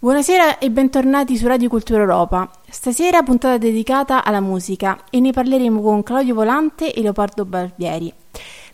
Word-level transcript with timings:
Buonasera 0.00 0.58
e 0.58 0.70
bentornati 0.70 1.36
su 1.36 1.48
Radio 1.48 1.68
Cultura 1.68 2.02
Europa. 2.02 2.48
Stasera 2.70 3.24
puntata 3.24 3.58
dedicata 3.58 4.22
alla 4.22 4.38
musica 4.38 4.96
e 5.10 5.18
ne 5.18 5.32
parleremo 5.32 5.80
con 5.80 6.04
Claudio 6.04 6.34
Volante 6.34 6.94
e 6.94 7.02
Leopardo 7.02 7.44
Barbieri. 7.44 8.14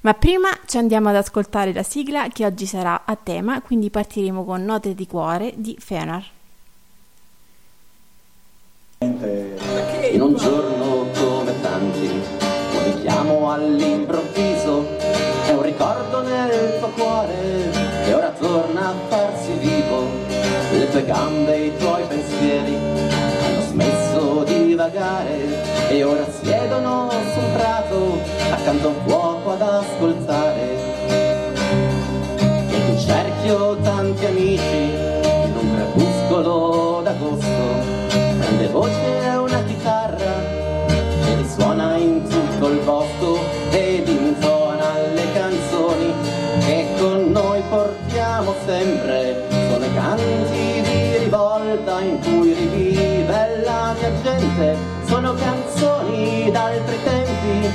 Ma 0.03 0.13
prima 0.13 0.51
ci 0.67 0.77
andiamo 0.77 1.09
ad 1.09 1.17
ascoltare 1.17 1.73
la 1.73 1.83
sigla 1.83 2.29
che 2.29 2.45
oggi 2.45 2.67
sarà 2.67 3.05
a 3.07 3.17
tema, 3.17 3.63
quindi 3.63 3.89
partiremo 3.89 4.45
con 4.45 4.63
Note 4.63 4.95
di 4.95 5.07
cuore 5.07 5.55
di 5.57 5.75
Fenar. 5.81 6.25
In 8.99 10.21
un 10.21 10.37
giorno 10.37 11.07
come 11.15 11.61
tanti, 11.63 12.07
un 12.07 12.95
richiamo 12.95 13.51
all'improvviso, 13.51 14.99
è 14.99 15.53
un 15.53 15.63
ricordo 15.63 16.21
nel 16.21 16.79
tuo 16.79 16.89
cuore 16.89 17.71
che 18.05 18.13
ora 18.13 18.31
torna 18.33 18.89
a 18.89 19.14
tue 20.95 21.05
gambe 21.07 21.57
e 21.57 21.67
i 21.67 21.77
tuoi 21.77 22.05
pensieri. 22.07 22.77
Hanno 22.77 23.63
smesso 23.69 24.45
di 24.45 24.75
vagare 24.75 25.89
e 25.89 26.05
ora 26.05 26.25
siedono 26.41 27.11
su 27.11 27.39
un 27.41 27.53
prato 27.53 28.19
accanto 28.53 28.87
a 28.87 28.91
un 28.91 28.97
fuoco 29.05 29.51
ad 29.55 29.63
ascoltare. 29.63 30.77
Nel 32.69 32.85
tuo 32.87 32.99
cerchio 32.99 33.77
tanti 33.79 34.25
amici 34.25 34.93
in 35.47 35.55
un 35.57 35.75
crepuscolo 35.75 37.01
d'agosto. 37.03 37.65
Prende 38.39 38.69
voce 38.69 39.37
una 39.37 39.65
chitarra 39.65 40.33
e 41.27 41.35
risuona 41.39 41.97
in 41.97 42.23
tutto 42.23 42.69
il 42.69 42.79
bosco 42.85 43.54
sono 55.35 55.37
canzoni 55.37 56.51
d'altri 56.51 56.97
tempi, 57.03 57.69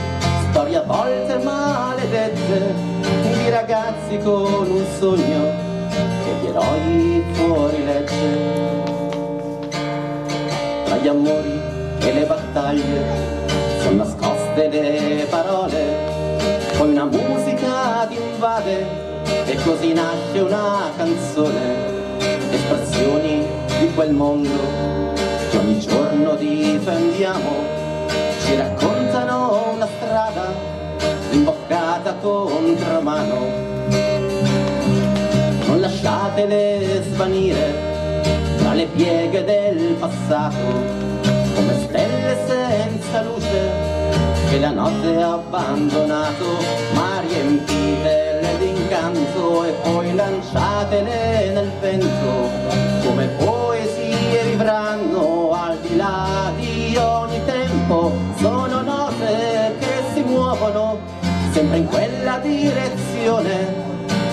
storie 0.49 0.77
a 0.77 0.81
volte 0.81 1.37
maledette, 1.43 2.73
di 3.01 3.49
ragazzi 3.49 4.17
con 4.19 4.69
un 4.69 4.85
sogno 4.97 5.67
che 6.23 6.31
gli 6.41 6.45
eroi 6.47 7.23
fuori 7.33 7.85
legge. 7.85 8.87
Tra 10.85 10.95
gli 10.97 11.07
amori 11.07 11.59
e 11.99 12.13
le 12.13 12.25
battaglie 12.25 13.03
sono 13.81 14.03
nascoste 14.03 14.69
le 14.69 15.25
parole, 15.29 16.37
poi 16.77 16.89
una 16.89 17.05
musica 17.05 18.05
ti 18.07 18.15
invade 18.15 18.85
e 19.45 19.55
così 19.63 19.93
nasce 19.93 20.39
una 20.39 20.91
canzone, 20.95 22.17
espressioni 22.51 23.45
di 23.79 23.93
quel 23.93 24.11
mondo 24.11 25.07
che 25.49 25.57
ogni 25.57 25.79
giorno 25.79 26.08
difendiamo, 26.35 27.65
ci 28.43 28.55
raccontano 28.55 29.73
una 29.73 29.87
strada 29.87 30.53
imboccata 31.31 32.13
contro 32.13 33.01
mano. 33.01 33.37
Non 35.67 35.79
lasciatele 35.79 37.03
svanire 37.11 37.73
tra 38.57 38.73
le 38.73 38.85
pieghe 38.85 39.43
del 39.43 39.95
passato, 39.99 40.57
come 41.55 41.73
stelle 41.83 42.37
senza 42.47 43.21
luce 43.21 43.97
che 44.49 44.59
la 44.59 44.71
notte 44.71 45.21
ha 45.21 45.33
abbandonato, 45.33 46.45
ma 46.93 47.21
riempite 47.27 48.29
d'incanto 48.59 49.63
e 49.63 49.71
poi 49.83 50.13
lanciatele 50.13 51.51
nel 51.53 51.71
vento 51.79 52.49
come 53.03 53.25
poesie 53.37 54.43
vivranno 54.43 55.48
di 55.89 55.95
là 55.95 56.51
di 56.55 56.95
ogni 56.97 57.43
tempo 57.45 58.11
sono 58.37 58.81
note 58.81 59.75
che 59.79 60.03
si 60.13 60.21
muovono 60.21 60.99
sempre 61.51 61.77
in 61.77 61.87
quella 61.87 62.37
direzione 62.37 63.87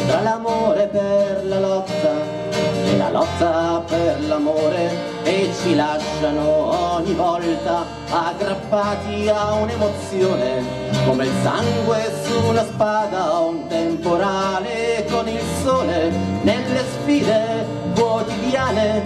tra 0.06 0.20
l'amore 0.20 0.86
per 0.86 1.44
la 1.46 1.58
lotta 1.58 2.44
e 2.84 2.96
la 2.98 3.10
lotta 3.10 3.82
per 3.86 4.20
l'amore 4.28 5.14
e 5.24 5.50
ci 5.62 5.74
lasciano 5.74 6.96
ogni 6.96 7.14
volta 7.14 7.84
aggrappati 8.10 9.28
a 9.28 9.54
un'emozione 9.54 10.62
come 11.06 11.24
il 11.24 11.32
sangue 11.42 12.12
su 12.22 12.48
una 12.48 12.64
spada 12.64 13.38
un 13.38 13.66
temporale 13.66 15.06
con 15.10 15.26
il 15.26 15.42
sole. 15.62 16.10
Nelle 16.42 16.84
sfide 16.92 17.66
quotidiane 17.94 19.02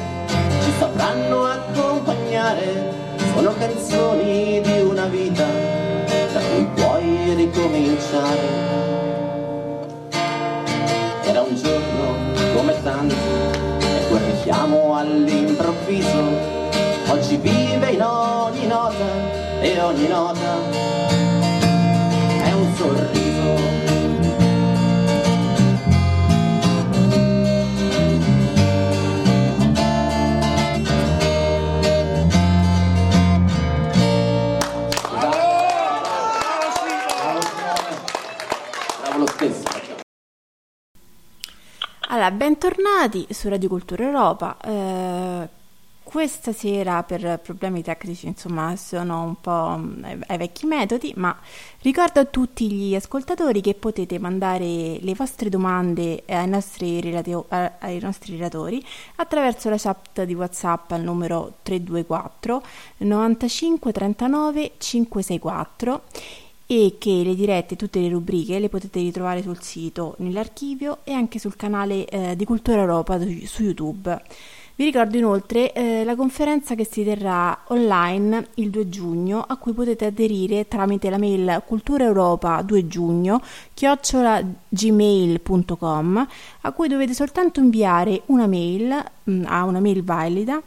ci 0.62 0.72
sapranno 0.78 1.44
accompagnare 1.44 1.99
sono 3.34 3.54
canzoni 3.58 4.62
di 4.62 4.80
una 4.80 5.04
vita 5.08 5.44
da 6.32 6.40
cui 6.40 6.66
puoi 6.74 7.34
ricominciare 7.34 8.38
era 11.22 11.42
un 11.42 11.54
giorno 11.54 12.56
come 12.56 12.82
tanti 12.82 13.14
e 13.14 14.06
quel 14.08 14.22
richiamo 14.22 14.96
all'improvviso 14.96 16.22
oggi 17.08 17.36
vive 17.36 17.90
in 17.90 18.02
ogni 18.02 18.66
nota 18.66 19.04
e 19.60 19.78
ogni 19.78 20.08
nota 20.08 20.56
è 22.42 22.52
un 22.52 22.74
sorriso. 22.74 23.19
Allora, 42.20 42.36
bentornati 42.36 43.26
su 43.30 43.48
Radio 43.48 43.70
Cultura 43.70 44.04
Europa. 44.04 44.54
Eh, 44.62 45.48
questa 46.02 46.52
sera 46.52 47.02
per 47.02 47.40
problemi 47.42 47.82
tecnici, 47.82 48.26
insomma, 48.26 48.76
sono 48.76 49.22
un 49.22 49.40
po' 49.40 49.76
mm, 49.78 50.04
ai 50.26 50.36
vecchi 50.36 50.66
metodi, 50.66 51.14
ma 51.16 51.34
ricordo 51.80 52.20
a 52.20 52.26
tutti 52.26 52.70
gli 52.70 52.94
ascoltatori 52.94 53.62
che 53.62 53.72
potete 53.72 54.18
mandare 54.18 54.98
le 55.00 55.14
vostre 55.16 55.48
domande 55.48 56.24
ai 56.26 56.46
nostri, 56.46 57.00
a- 57.48 57.72
ai 57.78 57.98
nostri 58.00 58.36
relatori 58.36 58.84
attraverso 59.16 59.70
la 59.70 59.78
chat 59.78 60.22
di 60.24 60.34
WhatsApp 60.34 60.90
al 60.90 61.00
numero 61.00 61.54
324 61.62 62.62
95 62.98 63.92
39 63.92 64.72
564 64.76 66.02
e 66.72 66.98
che 66.98 67.22
le 67.24 67.34
dirette, 67.34 67.74
tutte 67.74 67.98
le 67.98 68.08
rubriche 68.08 68.60
le 68.60 68.68
potete 68.68 69.00
ritrovare 69.00 69.42
sul 69.42 69.60
sito, 69.60 70.14
nell'archivio 70.18 70.98
e 71.02 71.12
anche 71.12 71.40
sul 71.40 71.56
canale 71.56 72.04
eh, 72.04 72.36
di 72.36 72.44
Cultura 72.44 72.82
Europa 72.82 73.18
su 73.18 73.64
YouTube. 73.64 74.22
Vi 74.76 74.84
ricordo 74.84 75.16
inoltre 75.16 75.72
eh, 75.72 76.04
la 76.04 76.14
conferenza 76.14 76.76
che 76.76 76.86
si 76.88 77.02
terrà 77.02 77.64
online 77.70 78.50
il 78.54 78.70
2 78.70 78.88
giugno 78.88 79.44
a 79.44 79.56
cui 79.56 79.72
potete 79.72 80.04
aderire 80.04 80.68
tramite 80.68 81.10
la 81.10 81.18
mail 81.18 81.60
culturaeuropa 81.66 82.62
2 82.62 82.86
giugno 82.86 83.42
chiocciolagmail.com 83.74 86.28
a 86.60 86.72
cui 86.72 86.86
dovete 86.86 87.14
soltanto 87.14 87.58
inviare 87.58 88.22
una 88.26 88.46
mail 88.46 89.04
mh, 89.24 89.42
a 89.44 89.64
una 89.64 89.80
mail 89.80 90.04
valida 90.04 90.62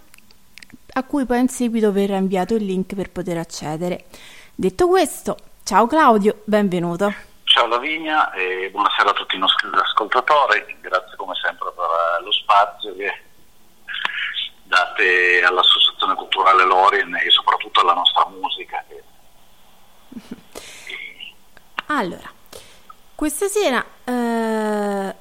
a 0.95 1.03
cui 1.05 1.25
poi 1.25 1.39
in 1.39 1.47
seguito 1.47 1.93
verrà 1.93 2.17
inviato 2.17 2.55
il 2.55 2.65
link 2.65 2.93
per 2.93 3.09
poter 3.09 3.37
accedere. 3.37 4.03
Detto 4.53 4.87
questo, 4.87 5.37
ciao 5.63 5.87
Claudio, 5.87 6.41
benvenuto. 6.43 7.13
Ciao 7.43 7.67
Lavinia 7.67 8.31
e 8.33 8.69
buonasera 8.71 9.11
a 9.11 9.13
tutti 9.13 9.35
i 9.35 9.39
nostri 9.39 9.69
ascoltatori, 9.71 10.77
grazie 10.81 11.15
come 11.15 11.33
sempre 11.41 11.71
per 11.73 11.85
eh, 11.85 12.23
lo 12.23 12.31
spazio 12.31 12.95
che 12.95 13.21
date 14.63 15.43
all'Associazione 15.43 16.15
Culturale 16.15 16.65
Lorien 16.65 17.15
e 17.15 17.29
soprattutto 17.29 17.81
alla 17.81 17.93
nostra 17.93 18.27
musica. 18.27 18.83
Allora, 21.87 22.31
questa 23.13 23.47
sera 23.47 23.83
eh, 24.05 25.15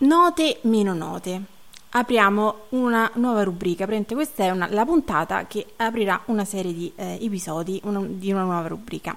note 0.00 0.58
meno 0.62 0.92
note. 0.94 1.59
Apriamo 1.92 2.66
una 2.70 3.10
nuova 3.14 3.42
rubrica. 3.42 3.84
Praticamente 3.84 4.14
questa 4.14 4.44
è 4.44 4.50
una- 4.50 4.68
la 4.70 4.84
puntata 4.84 5.46
che 5.46 5.66
aprirà 5.76 6.20
una 6.26 6.44
serie 6.44 6.72
di 6.72 6.92
eh, 6.96 7.18
episodi 7.20 7.80
una- 7.84 8.00
di 8.04 8.30
una 8.30 8.42
nuova 8.44 8.68
rubrica 8.68 9.16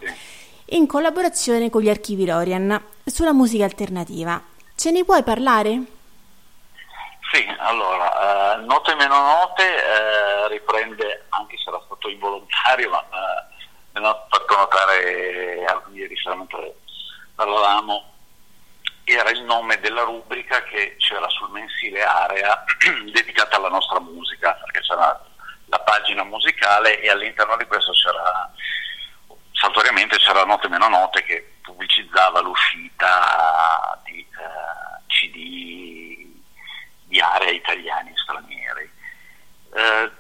in 0.68 0.88
collaborazione 0.88 1.70
con 1.70 1.82
gli 1.84 1.90
archivi 1.90 2.26
Lorian 2.26 2.82
sulla 3.06 3.32
musica 3.34 3.64
alternativa. 3.66 4.42
Ce 4.76 4.90
ne 4.90 5.04
puoi 5.04 5.22
parlare? 5.22 5.82
Sì, 7.32 7.46
allora, 7.60 8.56
eh, 8.58 8.66
Note 8.66 8.96
meno 8.96 9.16
note 9.22 9.64
eh, 9.64 10.48
riprende, 10.50 11.26
anche 11.30 11.58
se 11.58 11.70
era 11.70 11.82
stato 11.86 12.10
involontario, 12.10 12.90
ma 12.90 13.00
eh, 13.02 13.54
me 13.94 14.00
l'ha 14.02 14.26
fatto 14.30 14.56
notare 14.56 15.60
eh, 15.60 15.66
ieri 15.94 16.16
sera 16.18 16.36
mentre 16.36 16.76
parlavamo, 17.36 18.04
era 19.04 19.30
il 19.30 19.42
nome 19.44 19.80
della 19.80 20.04
rubrica 20.04 20.64
che 20.64 20.96
c'era 20.98 21.28
sul 21.30 21.50
mensile 21.52 22.04
Area 22.04 22.64
dedicata 23.12 23.58
alla 23.58 23.70
nostra 23.70 24.00
musica, 24.00 24.54
perché 24.54 24.82
c'era 24.82 25.22
la 25.66 25.80
pagina 25.80 26.24
musicale 26.24 27.02
e 27.02 27.10
all'interno 27.10 27.58
di 27.58 27.66
questo 27.66 27.92
c'era 27.92 28.52
saltuariamente 29.52 30.18
c'era 30.18 30.44
Note 30.44 30.68
Meno 30.68 30.90
Note 30.90 31.24
che 31.24 31.54
pubblicizzava 31.62 32.42
l'uscita 32.42 34.00
di 34.04 34.20
eh, 34.20 35.02
CD 35.08 36.32
di 37.06 37.20
area 37.20 37.52
italiani 37.52 38.10
e 38.10 38.18
stranieri. 38.18 38.92
Eh, 39.76 40.12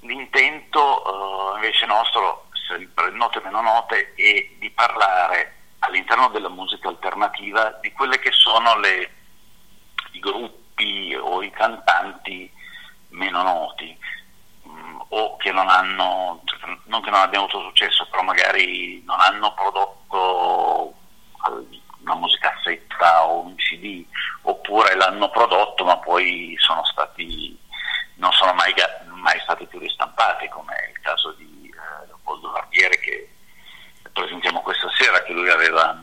l'intento 0.00 1.54
eh, 1.54 1.54
invece 1.56 1.86
nostro, 1.86 2.48
sempre 2.68 3.10
Note 3.10 3.40
Meno 3.40 3.60
Note, 3.62 4.12
è 4.14 4.48
di 4.58 4.70
parlare 4.70 5.59
all'interno 5.80 6.28
della 6.28 6.48
musica 6.48 6.88
alternativa 6.88 7.78
di 7.80 7.92
quelle 7.92 8.18
che 8.18 8.32
sono 8.32 8.78
le, 8.78 9.14
i 10.12 10.18
gruppi 10.18 11.14
o 11.14 11.42
i 11.42 11.50
cantanti 11.50 12.50
meno 13.10 13.42
noti 13.42 13.96
mh, 14.62 14.70
mm, 14.70 15.00
o 15.08 15.36
che 15.36 15.52
non 15.52 15.68
hanno, 15.68 16.42
non 16.84 17.00
che 17.02 17.10
non 17.10 17.20
abbiano 17.20 17.46
avuto 17.46 17.62
successo, 17.68 18.06
però 18.10 18.22
magari 18.22 19.02
non 19.04 19.20
hanno 19.20 19.52
prodotto 19.54 20.94
una 22.00 22.14
musicassetta 22.14 23.26
o 23.26 23.40
un 23.40 23.54
CD, 23.56 24.04
oppure 24.42 24.94
l'hanno 24.94 25.30
prodotto 25.30 25.84
ma 25.84 25.96
poi 25.98 26.54
sono 26.58 26.84
stati, 26.84 27.58
non 28.16 28.32
sono 28.32 28.52
mai, 28.52 28.72
mai 29.14 29.38
stati 29.40 29.66
più 29.66 29.78
ristampati, 29.78 30.48
come 30.48 30.74
è 30.74 30.90
il 30.90 31.00
caso 31.00 31.32
di 31.32 31.72
eh, 31.72 32.06
Leopoldo 32.06 32.50
Barbiere 32.50 32.98
che 32.98 33.29
presentiamo 34.20 34.60
questa 34.60 34.90
sera 34.98 35.22
che 35.22 35.32
lui 35.32 35.48
aveva, 35.48 35.98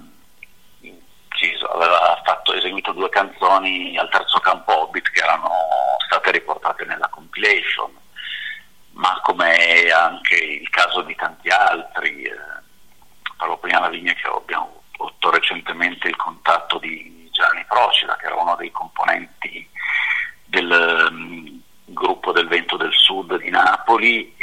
inciso, 0.80 1.68
aveva 1.68 2.20
fatto, 2.24 2.54
eseguito 2.54 2.92
due 2.94 3.10
canzoni 3.10 3.96
al 3.98 4.10
terzo 4.10 4.40
campo 4.40 4.82
Hobbit 4.82 5.12
che 5.12 5.22
erano 5.22 5.50
state 6.06 6.32
riportate 6.32 6.84
nella 6.86 7.08
compilation, 7.10 7.92
ma 8.94 9.20
come 9.24 9.92
anche 9.92 10.36
il 10.36 10.70
caso 10.70 11.02
di 11.02 11.14
tanti 11.16 11.50
altri, 11.50 12.24
eh, 12.24 12.36
parlo 13.38 13.58
prima 13.58 13.82
la 13.82 13.90
linea 13.90 14.14
che 14.14 14.28
abbiamo 14.28 14.82
avuto 14.98 15.30
recentemente 15.30 16.08
il 16.08 16.16
contatto 16.16 16.80
di 16.80 17.30
Gianni 17.32 17.64
Procida, 17.68 18.16
che 18.16 18.26
era 18.26 18.36
uno 18.36 18.56
dei 18.56 18.72
componenti 18.72 19.70
del 20.46 21.08
um, 21.12 21.62
gruppo 21.86 22.32
del 22.32 22.48
Vento 22.48 22.78
del 22.78 22.94
Sud 22.94 23.38
di 23.38 23.50
Napoli 23.52 24.36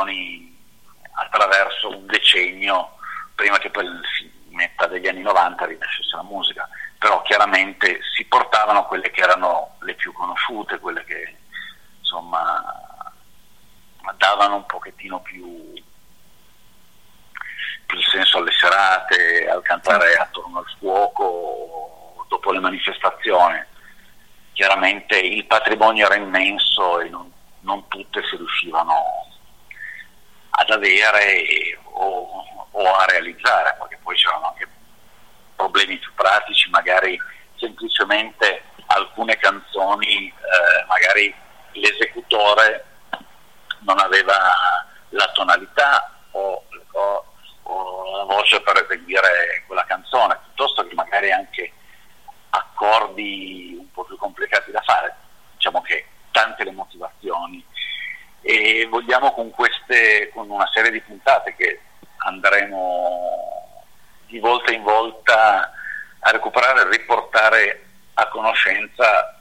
canzoni 0.00 0.58
attraverso 1.12 1.88
un 1.90 2.06
decennio 2.06 2.96
prima 3.34 3.58
che 3.58 3.70
poi 3.70 3.86
metà 4.50 4.86
degli 4.86 5.06
anni 5.06 5.22
90 5.22 5.64
rinascesse 5.66 6.16
la 6.16 6.22
musica, 6.22 6.68
però 6.98 7.22
chiaramente 7.22 8.00
si 8.14 8.24
portavano 8.24 8.86
quelle 8.86 9.10
che 9.10 9.20
erano 9.20 9.76
le 9.80 9.94
più 9.94 10.12
conosciute, 10.12 10.78
quelle 10.78 11.04
che 11.04 11.36
insomma 11.98 12.62
davano 14.16 14.56
un 14.56 14.66
pochettino 14.66 15.20
più, 15.20 15.72
più 17.86 18.00
senso 18.02 18.38
alle 18.38 18.52
serate, 18.52 19.48
al 19.48 19.62
cantare 19.62 20.14
attorno 20.16 20.58
al 20.58 20.76
fuoco, 20.78 22.24
dopo 22.28 22.52
le 22.52 22.60
manifestazioni. 22.60 23.62
Chiaramente 24.52 25.18
il 25.18 25.46
patrimonio 25.46 26.06
era 26.06 26.16
immenso 26.16 27.00
e 27.00 27.08
non, 27.08 27.32
non 27.60 27.86
tutte 27.88 28.22
si 28.28 28.36
riuscivano 28.36 29.29
ad 30.70 30.78
avere 30.78 31.78
o, 31.82 32.46
o, 32.70 32.94
a 32.94 33.04
realizzare, 33.06 33.76
perché 33.78 33.98
poi 34.02 34.16
c'erano 34.16 34.48
anche 34.48 34.68
problemi 35.56 35.98
più 35.98 36.12
pratici, 36.14 36.70
magari 36.70 37.18
semplicemente 37.56 38.62
alcune 38.86 39.36
canzoni, 39.36 40.28
eh, 40.28 40.84
magari 40.86 41.34
l'esecutore 41.72 42.84
non 43.80 43.98
aveva 43.98 44.36
la 45.10 45.30
tonalità 45.32 46.10
o, 46.32 46.64
o, 46.92 47.24
o, 47.62 48.16
la 48.16 48.24
voce 48.24 48.60
per 48.62 48.84
eseguire 48.84 49.64
quella 49.66 49.84
canzone, 49.84 50.38
piuttosto 50.44 50.86
che 50.86 50.94
magari 50.94 51.30
anche 51.30 51.72
accordi 52.50 53.76
un 53.78 53.90
po' 53.92 54.04
più 54.04 54.16
complicati 54.16 54.70
da 54.70 54.80
fare. 54.82 55.14
Diciamo 55.54 55.82
che 55.82 56.06
tante 56.30 56.64
le 56.64 56.72
motivazioni 56.72 57.64
e 58.42 58.86
vogliamo 58.88 59.32
con 59.32 59.50
queste, 59.50 60.30
con 60.32 60.48
una 60.50 60.68
serie 60.72 60.90
di 60.90 61.00
puntate 61.00 61.54
che 61.56 61.80
andremo 62.18 63.84
di 64.26 64.38
volta 64.38 64.72
in 64.72 64.82
volta 64.82 65.72
a 66.20 66.30
recuperare 66.30 66.82
e 66.82 66.96
riportare 66.96 67.84
a 68.14 68.28
conoscenza 68.28 69.34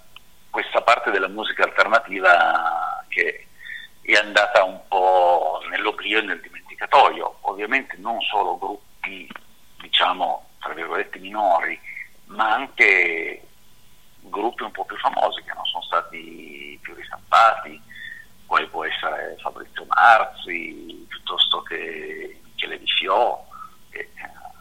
questa 0.50 0.82
parte 0.82 1.12
della 1.12 1.28
musica 1.28 1.64
alternativa 1.64 3.04
che 3.08 3.48
è 4.02 4.14
andata 4.16 4.64
un 4.64 4.80
po' 4.88 5.62
nell'oblio 5.70 6.20
e 6.20 6.24
nel 6.24 6.42
dimenticatoio. 6.42 7.38
Ovviamente 7.42 7.96
non 7.98 8.20
solo 8.22 8.58
gruppi, 8.58 9.30
diciamo, 9.82 10.50
tra 10.60 10.74
virgolette 10.74 11.20
minori, 11.20 11.80
ma 12.26 12.54
anche 12.54 13.42
gruppi 14.22 14.64
un 14.64 14.72
po' 14.72 14.86
più 14.86 14.98
famosi 14.98 15.44
che 15.44 15.54
non 15.54 15.66
sono 15.66 15.84
stati 15.84 16.80
più 16.82 16.94
ristampati, 16.96 17.82
quale 18.50 18.66
può 18.66 18.84
essere 18.84 19.38
Fabrizio 19.42 19.86
Marzi, 19.86 21.06
piuttosto 21.08 21.62
che 21.62 22.42
Michele 22.44 22.80
Di 22.80 22.88
Fiò, 22.88 23.46
che 23.92 24.10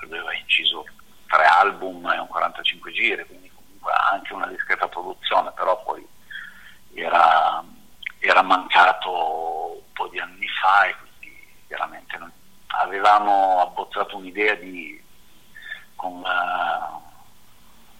aveva 0.02 0.35
inciso 0.35 0.85
tre 1.26 1.47
album 1.47 2.07
e 2.11 2.18
un 2.18 2.26
45 2.26 2.92
giri, 2.92 3.25
quindi 3.25 3.50
comunque 3.50 3.90
anche 4.11 4.35
una 4.35 4.47
discreta 4.49 4.88
produzione, 4.88 5.52
però 5.52 5.83
poi 5.85 6.07
era, 6.92 7.64
era 8.18 8.42
mancato 8.42 9.76
un 9.76 9.92
po' 9.95 10.09
di 10.09 10.21
anni 10.21 10.49
fa 10.49 10.85
e 10.85 10.95
quindi 10.99 11.47
chiaramente 11.66 12.18
non, 12.18 12.30
avevamo 12.66 13.62
abbozzato 13.62 14.18
un'idea 14.18 14.54
di, 14.57 15.02
con 15.97 16.12
uh, 16.12 17.02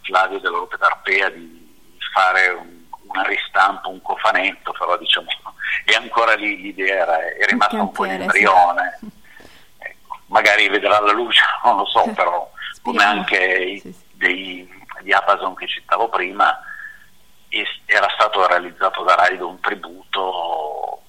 Flavio 0.03 0.39
della 0.39 0.59
Rope 0.59 0.77
d'Arpea 0.77 1.31
di 1.31 1.97
fare 2.13 2.49
un, 2.49 2.78
una 3.09 3.23
ristampa, 3.23 3.89
un 3.89 4.01
cofanetto, 4.03 4.73
però 4.73 4.97
diciamo 4.97 5.27
è 5.85 5.95
ancora 5.95 6.35
lì 6.35 6.61
l'idea, 6.61 7.03
era, 7.03 7.35
è 7.35 7.47
rimasta 7.47 7.81
un 7.81 7.91
po' 7.91 8.05
in 8.05 8.21
embrione. 8.23 8.99
Sì. 8.99 9.11
Ecco, 9.79 10.19
magari 10.27 10.69
vedrà 10.69 11.01
la 11.01 11.13
luce, 11.13 11.43
non 11.65 11.77
lo 11.77 11.87
so, 11.87 12.05
però 12.15 12.51
come 12.83 13.03
anche 13.03 13.79
sì, 13.79 13.93
sì. 13.93 14.05
Dei, 14.13 14.85
di 15.01 15.13
Amazon 15.13 15.55
che 15.55 15.67
citavo 15.69 16.09
prima, 16.09 16.61
era 17.87 18.09
stato 18.11 18.47
realizzato 18.47 19.03
da 19.05 19.15
Raido 19.15 19.49
un 19.49 19.61
tributo 19.61 21.03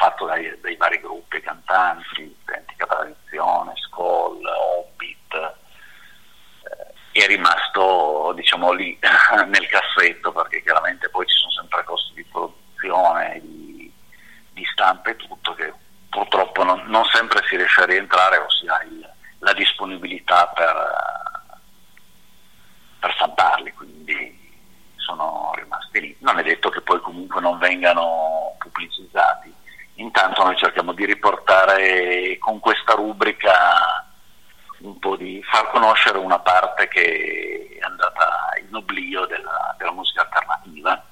fatto 0.00 0.24
dai, 0.24 0.58
dai 0.62 0.76
vari 0.76 0.98
gruppi 0.98 1.40
cantanti, 1.40 2.34
Identica 2.42 2.86
Tradizione, 2.86 3.72
Skoll, 3.76 4.42
Hobbit, 4.46 5.34
eh, 7.12 7.22
è 7.22 7.26
rimasto 7.26 8.32
diciamo 8.34 8.72
lì 8.72 8.98
nel 9.46 9.66
cassetto 9.68 10.32
perché 10.32 10.62
chiaramente 10.62 11.10
poi 11.10 11.26
ci 11.26 11.36
sono 11.36 11.50
sempre 11.50 11.84
costi 11.84 12.14
di 12.14 12.24
produzione, 12.24 13.40
di, 13.42 13.92
di 14.52 14.64
stampa 14.72 15.10
e 15.10 15.16
tutto 15.16 15.54
che 15.54 15.70
purtroppo 16.08 16.64
non, 16.64 16.82
non, 16.86 17.04
sempre 17.12 17.42
si 17.46 17.56
riesce 17.56 17.79
a 17.79 17.79
rientrare 17.90 18.38
o 18.38 18.50
si 18.50 18.66
ha 18.66 18.82
il, 18.84 19.08
la 19.38 19.52
disponibilità 19.52 20.46
per, 20.48 21.60
per 22.98 23.12
stamparli, 23.14 23.72
quindi 23.72 24.38
sono 24.96 25.52
rimasti 25.56 26.00
lì. 26.00 26.16
Non 26.20 26.38
è 26.38 26.42
detto 26.42 26.68
che 26.70 26.80
poi 26.80 27.00
comunque 27.00 27.40
non 27.40 27.58
vengano 27.58 28.54
pubblicizzati. 28.58 29.52
Intanto 29.94 30.42
noi 30.42 30.56
cerchiamo 30.56 30.92
di 30.92 31.04
riportare 31.04 32.38
con 32.38 32.58
questa 32.58 32.94
rubrica 32.94 34.04
un 34.78 34.98
po' 34.98 35.16
di 35.16 35.42
far 35.42 35.70
conoscere 35.70 36.16
una 36.18 36.38
parte 36.38 36.88
che 36.88 37.76
è 37.78 37.84
andata 37.84 38.48
in 38.66 38.74
oblio 38.74 39.26
della, 39.26 39.74
della 39.76 39.92
musica 39.92 40.22
alternativa. 40.22 41.04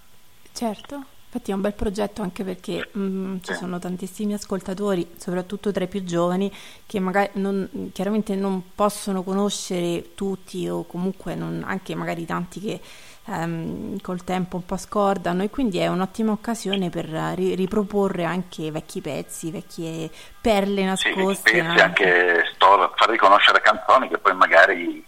Certo. 0.52 1.04
Infatti 1.48 1.50
è 1.50 1.54
un 1.54 1.60
bel 1.60 1.74
progetto 1.74 2.22
anche 2.22 2.44
perché 2.44 2.88
mh, 2.92 3.00
mm, 3.00 3.36
ci 3.42 3.54
sono 3.54 3.78
tantissimi 3.78 4.34
ascoltatori, 4.34 5.08
soprattutto 5.16 5.72
tra 5.72 5.84
i 5.84 5.88
più 5.88 6.04
giovani, 6.04 6.52
che 6.86 7.00
magari 7.00 7.30
non, 7.34 7.90
chiaramente 7.92 8.34
non 8.34 8.74
possono 8.74 9.22
conoscere 9.22 10.14
tutti 10.14 10.68
o 10.68 10.84
comunque 10.84 11.34
non, 11.34 11.64
anche 11.66 11.94
magari 11.94 12.24
tanti 12.26 12.60
che 12.60 12.80
ehm, 13.26 14.00
col 14.00 14.24
tempo 14.24 14.56
un 14.56 14.66
po' 14.66 14.76
scordano 14.76 15.42
e 15.42 15.50
quindi 15.50 15.78
è 15.78 15.86
un'ottima 15.88 16.32
occasione 16.32 16.90
per 16.90 17.06
ri- 17.06 17.54
riproporre 17.54 18.24
anche 18.24 18.70
vecchi 18.70 19.00
pezzi, 19.00 19.50
vecchie 19.50 20.10
perle 20.40 20.84
nascoste. 20.84 21.50
Sì, 21.50 21.58
anche, 21.60 21.82
anche 21.82 22.50
sto, 22.54 22.92
far 22.94 23.08
riconoscere 23.08 23.60
canzoni 23.60 24.08
che 24.08 24.18
poi 24.18 24.34
magari 24.34 25.04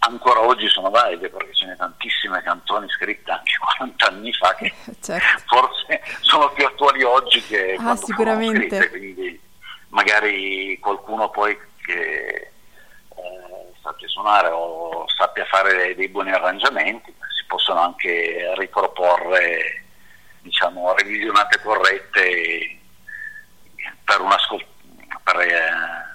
ancora 0.00 0.40
oggi 0.40 0.68
sono 0.68 0.90
valide 0.90 1.28
perché 1.28 1.54
ce 1.54 1.66
ne 1.66 1.76
tantissime 1.76 2.42
canzoni 2.42 2.88
scritte 2.88 3.30
anche 3.30 3.52
40 3.58 4.06
anni 4.06 4.32
fa 4.32 4.54
che 4.54 4.72
certo. 5.00 5.42
forse 5.46 6.02
sono 6.20 6.50
più 6.52 6.64
attuali 6.64 7.02
oggi 7.02 7.42
che 7.42 7.74
ah, 7.74 7.82
quando 7.82 8.04
sicuramente. 8.06 8.76
Scritte, 8.76 8.90
quindi 8.90 9.40
magari 9.88 10.78
qualcuno 10.78 11.28
poi 11.30 11.58
che 11.84 12.52
eh, 13.08 13.72
sappia 13.82 14.08
suonare 14.08 14.48
o 14.48 15.04
sappia 15.08 15.44
fare 15.46 15.94
dei 15.94 16.08
buoni 16.08 16.30
arrangiamenti 16.30 17.12
si 17.36 17.44
possono 17.46 17.80
anche 17.80 18.52
riproporre 18.56 19.84
diciamo 20.40 20.94
revisionate 20.94 21.60
corrette 21.60 22.78
per, 24.04 24.20
per 25.22 25.40
eh, 25.40 26.09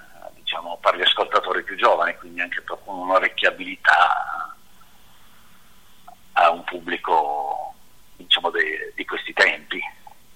diciamo, 0.46 0.78
per 0.80 0.96
gli 0.96 1.02
ascoltatori 1.02 1.64
più 1.64 1.74
giovani, 1.74 2.16
quindi 2.16 2.40
anche 2.40 2.60
per 2.60 2.78
un'orecchiabilità 2.84 4.56
a 6.34 6.50
un 6.50 6.62
pubblico 6.62 7.74
diciamo, 8.14 8.50
de, 8.50 8.92
di 8.94 9.04
questi 9.04 9.32
tempi. 9.32 9.80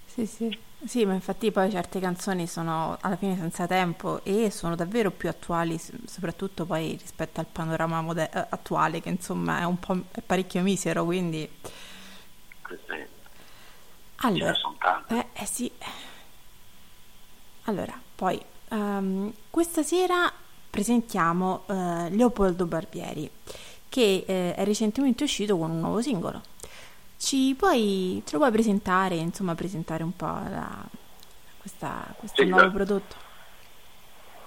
Sì, 0.04 0.26
sì. 0.26 0.68
Sì, 0.84 1.04
ma 1.04 1.12
infatti 1.12 1.52
poi 1.52 1.70
certe 1.70 2.00
canzoni 2.00 2.46
sono 2.46 2.96
alla 3.02 3.16
fine 3.16 3.36
senza 3.36 3.66
tempo 3.66 4.24
e 4.24 4.50
sono 4.50 4.74
davvero 4.74 5.10
più 5.10 5.28
attuali, 5.28 5.78
soprattutto 5.78 6.64
poi 6.64 6.96
rispetto 6.98 7.38
al 7.38 7.46
panorama 7.46 8.00
moder- 8.00 8.34
eh, 8.34 8.46
attuale, 8.48 9.02
che 9.02 9.10
insomma 9.10 9.60
è 9.60 9.64
un 9.64 9.78
po' 9.78 9.96
è 10.10 10.22
parecchio 10.22 10.62
misero, 10.62 11.04
quindi... 11.04 11.48
Sì. 12.66 13.06
Allora, 14.22 14.54
eh, 15.08 15.26
eh 15.34 15.46
sì. 15.46 15.70
Allora, 17.64 17.98
poi 18.14 18.42
Um, 18.70 19.32
questa 19.50 19.82
sera 19.82 20.32
presentiamo 20.70 21.64
uh, 21.66 22.08
Leopoldo 22.10 22.66
Barbieri, 22.66 23.28
che 23.88 24.24
eh, 24.24 24.54
è 24.54 24.64
recentemente 24.64 25.24
uscito 25.24 25.58
con 25.58 25.70
un 25.70 25.80
nuovo 25.80 26.00
singolo. 26.00 26.40
Ci 27.18 27.56
puoi, 27.58 28.22
ce 28.24 28.32
lo 28.32 28.38
puoi 28.38 28.52
presentare, 28.52 29.16
insomma, 29.16 29.56
presentare 29.56 30.04
un 30.04 30.14
po' 30.14 30.26
la, 30.26 30.84
questa, 31.58 32.14
questo 32.16 32.42
sì, 32.42 32.48
nuovo 32.48 32.66
da, 32.66 32.70
prodotto? 32.70 33.16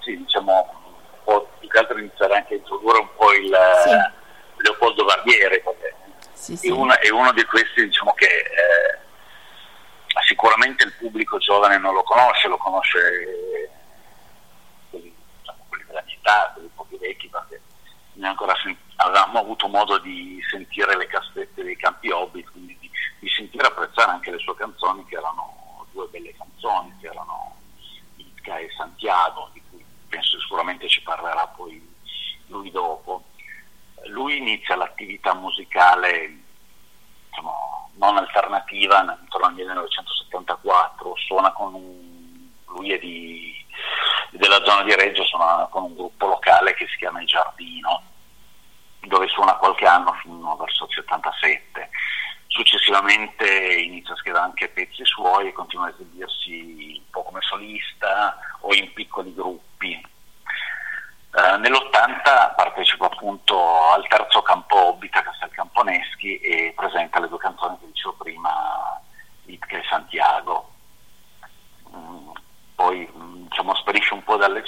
Sì, 0.00 0.16
diciamo, 0.16 0.52
un 0.52 1.22
po' 1.24 1.48
più 1.58 1.68
che 1.68 1.78
altro 1.78 1.98
iniziare 1.98 2.36
anche 2.36 2.54
a 2.54 2.56
introdurre 2.56 3.00
un 3.00 3.08
po' 3.16 3.30
il 3.34 3.54
sì. 3.84 4.62
Leopoldo 4.62 5.04
Barbieri, 5.04 5.60
perché 5.60 5.94
sì, 6.32 6.58
è, 6.66 6.70
uno, 6.70 6.98
è, 6.98 7.10
uno, 7.10 7.30
di 7.32 7.44
questi, 7.44 7.84
diciamo, 7.84 8.14
che 8.14 8.26
eh, 8.26 8.98
sicuramente 10.26 10.84
il 10.84 10.94
pubblico 10.98 11.36
giovane 11.36 11.76
non 11.76 11.92
lo 11.92 12.02
conosce, 12.02 12.48
lo 12.48 12.56
conosce 12.56 12.98
età, 16.24 16.50
quelli 16.54 16.70
pochi 16.74 16.96
vecchi, 16.96 17.28
perché 17.28 17.60
ancora 18.22 18.54
sen- 18.62 18.76
avevamo 18.96 19.40
avuto 19.40 19.68
modo 19.68 19.98
di 19.98 20.40
sentire 20.50 20.96
le 20.96 21.06
cassette 21.06 21.62
dei 21.62 21.76
campi 21.76 22.10
hobby, 22.10 22.42
quindi 22.44 22.76
di, 22.80 22.90
di 23.18 23.28
sentire 23.28 23.66
apprezzare 23.66 24.12
anche 24.12 24.30
le 24.30 24.38
sue 24.38 24.54
canzoni, 24.54 25.04
che 25.04 25.16
erano 25.16 25.86
due 25.92 26.06
belle 26.08 26.34
canzoni, 26.34 26.96
che 27.00 27.08
erano 27.08 27.56
Itka 28.16 28.58
e 28.58 28.70
Santiago, 28.76 29.50
di 29.52 29.62
cui 29.68 29.84
penso 30.08 30.40
sicuramente 30.40 30.88
ci 30.88 31.02
parlerà 31.02 31.46
poi 31.48 31.92
lui 32.46 32.70
dopo. 32.70 33.24
Lui 34.06 34.36
inizia 34.36 34.76
l'attività 34.76 35.34
musicale 35.34 36.42
diciamo, 37.28 37.90
non 37.94 38.16
alternativa 38.16 39.00
intorno 39.20 39.46
al 39.46 39.54
1974, 39.54 41.14
suona 41.16 41.52
con 41.52 41.74
un, 41.74 42.48
lui 42.66 42.92
è 42.92 42.98
di 42.98 43.63
della 44.30 44.62
zona 44.64 44.82
di 44.82 44.94
Reggio 44.94 45.24
suona 45.24 45.66
con 45.70 45.84
un 45.84 45.94
gruppo 45.94 46.26
locale 46.26 46.74
che 46.74 46.86
si 46.88 46.96
chiama 46.96 47.20
Il 47.20 47.26
Giardino, 47.26 48.02
dove 49.00 49.28
suona 49.28 49.54
qualche 49.54 49.86
anno 49.86 50.12
fino 50.22 50.56
verso 50.56 50.84
il 50.84 50.94
77. 50.94 51.90
Successivamente 52.46 53.74
inizia 53.74 54.14
a 54.14 54.16
scrivere 54.16 54.44
anche 54.44 54.68
pezzi 54.68 55.04
suoi 55.04 55.48
e 55.48 55.52
continua 55.52 55.86
a 55.86 55.90
esibirsi 55.90 56.96
un 56.98 57.10
po' 57.10 57.24
come 57.24 57.40
solista 57.40 58.38
o 58.60 58.74
in 58.74 58.92
piccoli 58.92 59.34
gruppi. 59.34 59.92
Eh, 59.92 61.56
nell'80 61.56 62.54
partecipa 62.54 63.06
appunto 63.06 63.90
al 63.90 64.06
terzo 64.06 64.40
campo 64.42 64.90
Hobbit 64.90 65.16
a 65.16 65.22
Castel 65.22 65.50
Camponeschi 65.50 66.38
e 66.38 66.72
presenta 66.76 67.18
le 67.18 67.28
due 67.28 67.38
canzoni 67.38 67.76
che 67.80 67.86
dicevo 67.86 68.12
prima, 68.14 69.02
Itke 69.46 69.78
e 69.78 69.84
Santiago. 69.88 70.70
Mm, 71.92 72.30
poi 72.84 73.08
diciamo, 73.48 73.74
sparisce 73.76 74.12
un 74.12 74.22
po' 74.22 74.36
dalle, 74.36 74.62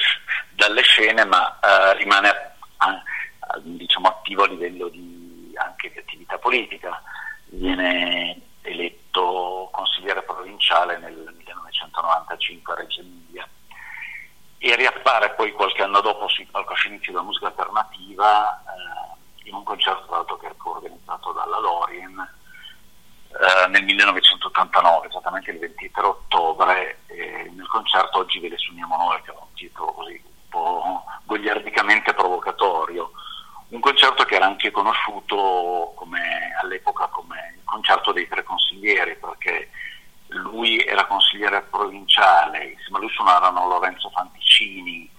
dalle 0.54 0.80
scene 0.80 1.26
ma 1.26 1.58
eh, 1.60 1.96
rimane 1.98 2.28
a, 2.78 2.88
a, 2.88 3.58
diciamo, 3.58 4.08
attivo 4.08 4.44
a 4.44 4.48
livello 4.48 4.88
di, 4.88 5.52
anche 5.56 5.90
di 5.90 5.98
attività 5.98 6.38
politica. 6.38 7.02
Viene 7.48 8.40
eletto 8.62 9.68
consigliere 9.70 10.22
provinciale 10.22 10.96
nel 10.96 11.12
1995 11.36 12.72
a 12.72 12.76
Reggio 12.76 13.00
Emilia 13.00 13.46
e 14.58 14.76
riappare 14.76 15.34
poi 15.34 15.52
qualche 15.52 15.82
anno 15.82 16.00
dopo 16.00 16.26
sui 16.28 16.46
palcoscenici 16.46 17.10
della 17.10 17.22
musica 17.22 17.48
alternativa 17.48 18.62
eh, 18.62 19.48
in 19.48 19.54
un 19.54 19.62
concerto 19.62 20.38
che 20.38 20.48
è 20.48 20.54
organizzato 20.64 21.32
dalla 21.32 21.60
Lorien 21.60 22.35
eh, 23.38 23.68
nel 23.68 23.84
1989, 23.84 25.08
esattamente 25.08 25.50
il 25.50 25.58
23 25.58 26.02
ottobre, 26.06 26.98
eh, 27.06 27.50
nel 27.54 27.66
concerto 27.68 28.18
Oggi 28.18 28.38
ve 28.38 28.48
le 28.48 28.56
suoniamo 28.56 28.96
noi, 28.96 29.20
che 29.22 29.30
è 29.30 29.34
un 29.38 29.52
titolo 29.54 29.92
così 29.92 30.12
un 30.12 30.48
po' 30.48 31.04
goliardicamente 31.24 32.14
provocatorio. 32.14 33.10
Un 33.68 33.80
concerto 33.80 34.24
che 34.24 34.36
era 34.36 34.46
anche 34.46 34.70
conosciuto 34.70 35.92
come, 35.96 36.54
all'epoca 36.62 37.08
come 37.08 37.54
il 37.56 37.64
concerto 37.64 38.12
dei 38.12 38.28
tre 38.28 38.42
consiglieri, 38.42 39.16
perché 39.16 39.70
lui 40.28 40.78
era 40.84 41.06
consigliere 41.06 41.62
provinciale, 41.62 42.64
insieme 42.64 42.98
a 42.98 43.00
lui 43.00 43.10
suonarono 43.10 43.66
Lorenzo 43.66 44.10
Fanticini, 44.10 45.10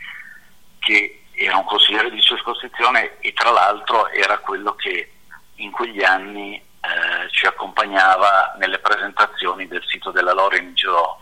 che 0.80 1.24
era 1.34 1.58
un 1.58 1.66
consigliere 1.66 2.10
di 2.10 2.22
circoscrizione 2.22 3.20
e 3.20 3.32
tra 3.34 3.52
l'altro 3.52 4.10
era 4.10 4.40
quello 4.40 4.74
che 4.76 5.12
in 5.56 5.72
quegli 5.72 6.04
anni 6.04 6.56
eh, 6.56 7.30
ci 7.32 7.46
accompagnava 7.46 8.56
nelle 8.58 8.76
presentazioni 8.88 9.67
del 9.67 9.84
sito 9.86 10.12
della 10.12 10.32
Lore 10.32 10.60
in 10.60 10.74
giro 10.74 11.20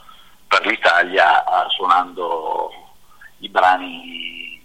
per 0.47 0.63
l'Italia 0.67 1.43
eh, 1.43 1.69
suonando 1.69 2.71
i 3.39 3.49
brani 3.49 4.63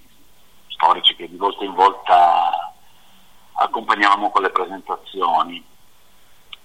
storici 0.68 1.16
che 1.16 1.28
di 1.28 1.36
volta 1.36 1.64
in 1.64 1.72
volta 1.72 2.74
accompagnavamo 3.54 4.30
con 4.30 4.42
le 4.42 4.50
presentazioni. 4.50 5.64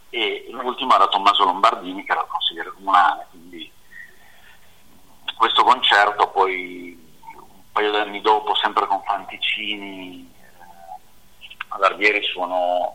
E 0.10 0.48
l'ultimo 0.50 0.94
era 0.94 1.08
Tommaso 1.08 1.46
Lombardini 1.46 2.04
che 2.04 2.12
era 2.12 2.22
il 2.22 2.28
consigliere 2.28 2.72
comunale, 2.72 3.28
quindi 3.30 3.72
questo 5.38 5.64
concerto 5.64 6.30
poi 6.30 6.98
un 7.34 7.72
paio 7.72 7.92
di 7.92 7.98
anni 7.98 8.22
dopo, 8.22 8.56
sempre 8.56 8.86
con 8.88 9.02
Fanticini, 9.04 10.32
eh, 10.38 10.46
ad 11.70 11.84
Arbieri 11.84 12.24
suonò, 12.24 12.94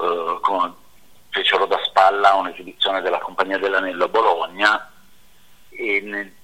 eh, 0.00 0.38
con, 0.40 0.76
fecero 1.38 1.66
da 1.66 1.78
spalla 1.84 2.34
un'esibizione 2.34 3.00
della 3.00 3.20
Compagnia 3.20 3.58
dell'Anello 3.58 4.04
a 4.06 4.08
Bologna 4.08 4.92
e 5.68 6.00
nel, 6.00 6.34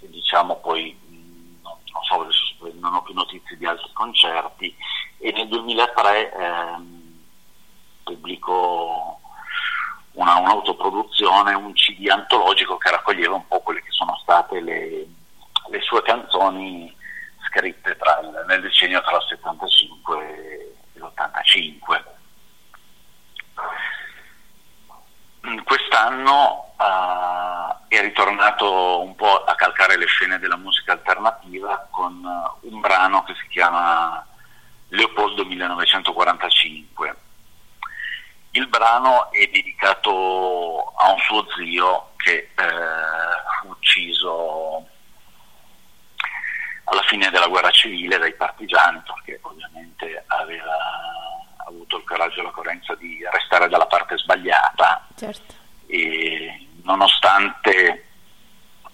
diciamo 0.00 0.56
poi 0.56 0.94
non, 1.62 1.78
non, 1.92 2.02
so, 2.02 2.70
non 2.74 2.94
ho 2.94 3.02
più 3.02 3.14
notizie 3.14 3.56
di 3.56 3.64
altri 3.64 3.90
concerti 3.94 4.76
e 5.18 5.32
nel 5.32 5.48
2003 5.48 6.32
ehm, 6.32 7.20
pubblicò 8.04 9.18
una, 10.12 10.36
un'autoproduzione, 10.36 11.54
un 11.54 11.72
CD 11.72 12.06
antologico 12.10 12.76
che 12.76 12.90
raccoglieva 12.90 13.34
un 13.34 13.48
po' 13.48 13.60
quelle 13.60 13.80
che 13.80 13.92
sono 13.92 14.14
state 14.22 14.60
le, 14.60 15.06
le 15.70 15.80
sue 15.80 16.02
canzoni 16.02 16.94
scritte 17.46 17.96
il, 17.96 18.44
nel 18.46 18.60
decennio 18.60 19.00
tra 19.00 19.16
il 19.16 19.24
75 19.26 20.74
e 20.92 20.98
l'85. 20.98 22.20
Mm, 25.46 25.58
quest'anno 25.64 26.74
uh, 26.76 27.88
è 27.88 28.00
ritornato 28.00 29.02
un 29.02 29.14
po' 29.16 29.44
a 29.44 29.54
calcare 29.54 29.96
le 29.96 30.06
scene 30.06 30.38
della 30.38 30.56
musica 30.56 30.92
alternativa 30.92 31.86
con 31.90 32.22
uh, 32.24 32.66
un 32.68 32.80
brano 32.80 33.24
che 33.24 33.34
si 33.34 33.48
chiama 33.48 34.24
Leopoldo 34.88 35.44
1945 35.44 37.16
il 38.52 38.68
brano 38.68 39.30
è 39.32 39.46
dedicato 39.46 40.92
a 40.96 41.10
un 41.10 41.18
suo 41.20 41.46
zio 41.56 42.10
che 42.16 42.50
eh, 42.54 42.64
fu 43.60 43.68
ucciso 43.68 44.86
alla 46.84 47.02
fine 47.06 47.30
della 47.30 47.48
guerra 47.48 47.70
civile 47.70 48.18
dai 48.18 48.34
partigiani 48.34 49.00
perché 49.06 49.38
ovviamente 49.42 50.24
aveva 50.26 50.76
avuto 51.66 51.96
il 51.96 52.04
coraggio 52.04 52.40
e 52.40 52.42
la 52.42 52.50
coerenza 52.50 52.94
di 52.96 53.18
restare 53.30 53.68
dalla 53.68 53.86
parte 53.86 54.18
sbagliata 54.18 55.06
certo. 55.22 55.54
nonostante 56.82 58.06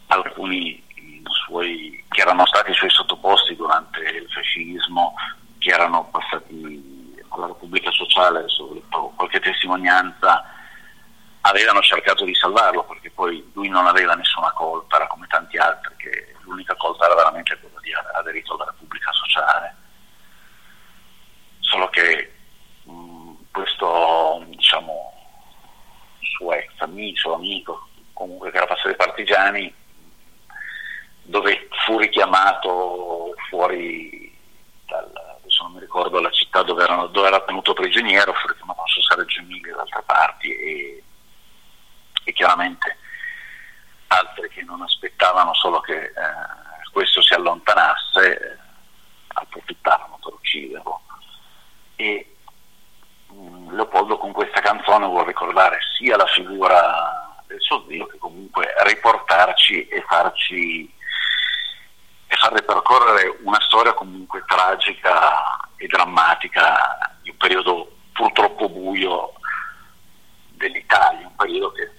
alcuni 0.08 0.84
suoi, 1.24 2.04
che 2.10 2.20
erano 2.20 2.44
stati 2.46 2.70
i 2.70 2.74
suoi 2.74 2.90
sottoposti 2.90 3.56
durante 3.56 4.00
il 4.00 4.28
fascismo 4.30 5.14
che 5.58 5.70
erano 5.70 6.04
passati 6.10 7.16
alla 7.30 7.46
Repubblica 7.46 7.90
Sociale, 7.90 8.40
adesso 8.40 8.82
qualche 9.16 9.40
testimonianza, 9.40 10.44
avevano 11.42 11.80
cercato 11.80 12.24
di 12.24 12.34
salvarlo 12.34 12.84
perché 12.84 13.10
poi 13.10 13.50
lui 13.54 13.68
non 13.68 13.86
aveva 13.86 14.14
nessuna 14.14 14.50
colpa, 14.52 14.96
era 14.96 15.06
come 15.06 15.26
tanti 15.28 15.56
altri, 15.56 15.94
che 15.96 16.34
l'unica 16.42 16.74
colpa 16.76 17.06
era 17.06 17.14
veramente 17.14 17.58
quella 17.58 17.80
di 17.80 17.92
aver 17.92 18.16
aderito 18.16 18.54
alla 18.54 18.66
Repubblica 18.66 19.10
Sociale. 19.12 19.76
Solo 21.60 21.88
che 21.88 22.32
mh, 22.84 23.32
questo 23.50 24.44
diciamo, 24.48 25.17
suo 26.38 26.53
ex 26.53 26.70
amico, 26.79 27.35
amico, 27.35 27.88
comunque 28.12 28.51
che 28.51 28.59
era 28.59 28.66
passato 28.66 28.88
ai 28.88 28.96
partigiani, 28.96 29.74
dove 31.22 31.68
fu 31.85 31.98
richiamato 31.98 33.35
fuori 33.48 34.35
dal, 34.87 35.11
adesso 35.37 35.64
non 35.64 35.72
mi 35.72 35.81
ricordo 35.81 36.20
la 36.20 36.31
città 36.31 36.62
dove, 36.62 36.85
erano, 36.85 37.09
dove 37.09 37.27
era 37.27 37.40
tenuto 37.40 37.72
prigioniero, 37.74 38.33
fu 38.35 38.46
richiamato 38.46 38.87
su 38.87 39.01
Sareggio 39.01 39.40
Emilia 39.40 39.74
da 39.74 39.83
altre 39.83 40.03
parti 40.07 40.57
e, 40.57 41.03
e, 42.24 42.33
chiaramente 42.33 42.96
altri 44.07 44.48
che 44.48 44.62
non 44.62 44.81
aspettavano 44.81 45.53
solo 45.55 45.81
che 45.81 46.05
eh, 46.05 46.12
questo 46.92 47.20
si 47.20 47.35
allontanasse 47.35 48.40
eh, 48.40 48.59
approfittarono 49.27 50.18
per 50.22 50.33
ucciderlo. 50.35 51.01
E 51.96 52.38
Leopoldo 53.74 54.18
con 54.18 54.33
questa 54.33 54.61
canzone 54.61 55.07
vuole 55.07 55.26
ricordare 55.26 55.78
sia 55.96 56.16
la 56.16 56.26
figura 56.26 57.42
del 57.46 57.61
suo 57.61 57.85
zio 57.88 58.07
che 58.07 58.18
comunque 58.18 58.74
riportarci 58.85 59.88
e 59.88 60.04
farci 60.07 60.92
e 62.26 62.37
far 62.37 62.52
ripercorrere 62.52 63.38
una 63.42 63.61
storia 63.61 63.94
comunque 63.94 64.44
tragica 64.46 65.59
e 65.76 65.87
drammatica 65.87 67.16
di 67.22 67.31
un 67.31 67.37
periodo 67.37 67.96
purtroppo 68.12 68.68
buio 68.68 69.33
dell'Italia, 70.50 71.26
un 71.26 71.37
periodo 71.37 71.72
che 71.72 71.90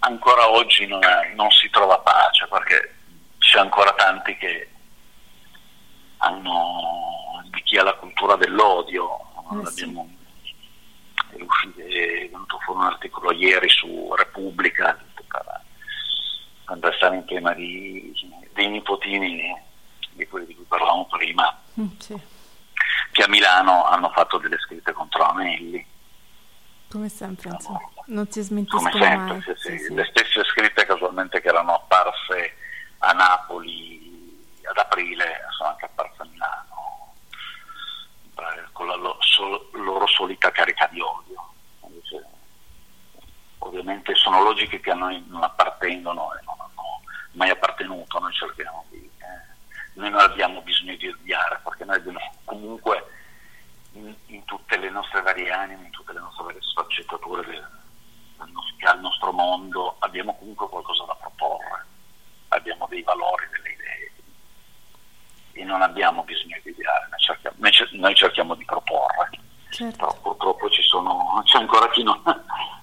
ancora 0.00 0.50
oggi 0.50 0.86
non, 0.86 1.00
non 1.34 1.50
si 1.50 1.70
trova 1.70 1.98
pace 1.98 2.46
perché 2.48 2.96
c'è 3.38 3.58
ancora 3.58 3.92
tanti 3.92 4.36
che 4.36 4.70
hanno 6.18 7.42
di 7.50 7.62
chi 7.62 7.78
ha 7.78 7.82
la 7.82 7.94
cultura 7.94 8.36
dell'odio. 8.36 9.18
Eh 9.62 9.66
sì. 9.66 10.20
È, 11.36 11.42
uscito, 11.42 11.80
è 11.80 12.28
venuto 12.30 12.58
fuori 12.60 12.80
un 12.80 12.86
articolo 12.86 13.32
ieri 13.32 13.68
su 13.68 14.14
Repubblica 14.14 14.98
quando 16.72 16.92
stare 16.92 17.16
in 17.16 17.24
tema 17.26 17.52
di, 17.52 18.14
dei 18.54 18.68
nipotini 18.68 19.54
di 20.12 20.26
quelli 20.26 20.46
di 20.46 20.54
cui 20.54 20.64
parlavamo 20.64 21.06
prima, 21.06 21.60
mm, 21.78 21.86
sì. 21.98 22.18
che 23.10 23.22
a 23.22 23.28
Milano 23.28 23.84
hanno 23.84 24.10
fatto 24.10 24.38
delle 24.38 24.58
scritte 24.58 24.92
contro 24.92 25.22
Amelli. 25.22 25.84
Come 26.88 27.08
sempre, 27.10 27.50
insomma, 27.50 27.80
non 28.06 28.30
si 28.30 28.40
smentiscono 28.40 28.88
Come 28.90 29.04
sempre, 29.04 29.32
mai. 29.32 29.56
Sì, 29.56 29.78
sì. 29.78 29.94
Le 29.94 30.04
stesse 30.04 30.44
scritte 30.44 30.86
casualmente 30.86 31.40
che 31.40 31.48
erano 31.48 31.74
apparse 31.74 32.56
a 32.98 33.12
Napoli 33.12 34.00
ad 34.64 34.76
aprile 34.78 35.40
sono 35.56 35.70
anche 35.70 35.84
apparse 35.86 36.21
con 38.82 38.88
la 38.88 38.96
loro, 38.96 39.16
sol, 39.20 39.68
loro 39.72 40.06
solita 40.08 40.50
carica 40.50 40.88
di 40.90 41.00
odio. 41.00 41.52
Invece, 41.86 42.26
ovviamente 43.58 44.14
sono 44.16 44.42
logiche 44.42 44.80
che 44.80 44.90
a 44.90 44.94
noi 44.94 45.24
non 45.28 45.44
appartengono 45.44 46.34
e 46.34 46.42
non 46.44 46.56
hanno 46.58 47.00
mai 47.32 47.50
appartenuto, 47.50 48.18
noi 48.18 48.32
cerchiamo 48.32 48.84
di 48.90 49.10
noi 49.94 50.08
non 50.08 50.20
abbiamo 50.20 50.62
bisogno 50.62 50.96
di 50.96 51.06
odiare 51.06 51.60
perché 51.62 51.84
noi 51.84 51.96
abbiamo 51.96 52.18
comunque 52.44 53.04
in, 53.92 54.14
in 54.28 54.42
tutte 54.46 54.78
le 54.78 54.88
nostre 54.88 55.20
varie 55.20 55.50
anime, 55.50 55.84
in 55.84 55.90
tutte 55.90 56.14
le 56.14 56.20
nostre 56.20 56.44
varie 56.44 56.62
sfaccettature 56.62 57.44
del, 57.44 57.68
del 58.38 59.00
nostro, 59.00 59.32
mondo, 59.32 59.96
abbiamo 59.98 60.34
comunque 60.38 60.66
qualcosa 60.66 61.04
da 61.04 61.14
proporre, 61.14 61.84
abbiamo 62.48 62.86
dei 62.88 63.02
valori, 63.02 63.46
delle 63.50 63.61
e 65.52 65.64
non 65.64 65.82
abbiamo 65.82 66.22
bisogno 66.22 66.58
di 66.62 66.70
odiare, 66.70 67.08
noi 67.10 67.20
cerchiamo, 67.20 67.56
noi 67.92 68.14
cerchiamo 68.14 68.54
di 68.54 68.64
proporre. 68.64 69.30
Certo. 69.70 69.96
Però 69.96 70.20
purtroppo 70.20 70.68
sono, 70.70 71.42
c'è 71.44 71.58
ancora 71.58 71.88
chi 71.90 72.02
non, 72.02 72.20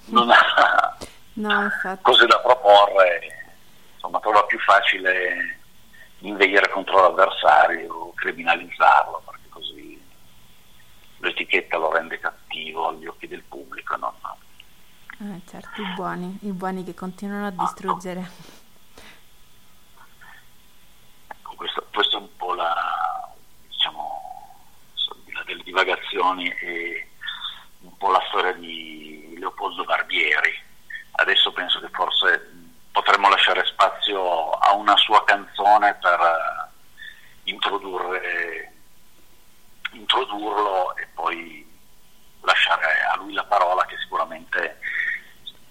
non 0.05 0.29
ha 0.32 0.97
no, 1.34 1.69
cose 2.01 2.25
da 2.25 2.39
proporre, 2.39 3.51
insomma 3.93 4.19
trova 4.19 4.43
più 4.45 4.60
facile 4.60 5.60
inveire 6.19 6.69
contro 6.69 7.01
l'avversario 7.01 7.93
o 7.93 8.13
criminalizzarlo, 8.13 9.21
perché 9.25 9.49
così 9.49 10.01
l'etichetta 11.19 11.77
lo 11.77 11.91
rende 11.91 12.19
cattivo 12.19 12.89
agli 12.89 13.05
occhi 13.05 13.27
del 13.27 13.43
pubblico. 13.43 13.95
No? 13.95 14.15
Eh, 15.21 15.41
certo, 15.47 15.82
i 15.82 15.93
buoni, 15.95 16.38
i 16.43 16.51
buoni 16.51 16.84
che 16.84 16.93
continuano 16.93 17.47
a 17.47 17.51
distruggere. 17.51 18.32
Ecco, 21.27 21.55
questo, 21.55 21.86
questo, 21.93 22.29
divagazioni 25.84 26.50
e 26.50 27.08
un 27.82 27.96
po' 27.98 28.12
la 28.12 28.24
storia 28.28 28.52
di 28.54 29.36
Leopoldo 29.38 29.84
Barbieri. 29.86 30.54
Adesso 31.12 31.52
penso 31.54 31.80
che 31.80 31.89
forse 31.92 32.52
potremmo 32.92 33.30
lasciare 33.30 33.65
spazio 33.65 34.52
a 34.52 34.74
una 34.74 34.96
sua 34.98 35.24
canzone 35.24 35.98
per 36.02 36.20
eh, 36.20 37.50
introdurre, 37.50 38.74
introdurlo 39.92 40.96
e 40.98 41.08
poi 41.13 41.65
lasciare 42.42 43.02
a 43.12 43.15
lui 43.18 43.34
la 43.34 43.46
parola 43.46 43.86
che 43.86 43.98
sicuramente 43.98 44.80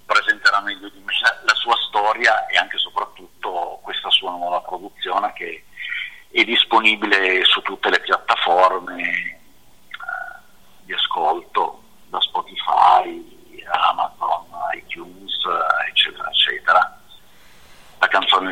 presenterà 0.07 0.61
meglio 0.61 0.88
di 0.88 1.01
me 1.01 1.12
la, 1.44 1.55
sua 1.55 1.77
storia 1.88 2.47
e 2.47 2.57
anche 2.57 2.77
e 2.77 2.79
soprattutto 2.79 3.81
questa 3.83 4.11
sua 4.11 4.31
nuova 4.31 4.61
produzione 4.62 5.33
che 5.35 5.64
è 6.31 6.44
disponibile 6.44 7.44
su 7.44 7.61
tutte 7.62 7.90
le 7.90 8.01
piattaforme 8.01 9.17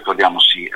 ricordiamo 0.07 0.39
si 0.39 0.71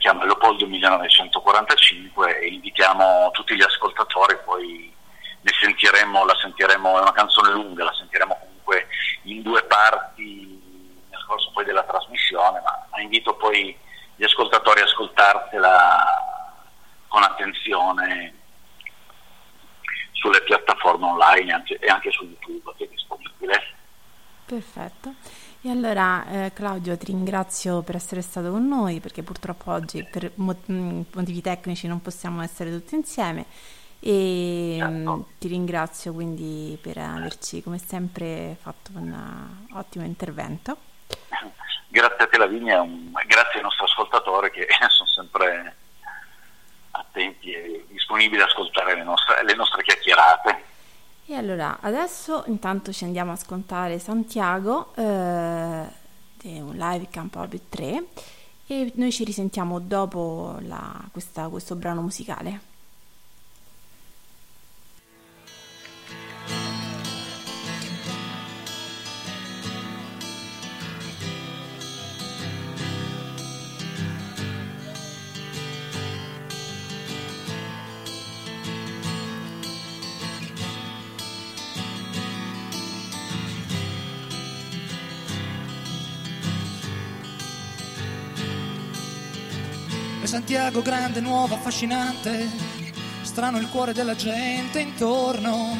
chiama 0.00 0.24
Leopoldo 0.24 0.66
1945 0.66 2.40
e 2.40 2.48
invitiamo 2.48 3.30
tutti 3.30 3.54
gli 3.54 3.62
ascoltatori, 3.62 4.36
poi 4.44 4.92
ne 5.40 5.50
sentiremo, 5.60 6.24
la 6.24 6.34
sentiremo, 6.42 6.98
è 6.98 7.00
una 7.00 7.12
canzone 7.12 7.52
lunga, 7.52 7.84
la 7.84 7.94
sentiremo 7.94 8.36
comunque 8.40 8.88
in 9.22 9.42
due 9.42 9.62
parti 9.62 10.60
nel 11.08 11.24
corso 11.24 11.52
poi 11.52 11.64
della 11.64 11.84
trasmissione, 11.84 12.60
ma 12.90 13.00
invito 13.00 13.36
poi 13.36 13.76
gli 14.16 14.24
ascoltatori 14.24 14.80
a 14.80 14.84
ascoltarsela 14.84 16.54
con 17.06 17.22
attenzione 17.22 18.34
sulle 20.10 20.42
piattaforme 20.42 21.06
online 21.06 21.64
e 21.68 21.86
anche 21.86 22.10
su 22.10 22.24
YouTube 22.24 22.72
che 22.76 22.84
è 22.84 22.88
disponibile. 22.88 23.74
Perfetto. 24.44 25.14
E 25.64 25.70
allora 25.70 26.26
eh, 26.26 26.52
Claudio 26.52 26.96
ti 26.96 27.06
ringrazio 27.06 27.82
per 27.82 27.94
essere 27.94 28.20
stato 28.20 28.50
con 28.50 28.66
noi 28.66 28.98
perché 28.98 29.22
purtroppo 29.22 29.70
oggi 29.70 30.02
per 30.02 30.32
mm, 30.40 31.02
motivi 31.14 31.40
tecnici 31.40 31.86
non 31.86 32.02
possiamo 32.02 32.42
essere 32.42 32.72
tutti 32.72 32.96
insieme 32.96 33.46
e 34.00 34.78
certo. 34.80 35.28
Ti 35.38 35.46
ringrazio 35.46 36.12
quindi 36.12 36.76
per 36.82 36.98
averci 36.98 37.62
come 37.62 37.78
sempre 37.78 38.56
fatto 38.60 38.90
un 38.94 39.14
ottimo 39.74 40.04
intervento. 40.04 40.76
Grazie 41.86 42.24
a 42.24 42.26
te 42.26 42.38
Lavinia, 42.38 42.80
un, 42.80 43.12
grazie 43.26 43.58
ai 43.58 43.62
nostri 43.62 43.84
ascoltatori 43.84 44.50
che 44.50 44.66
sono 44.90 45.08
sempre 45.08 45.76
attenti 46.90 47.52
e 47.52 47.84
disponibili 47.88 48.42
ad 48.42 48.48
ascoltare 48.48 48.96
le 48.96 49.04
nostre, 49.04 49.44
le 49.44 49.54
nostre 49.54 49.84
chiacchierate. 49.84 50.64
E 51.26 51.34
allora, 51.34 51.78
adesso 51.80 52.42
intanto 52.46 52.92
ci 52.92 53.04
andiamo 53.04 53.30
a 53.30 53.34
ascoltare 53.34 53.98
Santiago 53.98 54.94
eh, 54.96 55.86
un 56.44 56.74
live 56.74 57.08
Camp 57.10 57.34
Orbit 57.36 57.62
3 57.68 58.06
e 58.66 58.92
noi 58.96 59.12
ci 59.12 59.22
risentiamo 59.22 59.78
dopo 59.78 60.56
la, 60.62 61.08
questa, 61.12 61.48
questo 61.48 61.76
brano 61.76 62.02
musicale. 62.02 62.71
Santiago 90.32 90.80
grande, 90.80 91.20
nuovo, 91.20 91.56
affascinante, 91.56 92.48
strano 93.20 93.58
il 93.58 93.68
cuore 93.68 93.92
della 93.92 94.16
gente 94.16 94.80
intorno, 94.80 95.76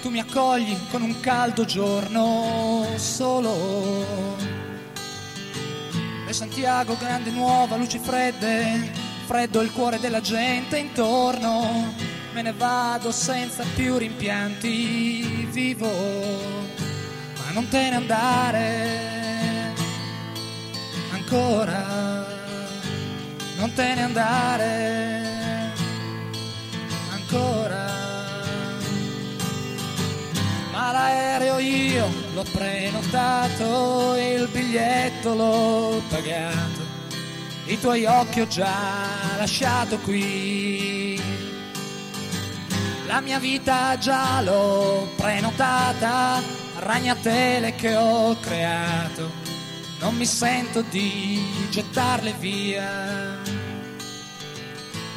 tu 0.00 0.08
mi 0.08 0.18
accogli 0.18 0.74
con 0.90 1.02
un 1.02 1.20
caldo 1.20 1.66
giorno 1.66 2.86
solo. 2.96 4.16
E 6.26 6.32
Santiago 6.32 6.96
grande, 6.96 7.32
nuova, 7.32 7.76
luci 7.76 7.98
fredde, 7.98 8.90
freddo 9.26 9.60
il 9.60 9.70
cuore 9.70 10.00
della 10.00 10.22
gente 10.22 10.78
intorno, 10.78 11.92
me 12.32 12.40
ne 12.40 12.54
vado 12.54 13.12
senza 13.12 13.62
più 13.74 13.98
rimpianti, 13.98 15.48
vivo, 15.50 15.90
ma 17.44 17.50
non 17.52 17.68
te 17.68 17.90
ne 17.90 17.96
andare. 17.96 19.10
Ancora 21.12 22.21
non 23.62 23.72
te 23.74 23.94
ne 23.94 24.02
andare 24.02 25.72
ancora. 27.12 27.86
Ma 30.72 30.90
l'aereo 30.90 31.58
io 31.60 32.08
l'ho 32.34 32.44
prenotato, 32.50 34.16
il 34.16 34.48
biglietto 34.50 35.34
l'ho 35.34 36.02
pagato, 36.08 36.80
i 37.66 37.78
tuoi 37.78 38.04
occhi 38.04 38.40
ho 38.40 38.48
già 38.48 39.36
lasciato 39.36 39.96
qui. 39.98 41.22
La 43.06 43.20
mia 43.20 43.38
vita 43.38 43.96
già 43.96 44.40
l'ho 44.40 45.06
prenotata, 45.14 46.42
ragnatele 46.78 47.76
che 47.76 47.94
ho 47.94 48.36
creato, 48.40 49.41
non 50.02 50.16
mi 50.16 50.26
sento 50.26 50.82
di 50.82 51.40
gettarle 51.70 52.34
via. 52.40 53.40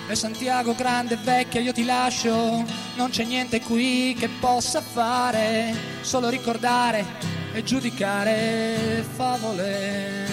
E 0.08 0.16
Santiago 0.16 0.76
grande 0.76 1.16
e 1.16 1.18
vecchia 1.18 1.60
io 1.60 1.74
ti 1.74 1.84
lascio, 1.84 2.64
non 2.96 3.10
c'è 3.10 3.24
niente 3.24 3.60
qui 3.62 4.16
che 4.18 4.30
possa 4.40 4.82
fare, 4.82 5.74
solo 6.02 6.30
ricordare 6.30 7.04
e 7.52 7.64
giudicare 7.64 9.04
favole. 9.16 10.28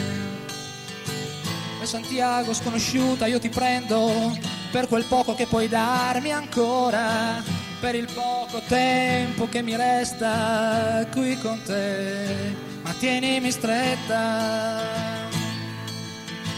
E 1.80 1.86
Santiago 1.86 2.52
sconosciuta 2.52 3.26
io 3.26 3.38
ti 3.38 3.48
prendo 3.48 4.36
per 4.70 4.86
quel 4.86 5.04
poco 5.04 5.34
che 5.34 5.46
puoi 5.46 5.68
darmi 5.68 6.30
ancora, 6.30 7.42
per 7.82 7.96
il 7.96 8.06
poco 8.14 8.62
tempo 8.68 9.48
che 9.48 9.60
mi 9.60 9.74
resta 9.74 11.04
qui 11.10 11.36
con 11.40 11.60
te, 11.64 12.54
ma 12.80 12.92
tienimi 12.92 13.50
stretta. 13.50 14.78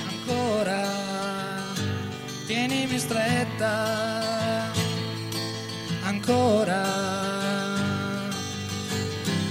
Ancora. 0.06 0.82
Tienimi 2.44 2.98
stretta. 2.98 4.70
Ancora. 6.04 6.82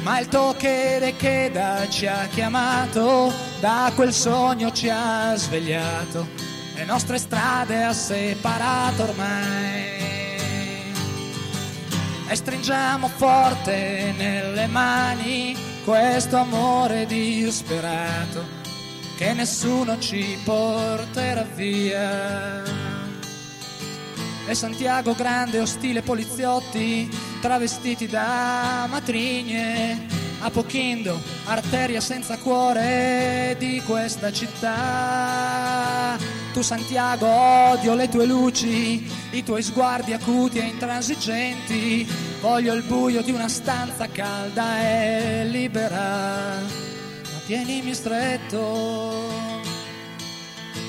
Ma 0.03 0.19
il 0.19 0.27
tocchere 0.27 1.15
che 1.15 1.49
da 1.51 1.89
ci 1.89 2.05
ha 2.05 2.27
chiamato, 2.27 3.33
da 3.59 3.91
quel 3.95 4.13
sogno 4.13 4.71
ci 4.71 4.89
ha 4.89 5.33
svegliato, 5.35 6.27
le 6.75 6.85
nostre 6.85 7.17
strade 7.17 7.83
ha 7.83 7.93
separato 7.93 9.01
ormai. 9.01 10.22
E 12.33 12.35
stringiamo 12.35 13.09
forte 13.09 14.11
nelle 14.17 14.65
mani 14.65 15.55
questo 15.85 16.37
amore 16.37 17.05
disperato 17.05 18.43
che 19.15 19.33
nessuno 19.33 19.99
ci 19.99 20.39
porterà 20.43 21.43
via. 21.53 22.63
E 24.47 24.55
Santiago 24.55 25.13
grande, 25.13 25.59
ostile 25.59 26.01
poliziotti, 26.01 27.07
travestiti 27.39 28.07
da 28.07 28.87
matrigne, 28.89 30.07
Apochindo, 30.39 31.21
arteria 31.45 32.01
senza 32.01 32.39
cuore 32.39 33.55
di 33.59 33.79
questa 33.85 34.31
città. 34.31 36.17
Tu 36.53 36.61
Santiago 36.61 37.25
odio 37.25 37.95
le 37.95 38.07
tue 38.07 38.27
luci, 38.27 39.09
i 39.31 39.43
tuoi 39.43 39.63
sguardi 39.63 40.13
acuti 40.13 40.59
e 40.59 40.65
intransigenti, 40.65 42.07
voglio 42.41 42.75
il 42.75 42.83
buio 42.83 43.23
di 43.23 43.31
una 43.31 43.47
stanza 43.47 44.07
calda 44.07 44.79
e 44.79 45.45
libera. 45.45 46.61
Tienimi 47.47 47.95
stretto 47.95 49.31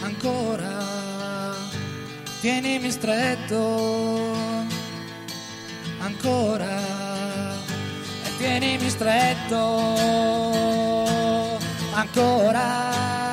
ancora, 0.02 1.54
tienimi 2.42 2.90
stretto 2.90 4.32
ancora. 6.00 6.78
E 8.26 8.36
tienimi 8.36 8.90
stretto 8.90 9.56
ancora 11.94 13.23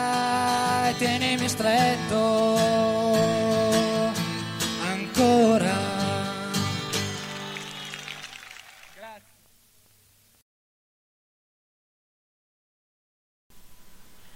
tienimi 1.01 1.49
stretto 1.49 2.55
ancora. 4.85 5.73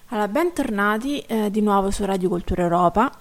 Allora, 0.08 0.28
bentornati 0.28 1.20
eh, 1.20 1.52
di 1.52 1.62
nuovo 1.62 1.92
su 1.92 2.04
Radio 2.04 2.30
Cultura 2.30 2.64
Europa. 2.64 3.12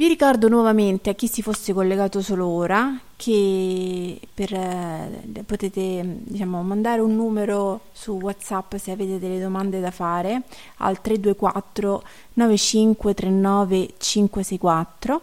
Vi 0.00 0.08
ricordo 0.08 0.48
nuovamente 0.48 1.10
a 1.10 1.12
chi 1.12 1.26
si 1.26 1.42
fosse 1.42 1.74
collegato 1.74 2.22
solo 2.22 2.46
ora 2.46 2.98
che 3.16 4.18
per, 4.32 4.50
eh, 4.54 5.44
potete 5.44 6.20
diciamo, 6.22 6.62
mandare 6.62 7.02
un 7.02 7.14
numero 7.14 7.82
su 7.92 8.12
WhatsApp 8.12 8.76
se 8.76 8.92
avete 8.92 9.18
delle 9.18 9.38
domande 9.38 9.78
da 9.78 9.90
fare 9.90 10.44
al 10.78 11.02
324 11.02 12.02
9539 12.32 13.88
564 13.98 15.22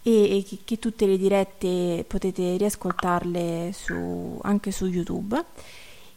e, 0.00 0.38
e 0.38 0.44
che, 0.48 0.58
che, 0.64 0.78
tutte 0.78 1.04
le 1.04 1.18
dirette 1.18 2.06
potete 2.08 2.56
riascoltarle 2.56 3.70
su, 3.74 4.38
anche 4.44 4.70
su 4.70 4.86
YouTube 4.86 5.44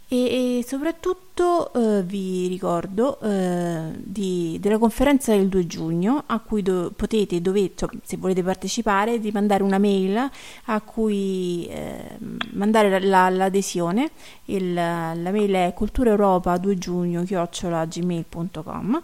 e, 0.10 0.60
e 0.60 0.64
soprattutto 0.66 1.74
eh, 1.74 2.02
vi 2.04 2.48
ricordo 2.48 3.20
eh, 3.20 3.92
di, 3.96 4.58
della 4.62 4.78
conferenza 4.78 5.36
del 5.36 5.48
2 5.50 5.68
giugno 5.68 6.24
a 6.26 6.40
cui 6.40 6.62
do, 6.62 6.92
potete, 6.96 7.42
dovete, 7.42 7.74
cioè, 7.76 7.90
se 8.04 8.16
volete 8.16 8.42
partecipare, 8.42 9.20
di 9.20 9.32
mandare 9.32 9.64
una 9.64 9.78
mail 9.78 10.30
a 10.66 10.82
cui 10.82 11.68
eh, 11.70 12.18
mandare 12.54 13.02
la, 13.02 13.30
l'adesione. 13.30 14.12
Il, 14.46 14.74
la 14.74 15.32
mail 15.32 15.54
è 15.54 15.74
culturaeuropa 15.74 16.58
2 16.58 16.78
giugno 16.78 17.24
gmail.com 17.24 19.04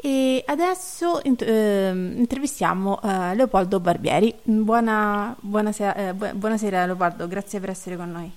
e 0.00 0.44
adesso 0.46 1.20
eh, 1.20 1.90
intervistiamo 1.90 3.00
eh, 3.02 3.34
Leopoldo 3.34 3.80
Barbieri. 3.80 4.32
Buona, 4.44 5.34
buonasera, 5.40 5.94
eh, 5.96 6.12
buonasera 6.12 6.86
Leopoldo, 6.86 7.26
grazie 7.26 7.58
per 7.58 7.70
essere 7.70 7.96
con 7.96 8.12
noi. 8.12 8.32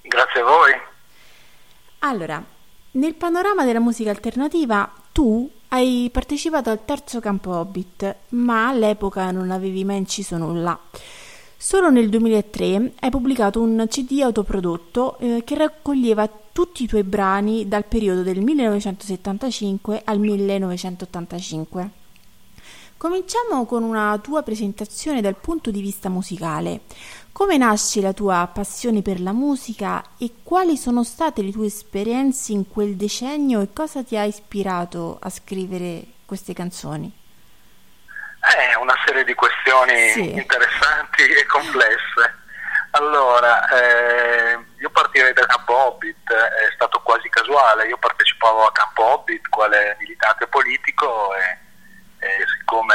Grazie 0.00 0.40
a 0.40 0.44
voi. 0.44 0.91
Allora, 2.04 2.44
nel 2.92 3.14
panorama 3.14 3.64
della 3.64 3.78
musica 3.78 4.10
alternativa 4.10 4.92
tu 5.12 5.48
hai 5.68 6.10
partecipato 6.12 6.68
al 6.68 6.84
terzo 6.84 7.20
campo 7.20 7.50
Hobbit, 7.50 8.16
ma 8.30 8.66
all'epoca 8.66 9.30
non 9.30 9.52
avevi 9.52 9.84
mai 9.84 9.98
inciso 9.98 10.36
nulla. 10.36 10.76
Solo 11.56 11.90
nel 11.90 12.08
2003 12.08 12.94
hai 12.98 13.10
pubblicato 13.10 13.60
un 13.60 13.86
CD 13.88 14.20
autoprodotto 14.20 15.16
eh, 15.18 15.42
che 15.44 15.54
raccoglieva 15.54 16.28
tutti 16.52 16.82
i 16.82 16.88
tuoi 16.88 17.04
brani 17.04 17.68
dal 17.68 17.84
periodo 17.84 18.22
del 18.22 18.40
1975 18.40 20.02
al 20.04 20.18
1985. 20.18 21.90
Cominciamo 23.02 23.64
con 23.64 23.82
una 23.82 24.16
tua 24.22 24.42
presentazione 24.42 25.20
dal 25.20 25.36
punto 25.36 25.72
di 25.72 25.80
vista 25.80 26.08
musicale. 26.08 26.82
Come 27.32 27.56
nasce 27.56 28.02
la 28.02 28.12
tua 28.12 28.46
passione 28.52 29.00
per 29.00 29.18
la 29.18 29.32
musica 29.32 30.04
e 30.18 30.34
quali 30.42 30.76
sono 30.76 31.02
state 31.02 31.40
le 31.40 31.50
tue 31.50 31.66
esperienze 31.66 32.52
in 32.52 32.68
quel 32.68 32.94
decennio 32.94 33.62
e 33.62 33.72
cosa 33.72 34.04
ti 34.04 34.18
ha 34.18 34.24
ispirato 34.24 35.18
a 35.18 35.30
scrivere 35.30 36.04
queste 36.26 36.52
canzoni? 36.52 37.10
È 38.38 38.74
eh, 38.74 38.76
una 38.76 38.94
serie 39.06 39.24
di 39.24 39.32
questioni 39.32 40.10
sì. 40.10 40.30
interessanti 40.32 41.22
e 41.22 41.46
complesse. 41.46 42.40
Allora, 42.90 43.66
eh, 43.70 44.58
io 44.78 44.90
partirei 44.90 45.32
da 45.32 45.46
Campo 45.46 45.74
Hobbit, 45.74 46.30
è 46.30 46.70
stato 46.74 47.00
quasi 47.00 47.30
casuale, 47.30 47.86
io 47.86 47.96
partecipavo 47.96 48.66
a 48.66 48.72
Campo 48.72 49.04
Hobbit 49.04 49.48
quale 49.48 49.96
militante 50.00 50.46
politico 50.48 51.34
e, 51.34 52.26
e 52.26 52.44
siccome 52.58 52.94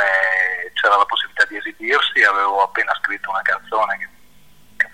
c'era 0.74 0.96
la 0.96 1.06
possibilità 1.06 1.46
di 1.46 1.58
esibirsi 1.58 2.24
avevo 2.24 2.62
appena 2.62 2.94
scritto 3.02 3.32
una 3.32 3.42
canzone 3.42 3.98
che 3.98 4.08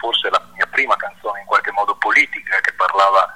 forse 0.03 0.29
la 0.29 0.41
mia 0.51 0.67
prima 0.67 0.97
canzone 0.97 1.39
in 1.39 1.45
qualche 1.45 1.71
modo 1.71 1.95
politica 1.95 2.59
che 2.59 2.73
parlava 2.73 3.31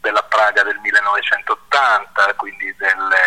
della 0.00 0.22
Praga 0.22 0.62
del 0.62 0.78
1980, 0.78 2.34
quindi 2.36 2.74
delle 2.76 3.20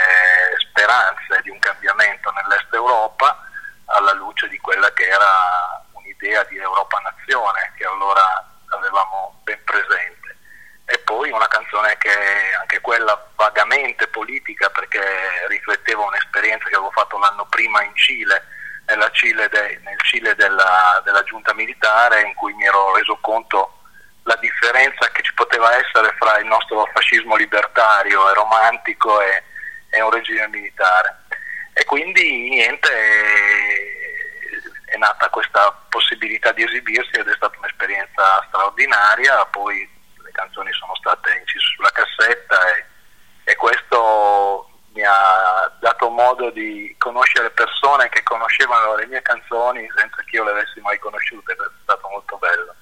speranze 0.58 1.41
di 1.44 1.52
un 1.52 1.60
cambiamento 1.60 2.32
nell'est 2.32 2.74
Europa 2.74 3.38
alla 3.86 4.13
luce 4.13 4.48
di 4.48 4.58
quella 4.58 4.91
che 4.94 5.06
era 5.06 5.84
un'idea 5.91 6.44
di 6.46 6.58
Europa 6.58 6.98
nazione 7.04 7.72
che 7.78 7.86
allora 7.86 8.24
avevamo 8.70 9.39
ben 9.44 9.63
presente. 9.63 10.36
E 10.86 10.98
poi 11.00 11.30
una 11.30 11.48
canzone 11.48 11.96
che 12.00 12.10
anche 12.60 12.82
quella 12.82 13.13
vagamente 13.36 14.08
politica 14.08 14.72
perché 14.72 15.46
rifletteva 15.50 16.02
un'esperienza 16.02 16.65
che 16.67 16.76
avevo 16.76 16.91
fatto 16.91 17.20
l'anno 17.20 17.46
prima 17.46 17.84
in 17.84 17.96
Cile 17.96 18.50
Cile 19.12 19.47
de, 19.49 19.80
nel 19.84 19.99
Cile 20.01 20.36
della, 20.36 21.01
della, 21.04 21.23
giunta 21.23 21.54
militare 21.54 22.21
in 22.21 22.34
cui 22.36 22.54
mi 22.54 22.65
ero 22.65 22.95
reso 22.95 23.17
conto 23.21 23.80
la 24.23 24.36
differenza 24.36 25.10
che 25.12 25.23
ci 25.23 25.34
poteva 25.34 25.75
essere 25.75 26.13
fra 26.17 26.38
il 26.38 26.45
nostro 26.45 26.88
fascismo 26.93 27.36
libertario 27.36 28.30
e 28.30 28.34
romantico 28.34 29.21
e, 29.21 29.43
e 29.89 30.01
un 30.01 30.12
regime 30.12 30.47
militare. 30.47 31.23
E 31.73 31.86
quindi 31.86 32.49
niente, 32.49 32.89
è, 34.86 34.93
è 34.93 34.97
nata 34.97 35.30
questa 35.30 35.71
possibilità 35.89 36.51
di 36.51 36.63
esibirsi 36.63 37.19
ed 37.19 37.27
è 37.27 37.36
stata 37.36 37.58
un'esperienza 37.58 38.43
straordinaria, 38.47 39.45
poi 39.45 39.89
le 40.23 40.32
canzoni 40.32 40.71
sono 40.73 40.95
state 40.95 41.38
incise 41.39 41.65
sulla 41.75 41.91
cassetta 41.91 42.75
e, 42.75 42.86
e 43.45 43.56
questo 43.56 44.70
mi 44.93 45.04
ha 45.04 45.71
dato 45.80 46.10
modo 46.10 46.49
di 46.49 46.93
conoscere 46.97 47.49
persone 47.51 48.10
che 48.10 48.23
conoscevano 48.23 48.95
le 48.95 49.08
mie 49.08 49.21
canzoni 49.21 49.88
senza 49.95 50.21
che 50.25 50.36
io 50.36 50.43
le 50.43 50.51
avessi 50.51 50.80
mai 50.82 50.99
conosciute, 50.99 51.54
è 51.54 51.56
stato 51.84 52.08
molto 52.10 52.38
bello. 52.38 52.75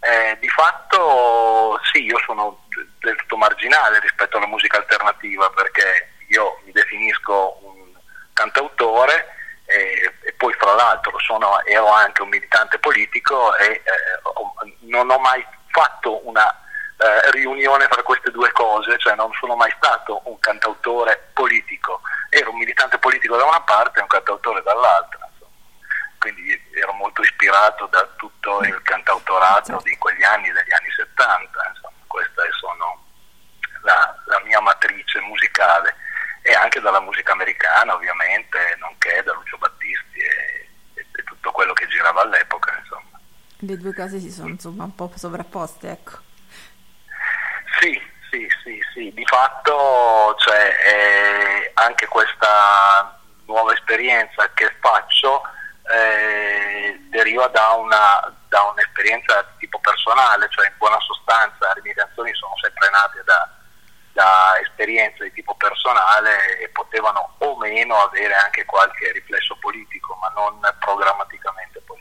Eh, 0.00 0.36
di 0.40 0.48
fatto 0.48 1.78
sì, 1.92 2.04
io 2.04 2.18
sono 2.26 2.64
del 2.98 3.16
tutto 3.16 3.36
marginale 3.36 4.00
rispetto 4.00 4.36
alla 4.36 4.46
musica 4.46 4.78
alternativa 4.78 5.48
perché 5.50 6.14
io 6.28 6.60
mi 6.64 6.72
definisco 6.72 7.58
un 7.62 7.92
cantautore 8.32 9.28
e, 9.64 10.12
e 10.22 10.32
poi 10.32 10.52
fra 10.54 10.74
l'altro 10.74 11.18
sono, 11.20 11.64
ero 11.64 11.86
anche 11.86 12.22
un 12.22 12.28
militante 12.28 12.78
politico 12.78 13.54
e 13.56 13.70
eh, 13.70 13.82
non 14.80 15.10
ho 15.10 15.18
mai 15.18 15.44
fatto 15.68 16.26
una 16.26 16.52
eh, 17.02 17.30
riunione 17.32 17.88
tra 17.88 18.02
queste 18.02 18.30
due 18.30 18.52
cose, 18.52 18.96
cioè 18.98 19.16
non 19.16 19.32
sono 19.32 19.56
mai 19.56 19.72
stato 19.76 20.22
un 20.24 20.38
cantautore 20.38 21.30
politico, 21.32 22.00
ero 22.28 22.50
un 22.50 22.58
militante 22.58 22.96
politico 22.98 23.36
da 23.36 23.44
una 23.44 23.60
parte 23.62 23.98
e 23.98 24.02
un 24.02 24.08
cantautore 24.08 24.62
dall'altra. 24.62 25.28
Insomma. 25.32 25.50
Quindi 26.18 26.62
ero 26.74 26.92
molto 26.92 27.22
ispirato 27.22 27.86
da 27.86 28.06
tutto 28.14 28.60
il 28.62 28.80
cantautorato 28.82 29.80
di 29.82 29.96
quegli 29.98 30.22
anni, 30.22 30.52
degli 30.52 30.72
anni 30.72 30.90
70, 30.94 31.66
insomma. 31.70 31.94
questa 32.06 32.44
è 32.44 32.48
sono 32.52 33.04
la, 33.82 34.16
la 34.26 34.40
mia 34.44 34.60
matrice 34.60 35.18
musicale 35.22 35.96
e 36.42 36.52
anche 36.54 36.80
dalla 36.80 37.00
musica 37.00 37.32
americana 37.32 37.94
ovviamente, 37.94 38.76
nonché 38.78 39.22
da 39.24 39.32
Lucio 39.32 39.58
Battisti 39.58 40.20
e, 40.20 40.68
e, 40.94 41.06
e 41.10 41.24
tutto 41.24 41.50
quello 41.50 41.72
che 41.72 41.88
girava 41.88 42.22
all'epoca. 42.22 42.76
Insomma. 42.78 43.18
Le 43.58 43.76
due 43.76 43.92
cose 43.92 44.20
si 44.20 44.30
sono 44.30 44.50
insomma 44.50 44.84
un 44.84 44.94
po' 44.94 45.10
sovrapposte, 45.16 45.90
ecco. 45.90 46.30
Sì, 47.80 48.00
sì, 48.30 48.48
sì, 48.62 48.80
sì, 48.94 49.12
di 49.12 49.24
fatto 49.26 50.34
cioè, 50.38 50.76
eh, 50.86 51.70
anche 51.74 52.06
questa 52.06 53.18
nuova 53.46 53.72
esperienza 53.72 54.50
che 54.54 54.74
faccio 54.80 55.42
eh, 55.90 56.98
deriva 57.10 57.46
da, 57.48 57.70
una, 57.72 58.34
da, 58.48 58.62
un'esperienza 58.72 59.42
di 59.52 59.66
tipo 59.66 59.78
personale, 59.80 60.48
cioè 60.50 60.66
in 60.66 60.74
buona 60.78 60.98
sostanza 61.00 61.72
le 61.74 61.82
mie 61.82 61.94
canzoni 61.94 62.32
sono 62.34 62.54
sempre 62.60 62.88
nate 62.90 63.22
da, 63.24 63.48
da 64.12 64.58
esperienze 64.62 65.24
di 65.24 65.32
tipo 65.32 65.54
personale 65.56 66.58
e 66.58 66.68
potevano 66.68 67.34
o 67.38 67.56
meno 67.58 67.96
avere 67.96 68.34
anche 68.34 68.64
qualche 68.64 69.12
riflesso 69.12 69.56
politico, 69.60 70.16
ma 70.20 70.28
non 70.34 70.60
programmaticamente 70.78 71.80
politico. 71.80 71.91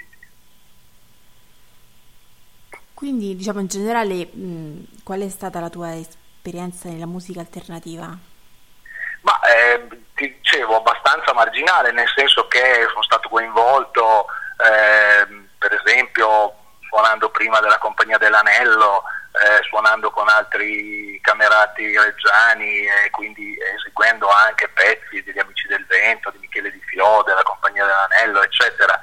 Quindi, 3.02 3.36
diciamo 3.36 3.62
in 3.62 3.66
generale, 3.66 4.28
mh, 4.32 5.02
qual 5.04 5.22
è 5.22 5.30
stata 5.30 5.60
la 5.60 5.72
tua 5.72 5.96
esperienza 5.96 6.88
nella 6.88 7.08
musica 7.08 7.40
alternativa? 7.40 8.16
Ma 9.22 9.40
eh, 9.42 9.88
ti 10.14 10.38
dicevo 10.38 10.76
abbastanza 10.78 11.34
marginale, 11.34 11.92
nel 11.94 12.08
senso 12.16 12.48
che 12.48 12.86
sono 12.90 13.02
stato 13.02 13.28
coinvolto, 13.28 14.28
eh, 14.54 15.26
per 15.58 15.82
esempio, 15.84 16.54
suonando 16.88 17.32
prima 17.32 17.60
della 17.60 17.80
Compagnia 17.80 18.20
dell'Anello, 18.20 19.02
eh, 19.32 19.64
suonando 19.64 20.12
con 20.12 20.30
altri 20.30 21.18
camerati 21.24 21.98
reggiani 21.98 22.86
e 22.86 23.10
quindi 23.10 23.58
eseguendo 23.78 24.30
anche 24.30 24.70
pezzi 24.70 25.24
degli 25.24 25.40
Amici 25.40 25.66
del 25.66 25.88
Vento, 25.88 26.30
di 26.30 26.38
Michele 26.38 26.72
Di 26.72 26.82
Fio, 26.86 27.24
della 27.26 27.42
Compagnia 27.42 27.84
dell'Anello, 27.84 28.44
eccetera 28.44 29.02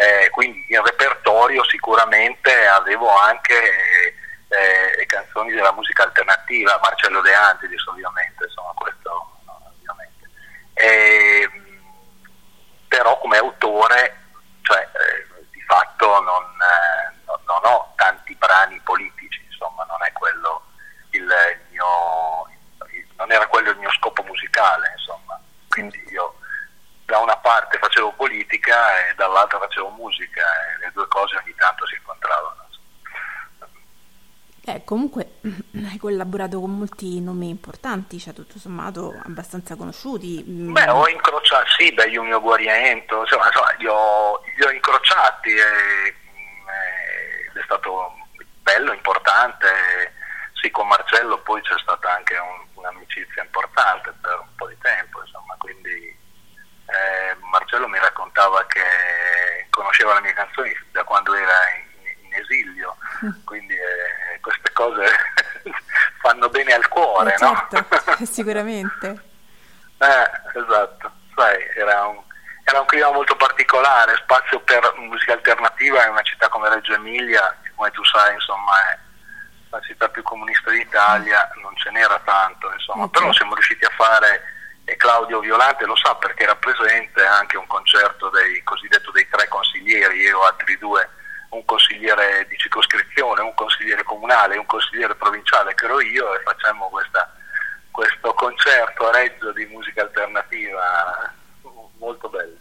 eh, 0.00 0.30
quindi 0.30 0.64
in 0.68 0.82
repertorio 0.82 1.62
sicuramente 1.64 2.66
avevo 2.66 3.10
anche 3.10 3.54
eh, 4.48 4.96
le 4.96 5.04
canzoni 5.04 5.52
della 5.52 5.72
musica 5.72 6.04
alternativa, 6.04 6.80
Marcello 6.82 7.20
De 7.20 7.34
Angelis 7.34 7.84
ovviamente, 7.84 8.44
insomma 8.44 8.72
questo 8.72 9.40
ovviamente. 9.44 10.30
E, 10.72 11.50
però 12.88 13.18
come 13.18 13.36
autore, 13.36 14.16
cioè, 14.62 14.88
eh, 14.90 15.44
di 15.50 15.60
fatto 15.66 16.22
non, 16.22 16.44
eh, 16.44 17.14
non, 17.26 17.38
non, 17.44 17.70
ho 17.70 17.92
tanti 17.96 18.34
brani 18.36 18.80
politici, 18.82 19.44
insomma 19.50 19.84
non 19.84 20.02
è 20.02 20.12
quello 20.12 20.62
il 21.10 21.26
mio, 21.68 22.48
il, 22.90 23.06
non 23.16 23.30
era 23.30 23.46
quello 23.48 23.68
il 23.68 23.76
mio 23.76 23.90
scopo 23.90 24.22
musicale, 24.22 24.94
insomma. 24.96 25.38
Quindi 25.68 26.02
io 26.08 26.39
da 27.10 27.18
una 27.18 27.36
parte 27.36 27.76
facevo 27.78 28.12
politica 28.12 29.08
e 29.08 29.14
dall'altra 29.16 29.58
facevo 29.58 29.90
musica 29.90 30.40
e 30.40 30.84
le 30.84 30.90
due 30.94 31.08
cose 31.08 31.36
ogni 31.36 31.54
tanto 31.56 31.84
si 31.86 31.96
incontravano. 31.96 32.58
Eh, 34.64 34.84
comunque 34.84 35.40
hai 35.90 35.98
collaborato 35.98 36.60
con 36.60 36.78
molti 36.78 37.20
nomi 37.20 37.48
importanti, 37.48 38.20
cioè 38.20 38.32
tutto 38.32 38.58
sommato 38.60 39.12
abbastanza 39.24 39.74
conosciuti. 39.74 40.44
Mm. 40.46 40.72
Beh, 40.72 40.88
ho 40.88 41.08
incrociato, 41.08 41.66
sì, 41.76 41.92
beh, 41.92 42.10
Junior 42.10 42.40
Guariento, 42.40 43.22
insomma, 43.22 43.46
insomma 43.46 43.72
li, 43.78 43.86
ho, 43.86 44.40
li, 44.56 44.64
ho, 44.64 44.70
incrociati 44.70 45.50
e, 45.50 46.06
e, 46.06 47.58
è 47.58 47.62
stato 47.64 48.12
bello, 48.62 48.92
importante, 48.92 50.14
sì, 50.62 50.70
con 50.70 50.86
Marcello 50.86 51.40
poi 51.40 51.60
c'è 51.62 51.76
stata 51.78 52.14
anche 52.14 52.36
un, 52.36 52.66
un'amicizia 52.74 53.42
importante 53.42 54.14
per 54.20 54.38
un 54.38 54.54
po' 54.54 54.68
di 54.68 54.76
tempo, 54.78 55.20
insomma, 55.20 55.56
quindi 55.58 56.19
eh, 56.90 57.36
Marcello 57.50 57.88
mi 57.88 57.98
raccontava 57.98 58.64
che 58.66 59.66
conosceva 59.70 60.14
le 60.14 60.20
mie 60.20 60.32
canzoni 60.32 60.72
da 60.92 61.04
quando 61.04 61.34
era 61.34 61.54
in, 61.76 62.26
in 62.26 62.34
esilio, 62.34 62.96
mm. 63.24 63.44
quindi 63.44 63.74
eh, 63.74 64.40
queste 64.40 64.72
cose 64.72 65.06
fanno 66.20 66.48
bene 66.48 66.72
al 66.72 66.88
cuore, 66.88 67.34
eh, 67.34 67.38
certo, 67.38 67.86
no? 68.16 68.26
sicuramente. 68.26 69.28
Eh, 69.98 70.58
esatto, 70.58 71.12
sai, 71.34 71.62
era 71.76 72.06
un, 72.06 72.22
era 72.64 72.80
un, 72.80 72.86
clima 72.86 73.10
molto 73.10 73.36
particolare, 73.36 74.16
spazio 74.16 74.60
per 74.60 74.94
musica 74.96 75.34
alternativa 75.34 76.04
in 76.04 76.12
una 76.12 76.22
città 76.22 76.48
come 76.48 76.68
Reggio 76.68 76.94
Emilia, 76.94 77.54
come 77.76 77.90
tu 77.90 78.04
sai, 78.04 78.34
insomma, 78.34 78.72
è 78.92 78.98
la 79.70 79.80
città 79.80 80.08
più 80.08 80.22
comunista 80.22 80.70
d'Italia, 80.70 81.48
non 81.62 81.76
ce 81.76 81.90
n'era 81.90 82.18
tanto, 82.24 82.72
insomma, 82.72 83.04
okay. 83.04 83.20
però 83.20 83.32
siamo 83.32 83.54
riusciti 83.54 83.84
a 83.84 83.90
fare, 83.90 84.49
Claudio 85.00 85.40
Violante 85.40 85.86
lo 85.86 85.96
sa 85.96 86.14
perché 86.16 86.42
era 86.42 86.56
presente 86.56 87.24
anche 87.24 87.56
un 87.56 87.66
concerto 87.66 88.28
dei 88.28 88.62
cosiddetto 88.62 89.10
dei 89.10 89.26
tre 89.30 89.48
consiglieri, 89.48 90.18
io 90.18 90.42
altri 90.42 90.76
due, 90.76 91.08
un 91.50 91.64
consigliere 91.64 92.46
di 92.46 92.56
circoscrizione, 92.58 93.40
un 93.40 93.54
consigliere 93.54 94.02
comunale 94.02 94.58
un 94.58 94.66
consigliere 94.66 95.14
provinciale 95.14 95.74
che 95.74 95.86
ero 95.86 96.02
io 96.02 96.34
e 96.34 96.42
facciamo 96.42 96.90
questa 96.90 97.34
questo 97.90 98.34
concerto 98.34 99.08
a 99.08 99.12
Reggio 99.12 99.52
di 99.52 99.64
musica 99.66 100.02
alternativa 100.02 101.32
molto 101.96 102.28
bello. 102.28 102.56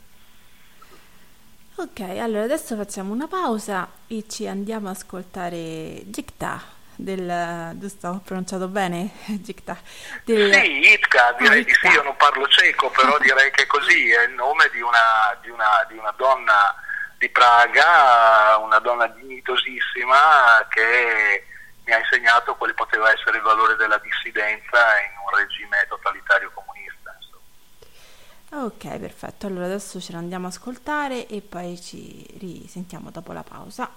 Ok, 1.75 1.99
allora 2.19 2.43
adesso 2.43 2.77
facciamo 2.77 3.11
una 3.11 3.27
pausa 3.27 3.85
e 4.07 4.23
ci 4.29 4.47
andiamo 4.47 4.87
ad 4.87 4.95
ascoltare 4.95 6.03
Jikta 6.05 6.78
del 6.99 7.77
giusto 7.79 8.07
ho 8.09 8.19
pronunciato 8.19 8.67
bene 8.67 9.11
Jikta 9.39 9.77
del... 10.23 10.53
sì 10.53 10.91
Itka 10.91 11.35
direi 11.39 11.63
di 11.63 11.73
sì 11.73 11.87
io 11.87 12.03
non 12.03 12.15
parlo 12.17 12.47
ceco 12.47 12.89
però 12.89 13.17
direi 13.23 13.51
che 13.51 13.65
così 13.67 14.11
è 14.11 14.25
il 14.25 14.33
nome 14.33 14.69
di 14.71 14.81
una, 14.81 15.37
di 15.41 15.49
una, 15.49 15.85
di 15.87 15.97
una 15.97 16.13
donna 16.17 16.75
di 17.17 17.29
Praga 17.29 18.57
una 18.57 18.79
donna 18.79 19.07
dignitosissima 19.07 20.67
che 20.69 21.45
mi 21.89 21.95
ha 21.95 21.99
insegnato 21.99 22.55
quale 22.55 22.73
poteva 22.73 23.11
essere 23.11 23.37
il 23.37 23.43
valore 23.43 23.75
della 23.75 23.97
dissidenza 23.97 24.77
in 25.01 25.17
un 25.25 25.39
regime 25.39 25.87
totalitario 25.89 26.51
comunista. 26.53 27.17
Insomma. 27.17 28.65
Ok, 28.65 28.99
perfetto. 28.99 29.47
Allora 29.47 29.65
adesso 29.65 29.99
ce 29.99 30.11
l'andiamo 30.11 30.45
a 30.45 30.49
ascoltare 30.49 31.25
e 31.25 31.41
poi 31.41 31.81
ci 31.81 32.23
risentiamo 32.37 33.09
dopo 33.09 33.33
la 33.33 33.41
pausa. 33.41 33.89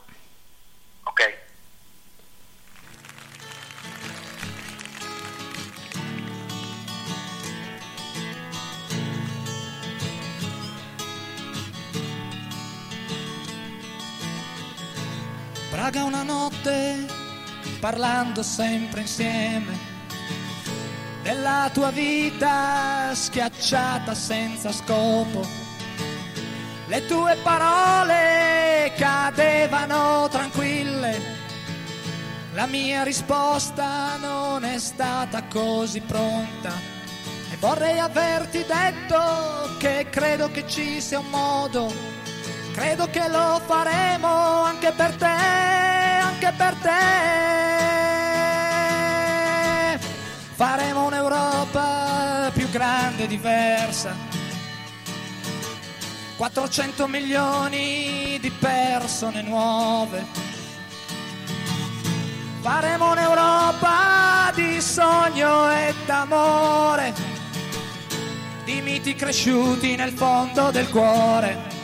Ok. 1.03 1.51
Praga 15.73 16.05
una 16.05 16.23
notte 16.23 17.07
parlando 17.81 18.43
sempre 18.43 19.01
insieme 19.01 19.75
della 21.23 21.71
tua 21.73 21.91
vita 21.91 23.15
schiacciata 23.15 24.15
senza 24.15 24.71
scopo. 24.71 25.41
Le 26.89 27.07
tue 27.07 27.39
parole 27.43 28.93
cadevano 28.99 30.29
tranquille, 30.29 31.19
la 32.53 32.67
mia 32.67 33.03
risposta 33.03 34.19
non 34.19 34.65
è 34.65 34.79
stata 34.79 35.43
così 35.45 36.03
pronta. 36.03 36.71
E 37.51 37.57
vorrei 37.57 37.99
averti 37.99 38.59
detto 38.59 39.75
che 39.79 40.07
credo 40.11 40.51
che 40.51 40.69
ci 40.69 41.01
sia 41.01 41.19
un 41.19 41.31
modo, 41.31 41.91
credo 42.73 43.09
che 43.11 43.29
lo 43.29 43.61
faremo 43.67 44.63
anche 44.63 44.93
per 44.93 45.15
te, 45.17 45.27
anche 45.27 46.53
per 46.57 46.75
te. 46.75 46.91
Faremo 50.55 51.07
un'Europa 51.07 52.51
più 52.53 52.69
grande 52.71 53.25
e 53.25 53.27
diversa. 53.27 54.15
400 56.37 57.07
milioni 57.07 58.39
di 58.41 58.51
persone 58.51 59.43
nuove. 59.43 60.25
Faremo 62.61 63.11
un'Europa 63.11 64.51
di 64.55 64.81
sogno 64.81 65.71
e 65.71 65.95
d'amore, 66.07 67.13
di 68.65 68.81
miti 68.81 69.15
cresciuti 69.15 69.97
nel 69.97 70.13
fondo 70.13 70.71
del 70.71 70.89
cuore. 70.91 71.82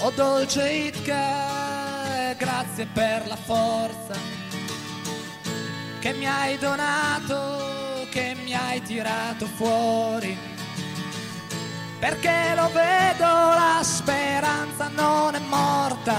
Oh 0.00 0.12
dolce 0.12 0.70
Itka, 0.70 2.34
grazie 2.38 2.86
per 2.86 3.26
la 3.26 3.36
forza 3.36 4.14
che 5.98 6.12
mi 6.12 6.26
hai 6.26 6.56
donato, 6.56 8.06
che 8.10 8.36
mi 8.44 8.54
hai 8.54 8.80
tirato 8.82 9.46
fuori. 9.46 10.38
Perché 11.98 12.52
lo 12.54 12.70
vedo, 12.72 13.26
la 13.26 13.80
speranza 13.82 14.88
non 14.94 15.34
è 15.34 15.40
morta. 15.40 16.14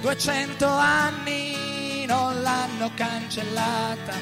200 0.00 0.66
anni 0.66 2.06
non 2.06 2.40
l'hanno 2.40 2.90
cancellata. 2.94 4.14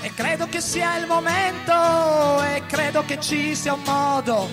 E 0.00 0.14
credo 0.14 0.46
che 0.46 0.62
sia 0.62 0.96
il 0.96 1.06
momento, 1.06 2.42
e 2.42 2.62
credo 2.66 3.04
che 3.04 3.20
ci 3.20 3.54
sia 3.54 3.74
un 3.74 3.82
modo, 3.84 4.48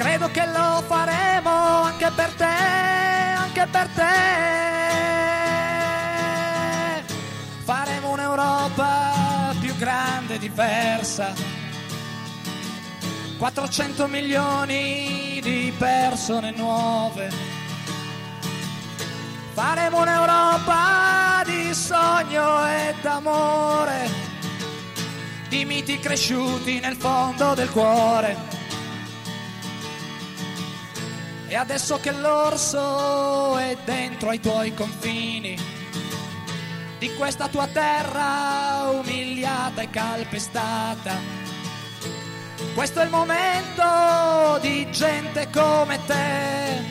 credo 0.00 0.30
che 0.30 0.46
lo 0.46 0.82
faremo 0.86 1.82
anche 1.82 2.10
per 2.16 2.32
te, 2.32 2.44
anche 2.44 3.66
per 3.70 3.86
te 3.88 4.08
faremo 7.64 8.12
un'Europa 8.12 9.54
più 9.60 9.76
grande 9.76 10.36
e 10.36 10.38
diversa. 10.38 11.34
400 13.36 14.06
milioni 14.06 15.38
di 15.42 15.70
persone 15.76 16.50
nuove. 16.52 17.30
Faremo 19.52 20.00
un'Europa 20.00 21.42
di 21.44 21.74
sogno 21.74 22.66
e 22.66 22.94
d'amore, 23.02 24.08
di 25.50 25.66
miti 25.66 25.98
cresciuti 25.98 26.80
nel 26.80 26.96
fondo 26.96 27.52
del 27.52 27.68
cuore. 27.68 28.59
E 31.50 31.56
adesso 31.56 31.98
che 31.98 32.12
l'orso 32.12 33.58
è 33.58 33.76
dentro 33.84 34.28
ai 34.28 34.38
tuoi 34.38 34.72
confini, 34.72 35.58
di 37.00 37.12
questa 37.16 37.48
tua 37.48 37.66
terra 37.66 38.88
umiliata 38.90 39.80
e 39.82 39.90
calpestata. 39.90 41.18
Questo 42.72 43.00
è 43.00 43.02
il 43.04 43.10
momento 43.10 44.58
di 44.60 44.88
gente 44.92 45.50
come 45.52 45.98
te, 46.06 46.84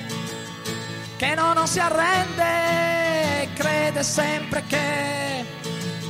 che 1.16 1.36
no, 1.36 1.54
non 1.54 1.66
si 1.66 1.80
arrende 1.80 3.44
e 3.44 3.54
crede 3.54 4.04
sempre 4.04 4.66
che, 4.68 5.46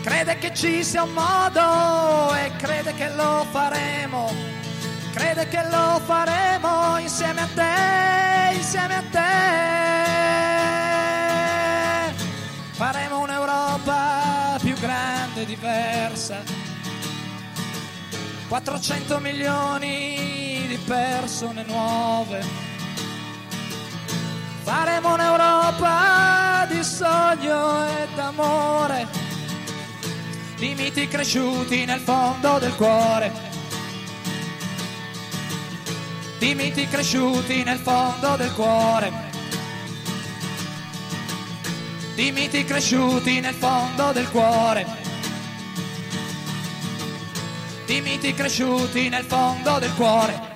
crede 0.02 0.39
che 0.39 0.56
ci 0.56 0.84
sia 0.84 1.04
un 1.04 1.14
modo 1.14 2.34
e 2.34 2.52
crede 2.58 2.95
che 2.95 3.10
lo 3.14 3.45
faremo, 3.52 4.34
crede 5.12 5.47
che 5.47 5.64
lo 5.70 5.99
faremo 6.05 6.97
insieme 6.99 7.41
a 7.41 7.47
te, 7.53 8.55
insieme 8.55 8.95
a 8.95 9.03
te. 9.12 9.28
Faremo 12.72 13.20
un'Europa 13.20 14.57
più 14.62 14.74
grande 14.76 15.41
e 15.41 15.45
diversa. 15.45 16.41
400 18.47 19.20
milioni 19.20 20.66
di 20.68 20.78
persone 20.86 21.64
nuove. 21.64 22.43
Faremo 24.64 25.14
un'Europa 25.14 26.66
di 26.70 26.84
sogno 26.84 27.86
e 27.86 28.07
d'amore, 28.16 29.07
di 30.57 30.76
miti 30.76 31.07
cresciuti 31.07 31.86
nel 31.86 31.99
fondo 31.99 32.60
del 32.60 32.76
cuore. 32.76 33.49
Di 36.40 36.56
miti 36.56 36.88
cresciuti 36.88 37.64
nel 37.64 37.80
fondo 37.80 38.36
del 38.38 38.54
cuore 38.54 39.30
di 42.20 42.34
miti 42.34 42.66
cresciuti 42.66 43.40
nel 43.40 43.54
fondo 43.54 44.12
del 44.12 44.30
cuore. 44.30 44.86
Di 47.86 48.02
miti 48.02 48.34
cresciuti 48.34 49.08
nel 49.08 49.24
fondo 49.24 49.80
del 49.80 49.94
cuore. 49.96 50.48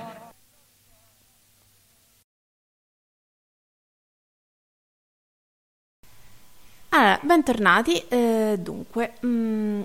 Allora, 6.89 7.17
bentornati. 7.23 8.05
Eh, 8.09 8.57
dunque, 8.59 9.13
mm, 9.25 9.81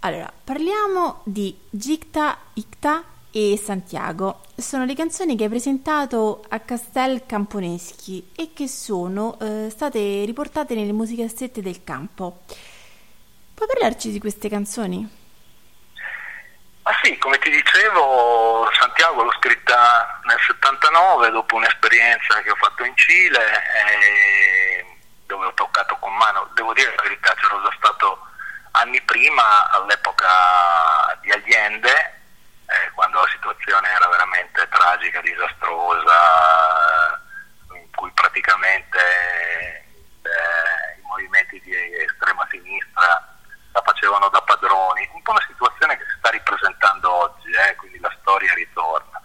allora, 0.00 0.30
parliamo 0.44 1.22
di 1.24 1.56
Gicta, 1.70 2.36
Icta 2.52 3.15
e 3.38 3.60
Santiago. 3.62 4.40
Sono 4.56 4.86
le 4.86 4.94
canzoni 4.94 5.36
che 5.36 5.42
hai 5.42 5.50
presentato 5.50 6.42
a 6.48 6.58
Castel 6.60 7.26
Camponeschi 7.26 8.32
e 8.34 8.54
che 8.54 8.66
sono 8.66 9.38
eh, 9.38 9.68
state 9.68 10.24
riportate 10.24 10.74
nelle 10.74 10.92
musicassette 10.92 11.60
del 11.60 11.84
campo. 11.84 12.44
Puoi 13.52 13.68
parlarci 13.68 14.10
di 14.10 14.20
queste 14.20 14.48
canzoni? 14.48 15.06
Ma 16.82 16.90
sì, 17.02 17.18
come 17.18 17.36
ti 17.36 17.50
dicevo, 17.50 18.70
Santiago 18.72 19.24
l'ho 19.24 19.32
scritta 19.32 20.18
nel 20.24 20.38
79 20.40 21.30
dopo 21.30 21.56
un'esperienza 21.56 22.40
che 22.40 22.50
ho 22.50 22.56
fatto 22.56 22.84
in 22.84 22.96
Cile 22.96 23.38
eh, 23.52 24.96
dove 25.26 25.44
ho 25.44 25.52
toccato 25.52 25.94
con 26.00 26.14
mano, 26.14 26.48
devo 26.54 26.72
dire 26.72 26.94
la 26.96 27.02
verità, 27.02 27.34
c'ero 27.34 27.60
già 27.60 27.74
stato 27.76 28.18
anni 28.70 29.02
prima 29.02 29.68
all'epoca 29.72 31.18
di 31.20 31.30
Allende, 31.32 32.16
eh, 32.66 32.90
quando 32.94 33.20
la 33.20 33.28
situazione 33.28 33.88
era 33.88 34.08
veramente 34.08 34.68
tragica, 34.68 35.20
disastrosa, 35.20 37.20
in 37.72 37.90
cui 37.94 38.10
praticamente 38.12 38.98
eh, 40.22 40.98
i 40.98 41.02
movimenti 41.02 41.60
di 41.60 41.72
estrema 42.02 42.46
sinistra 42.50 43.34
la 43.72 43.82
facevano 43.82 44.28
da 44.28 44.40
padroni, 44.42 45.08
un 45.12 45.22
po' 45.22 45.32
una 45.32 45.44
situazione 45.46 45.96
che 45.96 46.04
si 46.04 46.16
sta 46.18 46.30
ripresentando 46.30 47.12
oggi, 47.12 47.50
eh, 47.50 47.74
quindi 47.76 47.98
la 48.00 48.14
storia 48.20 48.52
ritorna. 48.54 49.20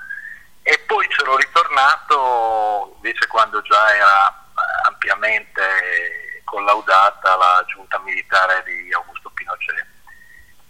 E 0.64 0.78
poi 0.86 1.08
c'ero 1.08 1.38
ritornato 1.38 2.92
invece 2.96 3.26
quando 3.28 3.62
già 3.62 3.96
era 3.96 4.46
ampiamente 4.86 6.42
collaudata 6.44 7.36
la 7.36 7.64
giunta 7.68 7.98
militare 8.00 8.64
di 8.64 8.94
Augusto 8.94 9.30
Pinochet. 9.30 9.91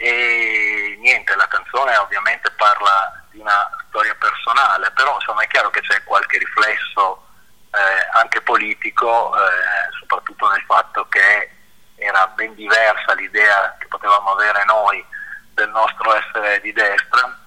E 0.04 0.97
niente, 0.99 1.36
la 1.36 1.47
canzone 1.47 1.95
ovviamente 1.97 2.49
parla 2.58 3.24
di 3.30 3.38
una 3.38 3.70
storia 3.88 4.16
personale, 4.16 4.89
però 4.91 5.14
insomma 5.14 5.43
è 5.43 5.47
chiaro 5.47 5.70
che 5.70 5.82
c'è 5.82 6.04
qualche 6.04 6.39
riflesso 6.39 7.28
eh, 7.72 8.18
anche 8.18 8.41
politico, 8.41 9.32
eh, 9.36 9.91
soprattutto 9.99 10.49
nel 10.49 10.64
fatto 10.64 11.08
che 11.08 11.52
era 11.97 12.26
ben 12.30 12.56
diversa 12.56 13.14
l'idea 13.14 13.76
che 13.78 13.86
potevamo 13.86 14.32
avere 14.32 14.64
noi 14.66 15.06
del 15.54 15.70
nostro 15.70 16.16
essere 16.16 16.60
di 16.62 16.74
destra 16.74 17.38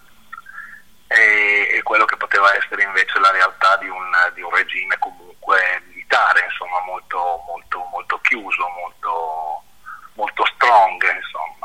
e, 1.08 1.70
e 1.72 1.82
quello 1.82 2.04
che 2.04 2.16
poteva 2.16 2.54
essere 2.54 2.84
invece 2.84 3.18
la 3.18 3.32
realtà 3.32 3.76
di 3.78 3.88
un, 3.88 4.30
di 4.32 4.42
un 4.42 4.54
regime 4.54 4.96
comunque 5.00 5.82
militare, 5.86 6.44
insomma 6.44 6.78
molto, 6.86 7.42
molto, 7.48 7.82
molto 7.90 8.20
chiuso, 8.20 8.68
molto, 8.68 9.62
molto 10.12 10.46
strong. 10.54 11.02
Insomma. 11.02 11.63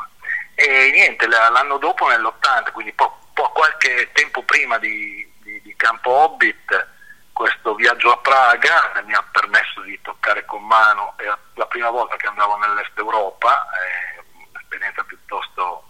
E 0.62 0.90
niente, 0.90 1.26
l'anno 1.26 1.78
dopo 1.78 2.06
nell'80, 2.06 2.72
quindi 2.72 2.92
po- 2.92 3.18
po- 3.32 3.48
qualche 3.48 4.10
tempo 4.12 4.42
prima 4.42 4.76
di, 4.76 5.26
di, 5.38 5.58
di 5.62 5.74
Campo 5.74 6.10
Hobbit, 6.10 6.86
questo 7.32 7.74
viaggio 7.74 8.12
a 8.12 8.18
Praga 8.18 8.92
mi 9.06 9.14
ha 9.14 9.26
permesso 9.32 9.80
di 9.80 9.98
toccare 10.02 10.44
con 10.44 10.62
mano, 10.66 11.14
è 11.16 11.24
la 11.54 11.64
prima 11.66 11.88
volta 11.88 12.16
che 12.16 12.26
andavo 12.26 12.56
nell'est 12.58 12.92
Europa, 12.98 13.70
è 13.70 14.22
un'esperienza 14.50 15.02
piuttosto, 15.04 15.88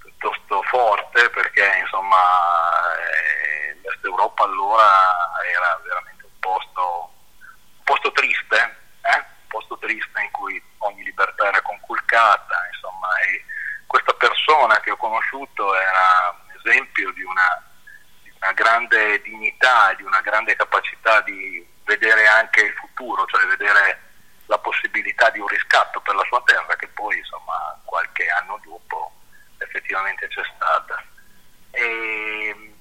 piuttosto 0.00 0.60
forte 0.64 1.30
perché 1.30 1.78
insomma 1.80 2.18
eh, 2.92 3.78
l'est 3.82 4.04
Europa 4.04 4.44
allora 4.44 4.84
era 5.50 5.80
veramente 5.82 6.24
un 6.24 6.38
posto, 6.40 7.10
un 7.78 7.84
posto 7.84 8.12
triste, 8.12 8.56
eh? 9.00 9.16
un 9.16 9.48
posto 9.48 9.78
triste 9.78 10.20
in 10.20 10.30
cui 10.32 10.62
ogni 10.78 11.04
libertà 11.04 11.48
era 11.48 11.62
conculcata, 11.62 12.68
insomma, 12.70 13.08
e 13.20 13.46
questa 13.88 14.12
persona 14.12 14.78
che 14.80 14.92
ho 14.92 14.96
conosciuto 14.96 15.74
era 15.74 16.36
un 16.44 16.56
esempio 16.60 17.10
di 17.12 17.24
una 17.24 17.62
una 18.40 18.52
grande 18.52 19.20
dignità 19.22 19.90
e 19.90 19.96
di 19.96 20.02
una 20.04 20.20
grande 20.20 20.54
capacità 20.54 21.20
di 21.22 21.66
vedere 21.84 22.26
anche 22.26 22.60
il 22.60 22.72
futuro, 22.74 23.24
cioè 23.26 23.44
vedere 23.46 24.02
la 24.46 24.58
possibilità 24.58 25.28
di 25.30 25.40
un 25.40 25.48
riscatto 25.48 26.00
per 26.00 26.14
la 26.14 26.24
sua 26.24 26.40
terra 26.44 26.74
che 26.76 26.88
poi 26.88 27.18
insomma 27.18 27.78
qualche 27.84 28.28
anno 28.28 28.60
dopo 28.64 29.12
effettivamente 29.58 30.28
c'è 30.28 30.42
stata. 30.54 31.02
E, 31.70 32.74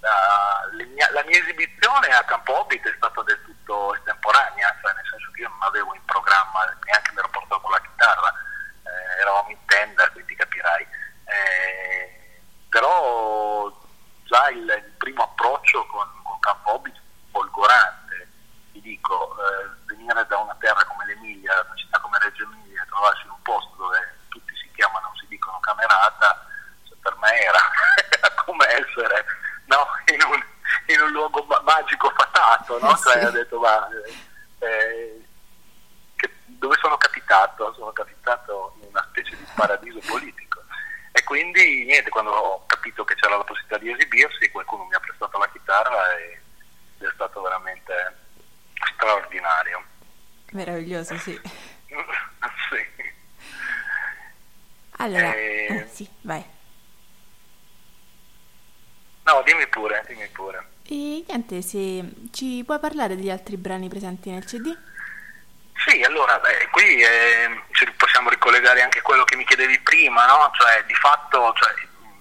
la, 0.00 0.84
mia, 0.92 1.10
la, 1.12 1.22
mia, 1.24 1.38
esibizione 1.38 2.08
a 2.08 2.24
Campo 2.24 2.60
Hobbit 2.60 2.86
è 2.86 2.94
stata 2.96 3.22
del 3.22 3.40
tutto 3.44 3.94
estemporanea, 3.94 4.76
cioè 4.82 4.92
nel 4.92 5.06
senso 5.08 5.30
che 5.30 5.40
io 5.42 5.48
non 5.48 5.62
avevo 5.62 5.94
in 5.94 6.04
programma, 6.04 6.64
neanche 6.84 7.12
mi 7.12 7.18
ero 7.18 7.28
portato 7.28 7.60
con 7.60 7.70
la 7.70 7.80
chitarra, 7.80 8.34
eravamo 9.24 9.50
in 9.50 9.64
tenda, 9.66 10.08
quindi 10.10 10.34
capirai. 10.36 10.86
Eh, 11.24 12.40
però 12.68 13.72
già 14.24 14.48
il, 14.50 14.62
il 14.62 14.92
primo 14.98 15.22
approccio 15.22 15.86
con, 15.86 16.06
con 16.22 16.38
Campo 16.40 16.74
Hobbit 16.74 17.00
folgorante. 17.30 18.28
Ti 18.72 18.80
dico, 18.80 19.34
eh, 19.38 19.70
venire 19.86 20.24
da 20.26 20.38
una 20.38 20.56
terra 20.60 20.84
come 20.84 21.06
l'Emilia, 21.06 21.64
una 21.64 21.76
città 21.76 21.98
come 22.00 22.18
Reggio 22.18 22.44
Emilia, 22.44 22.82
e 22.82 22.86
trovarsi 22.86 23.24
in 23.24 23.30
un 23.30 23.42
posto 23.42 23.74
dove 23.76 24.18
tutti 24.28 24.54
si 24.56 24.70
chiamano, 24.74 25.12
si 25.18 25.26
dicono 25.26 25.58
camerata, 25.60 26.46
cioè 26.88 26.96
per 27.00 27.16
me 27.16 27.40
era, 27.40 27.60
era 28.10 28.34
come 28.44 28.66
essere 28.66 29.24
no, 29.66 29.86
in, 30.06 30.22
un, 30.22 30.44
in, 30.86 31.00
un, 31.00 31.10
luogo 31.10 31.46
magico 31.62 32.10
fatato, 32.10 32.78
no? 32.80 32.92
Eh, 32.92 32.96
cioè, 32.98 33.20
sì. 33.20 33.24
ho 33.26 33.30
detto, 33.30 33.58
ma, 33.60 33.88
eh, 33.88 34.02
che, 34.58 35.23
dove 36.64 36.78
sono 36.80 36.96
capitato? 36.96 37.74
Sono 37.74 37.92
capitato 37.92 38.74
in 38.80 38.88
una 38.88 39.06
specie 39.10 39.36
di 39.36 39.44
paradiso 39.54 39.98
politico. 40.06 40.62
E 41.12 41.22
quindi 41.22 41.84
niente, 41.84 42.08
quando 42.08 42.30
ho 42.30 42.66
capito 42.66 43.04
che 43.04 43.14
c'era 43.16 43.36
la 43.36 43.44
possibilità 43.44 43.76
di 43.78 43.92
esibirsi, 43.92 44.50
qualcuno 44.50 44.84
mi 44.84 44.94
ha 44.94 45.00
prestato 45.00 45.38
la 45.38 45.48
chitarra 45.50 46.16
e 46.16 46.40
è 46.98 47.10
stato 47.12 47.42
veramente 47.42 47.92
straordinario. 48.94 49.84
Meraviglioso, 50.52 51.18
sì. 51.18 51.38
sì. 52.70 53.12
Allora, 54.96 55.34
e... 55.34 55.66
eh, 55.68 55.86
sì, 55.92 56.08
vai. 56.22 56.44
No, 59.24 59.42
dimmi 59.44 59.66
pure, 59.68 60.02
dimmi 60.06 60.28
pure. 60.28 60.68
E 60.86 61.24
niente, 61.26 61.60
se 61.60 62.04
ci 62.32 62.62
puoi 62.64 62.78
parlare 62.78 63.16
degli 63.16 63.30
altri 63.30 63.58
brani 63.58 63.88
presenti 63.88 64.30
nel 64.30 64.44
CD? 64.44 64.74
Sì, 65.76 66.02
allora, 66.02 66.38
beh, 66.38 66.68
qui 66.70 67.02
eh, 67.02 67.62
ci 67.72 67.90
possiamo 67.92 68.30
ricollegare 68.30 68.82
anche 68.82 69.00
a 69.00 69.02
quello 69.02 69.24
che 69.24 69.36
mi 69.36 69.44
chiedevi 69.44 69.78
prima, 69.80 70.24
no? 70.26 70.50
Cioè, 70.54 70.84
di 70.84 70.94
fatto, 70.94 71.52
cioè, 71.56 71.74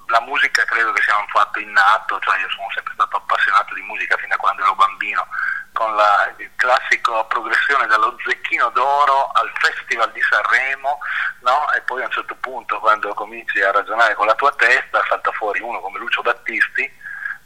la 0.07 0.21
musica 0.21 0.63
credo 0.65 0.91
che 0.91 1.01
sia 1.01 1.17
un 1.17 1.27
fatto 1.27 1.59
innato, 1.59 2.19
cioè 2.19 2.39
io 2.39 2.49
sono 2.49 2.67
sempre 2.73 2.93
stato 2.93 3.17
appassionato 3.17 3.73
di 3.73 3.81
musica 3.81 4.17
fin 4.17 4.29
da 4.29 4.37
quando 4.37 4.63
ero 4.63 4.75
bambino, 4.75 5.27
con 5.71 5.95
la 5.95 6.33
classica 6.55 7.23
progressione 7.25 7.87
dallo 7.87 8.15
Zecchino 8.25 8.69
d'Oro 8.69 9.31
al 9.33 9.51
Festival 9.55 10.11
di 10.11 10.21
Sanremo, 10.21 10.99
no? 11.41 11.71
e 11.71 11.81
poi 11.81 12.01
a 12.01 12.05
un 12.05 12.11
certo 12.11 12.35
punto 12.35 12.79
quando 12.79 13.13
cominci 13.13 13.61
a 13.61 13.71
ragionare 13.71 14.13
con 14.13 14.27
la 14.27 14.35
tua 14.35 14.51
testa 14.51 15.03
salta 15.07 15.31
fuori 15.31 15.61
uno 15.61 15.79
come 15.79 15.99
Lucio 15.99 16.21
Battisti, 16.21 17.01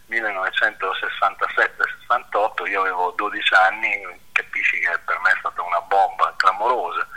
1967-68, 0.10 2.70
io 2.70 2.82
avevo 2.82 3.14
12 3.16 3.54
anni, 3.54 4.20
capisci 4.42 4.80
che 4.80 4.98
per 5.06 5.20
me 5.20 5.32
è 5.32 5.38
stata 5.40 5.62
una 5.62 5.82
bomba 5.82 6.34
clamorosa. 6.38 7.08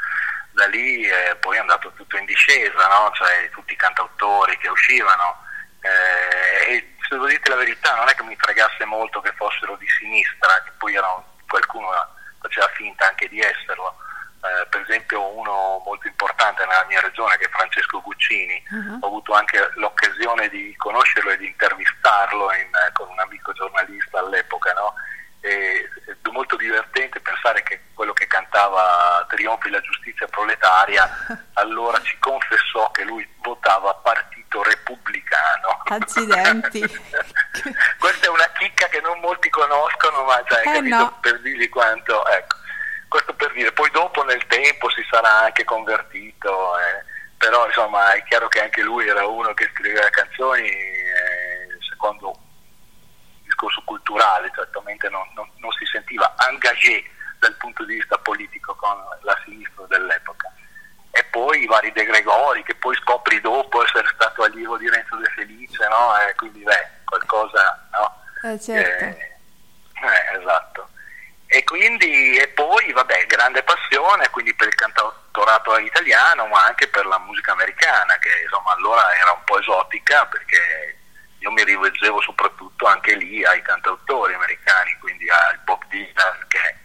Da 0.53 0.67
lì 0.67 1.05
eh, 1.07 1.37
poi 1.41 1.57
è 1.57 1.61
andato 1.61 1.93
tutto 1.93 2.17
in 2.17 2.25
discesa, 2.25 2.87
no? 2.89 3.11
cioè 3.15 3.49
tutti 3.51 3.73
i 3.73 3.77
cantautori 3.77 4.57
che 4.59 4.69
uscivano. 4.69 5.45
Eh, 5.81 6.73
e 6.73 6.95
se 7.01 7.15
devo 7.15 7.27
dirti 7.27 7.49
la 7.49 7.57
verità, 7.57 7.95
non 7.95 8.09
è 8.09 8.15
che 8.15 8.23
mi 8.23 8.37
fregasse 8.37 8.85
molto 8.85 9.21
che 9.21 9.33
fossero 9.37 9.77
di 9.77 9.87
sinistra, 9.89 10.63
che 10.65 10.73
poi 10.79 10.95
erano, 10.95 11.37
qualcuno 11.49 11.89
faceva 12.41 12.69
finta 12.69 13.07
anche 13.09 13.29
di 13.29 13.41
esserlo 13.41 13.97
eh, 14.43 14.67
per 14.69 14.81
esempio 14.81 15.37
uno 15.37 15.83
molto 15.85 16.07
importante 16.07 16.65
nella 16.65 16.87
mia 16.89 17.01
regione 17.01 17.37
che 17.37 17.45
è 17.45 17.51
Francesco 17.51 18.01
Guccini, 18.01 18.63
uh-huh. 18.71 18.99
ho 19.03 19.07
avuto 19.07 19.35
anche 19.35 19.71
l'occasione 19.75 20.49
di 20.49 20.75
conoscerlo 20.79 21.31
e 21.31 21.37
di 21.37 21.47
intervistarlo 21.47 22.51
in, 22.55 22.71
eh, 22.75 22.93
con 22.95 23.09
un 23.11 23.19
amico 23.19 23.53
giornalista 23.53 24.19
all'epoca, 24.19 24.73
no? 24.73 24.95
e, 25.41 25.89
è 26.07 26.29
molto 26.31 26.57
divertente 26.57 27.21
pensare 27.21 27.63
che 27.63 27.83
quello 27.93 28.15
che 28.15 28.27
cantava 28.27 29.27
Trionfi 29.29 29.69
la 29.69 29.81
giustizia 29.81 30.27
proletaria 30.81 31.47
allora 31.55 32.01
ci 32.03 32.17
confessò 32.19 32.91
che 32.91 33.05
lui 33.05 33.27
votava 33.43 33.95
partito 33.95 34.63
repubblicano. 34.63 35.83
Accidenti. 35.85 36.81
Questa 37.99 38.27
è 38.27 38.29
una 38.29 38.51
chicca 38.59 38.87
che 38.89 39.01
non 39.01 39.19
molti 39.21 39.51
conoscono, 39.51 40.25
ma 40.25 40.43
cioè, 40.47 40.77
eh 40.77 40.81
no. 40.81 41.19
per 41.21 41.41
dirgli 41.41 41.69
quanto... 41.69 42.27
Ecco 42.27 42.59
questo 43.11 43.35
per 43.35 43.51
dire, 43.55 43.73
poi 43.73 43.91
dopo 43.91 44.23
nel 44.23 44.47
tempo 44.47 44.89
si 44.89 45.05
sarà 45.11 45.41
anche 45.41 45.65
convertito, 45.65 46.79
eh, 46.79 47.05
però 47.37 47.67
insomma 47.67 48.13
è 48.13 48.23
chiaro 48.23 48.47
che 48.47 48.63
anche 48.63 48.83
lui 48.83 49.09
era 49.09 49.27
uno 49.27 49.53
che 49.53 49.69
scriveva 49.75 50.09
canzoni 50.11 50.69
eh, 50.69 51.77
secondo 51.91 52.31
il 53.39 53.43
discorso 53.47 53.83
culturale, 53.85 54.53
certamente 54.55 55.09
non, 55.09 55.29
non, 55.35 55.51
non 55.57 55.73
si 55.73 55.85
sentiva 55.87 56.33
engagé 56.49 57.03
dal 57.41 57.57
punto 57.57 57.85
di 57.85 57.95
vista 57.97 58.17
politico 58.19 58.75
con 58.77 58.97
la 59.23 59.37
sinistra 59.45 59.85
dell'epoca. 59.89 60.53
E 61.11 61.25
poi 61.25 61.63
i 61.63 61.67
vari 61.67 61.91
De 61.93 62.05
Gregori, 62.05 62.63
che 62.63 62.77
poi 62.77 62.95
scopri 62.97 63.41
dopo 63.41 63.85
essere 63.85 64.09
stato 64.15 64.45
allievo 64.45 64.77
di 64.77 64.89
Renzo 64.89 65.17
De 65.17 65.29
Felice, 65.35 65.89
no? 65.89 66.17
E 66.19 66.35
quindi 66.37 66.63
beh, 66.63 66.89
qualcosa, 67.05 67.89
no? 67.93 68.23
Eh, 68.53 68.61
certo. 68.61 69.05
Eh, 69.05 70.39
esatto. 70.41 70.89
E 71.47 71.65
quindi, 71.65 72.37
e 72.37 72.49
poi, 72.49 72.93
vabbè, 72.93 73.27
grande 73.27 73.63
passione 73.63 74.31
quindi 74.31 74.55
per 74.55 74.69
il 74.69 74.75
cantautorato 74.75 75.77
italiano, 75.79 76.47
ma 76.47 76.65
anche 76.65 76.89
per 76.89 77.07
la 77.07 77.19
musica 77.19 77.53
americana, 77.53 78.17
che 78.19 78.43
insomma 78.43 78.73
allora 78.73 79.15
era 79.17 79.33
un 79.33 79.45
po' 79.45 79.59
esotica 79.59 80.27
perché 80.27 80.99
io 81.41 81.51
mi 81.51 81.65
rivolgevo 81.65 82.21
soprattutto 82.21 82.87
anche 82.87 83.17
lì 83.17 83.45
ai 83.45 83.63
cantautori 83.63 84.35
americani, 84.35 84.97
quindi 84.99 85.29
al 85.31 85.59
Bob 85.65 85.83
Dylan 85.87 86.45
che 86.49 86.77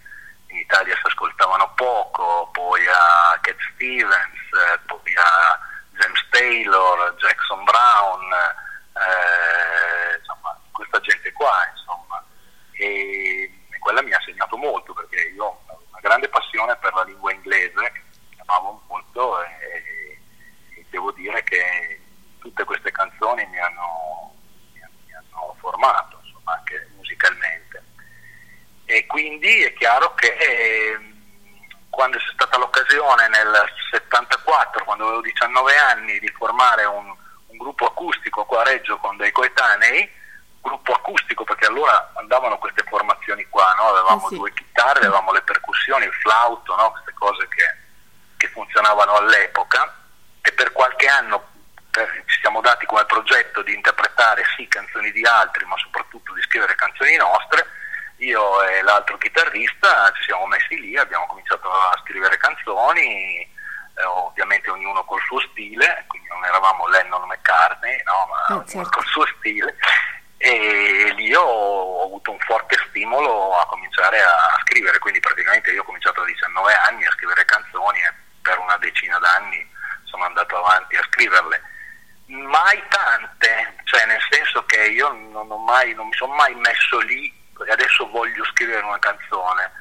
in 0.47 0.57
Italia 0.57 0.95
si 0.95 1.07
ascoltavano 1.07 1.73
poco, 1.75 2.49
poi 2.53 2.81
a 2.87 3.37
Cat 3.41 3.57
Stevens, 3.73 4.81
poi 4.85 5.13
a 5.15 5.59
James 5.91 6.25
Taylor, 6.29 7.15
Jackson 7.15 7.63
Brown, 7.65 8.31
eh, 8.93 10.17
insomma 10.19 10.57
questa 10.71 10.99
gente 11.01 11.31
qua, 11.33 11.69
insomma. 11.71 12.23
E, 12.71 13.51
e 13.69 13.79
quella 13.79 14.01
mi 14.01 14.13
ha 14.13 14.21
segnato 14.21 14.55
molto 14.55 14.93
perché 14.93 15.33
io 15.35 15.43
ho 15.43 15.83
una 15.89 15.99
grande 15.99 16.29
passione 16.29 16.77
per 16.77 16.93
la 16.93 17.03
lingua 17.03 17.33
inglese, 17.33 17.91
che 17.91 18.01
amavo 18.45 18.83
molto 18.87 19.43
e, 19.43 20.19
e 20.77 20.85
devo 20.89 21.11
dire 21.11 21.43
che 21.43 22.01
tutte 22.39 22.63
queste 22.63 22.91
canzoni 22.91 23.45
mi 23.47 23.59
hanno 23.59 24.15
hanno 25.35 25.55
formato, 25.59 26.19
insomma, 26.23 26.53
anche 26.53 26.87
musicalmente. 26.95 27.83
E 28.85 29.05
quindi 29.07 29.63
è 29.63 29.73
chiaro 29.73 30.13
che 30.15 30.35
eh, 30.37 30.99
quando 31.89 32.17
c'è 32.17 32.31
stata 32.33 32.57
l'occasione 32.57 33.27
nel 33.29 33.65
74, 33.91 34.83
quando 34.83 35.05
avevo 35.05 35.21
19 35.21 35.77
anni, 35.77 36.19
di 36.19 36.29
formare 36.29 36.85
un, 36.85 37.07
un 37.07 37.57
gruppo 37.57 37.85
acustico 37.85 38.45
qua 38.45 38.61
a 38.61 38.65
Reggio 38.65 38.97
con 38.97 39.17
dei 39.17 39.31
coetanei, 39.31 40.09
gruppo 40.61 40.93
acustico 40.93 41.43
perché 41.43 41.65
allora 41.65 42.11
andavano 42.15 42.57
queste 42.57 42.83
formazioni 42.87 43.45
qua, 43.49 43.73
no? 43.73 43.89
avevamo 43.89 44.25
eh 44.25 44.29
sì. 44.29 44.35
due 44.35 44.53
chitarre, 44.53 44.99
avevamo 44.99 45.31
le 45.31 45.41
percussioni, 45.41 46.05
il 46.05 46.13
flauto, 46.13 46.75
no? 46.75 46.91
queste 46.91 47.13
cose 47.13 47.47
che, 47.47 47.75
che 48.37 48.47
funzionavano 48.49 49.13
all'epoca 49.13 49.93
e 50.41 50.51
per 50.51 50.71
qualche 50.71 51.07
anno 51.07 51.53
ci 52.25 52.39
siamo 52.41 52.59
dati 52.59 52.85
come 52.85 53.05
progetto 53.05 53.61
di 53.61 53.73
interpretare 53.73 54.43
sì 54.55 54.67
canzoni 54.67 55.11
di 55.11 55.23
altri, 55.25 55.65
ma 55.65 55.77
soprattutto 55.77 56.33
di 56.33 56.41
scrivere 56.41 56.75
canzoni 56.75 57.15
nostre. 57.15 57.65
Io 58.17 58.63
e 58.63 58.81
l'altro 58.81 59.17
chitarrista 59.17 60.11
ci 60.15 60.23
siamo 60.23 60.45
messi 60.47 60.79
lì, 60.79 60.97
abbiamo 60.97 61.25
cominciato 61.27 61.69
a 61.71 61.99
scrivere 62.03 62.37
canzoni, 62.37 63.41
eh, 63.41 64.03
ovviamente 64.03 64.69
ognuno 64.69 65.03
col 65.03 65.21
suo 65.21 65.39
stile, 65.51 66.05
quindi 66.07 66.27
non 66.29 66.43
eravamo 66.45 66.87
Lennon 66.87 67.27
McCartney, 67.27 68.01
no, 68.03 68.24
ma 68.24 68.24
Eh, 68.49 68.65
certo. 68.67 68.89
col 68.89 69.05
suo 69.05 69.25
stile. 69.37 69.75
E 70.37 71.13
lì 71.15 71.33
ho, 71.33 71.41
ho 71.41 72.05
avuto 72.05 72.31
un 72.31 72.39
forte 72.39 72.77
stimolo 72.89 73.57
a 73.57 73.65
cominciare 73.65 74.21
a 74.21 74.59
scrivere, 74.61 74.99
quindi 74.99 75.19
praticamente 75.19 75.71
io 75.71 75.81
ho 75.81 75.85
cominciato 75.85 76.21
a 76.21 76.25
19 76.25 76.73
anni 76.73 77.05
a 77.05 77.11
scrivere 77.11 77.45
canzoni 77.45 77.99
e 77.99 78.13
per 78.41 78.59
una 78.59 78.77
decina 78.77 79.17
d'anni 79.17 79.67
sono 80.03 80.25
andato 80.25 80.57
avanti 80.57 80.95
a 80.95 81.03
scriverle 81.09 81.61
mai 82.27 82.81
tante, 82.89 83.75
cioè 83.83 84.05
nel 84.05 84.21
senso 84.29 84.65
che 84.65 84.87
io 84.87 85.11
non, 85.11 85.49
ho 85.49 85.57
mai, 85.57 85.93
non 85.93 86.07
mi 86.07 86.13
sono 86.13 86.33
mai 86.33 86.53
messo 86.55 86.99
lì 86.99 87.31
e 87.65 87.71
adesso 87.71 88.09
voglio 88.09 88.43
scrivere 88.45 88.85
una 88.85 88.99
canzone, 88.99 89.71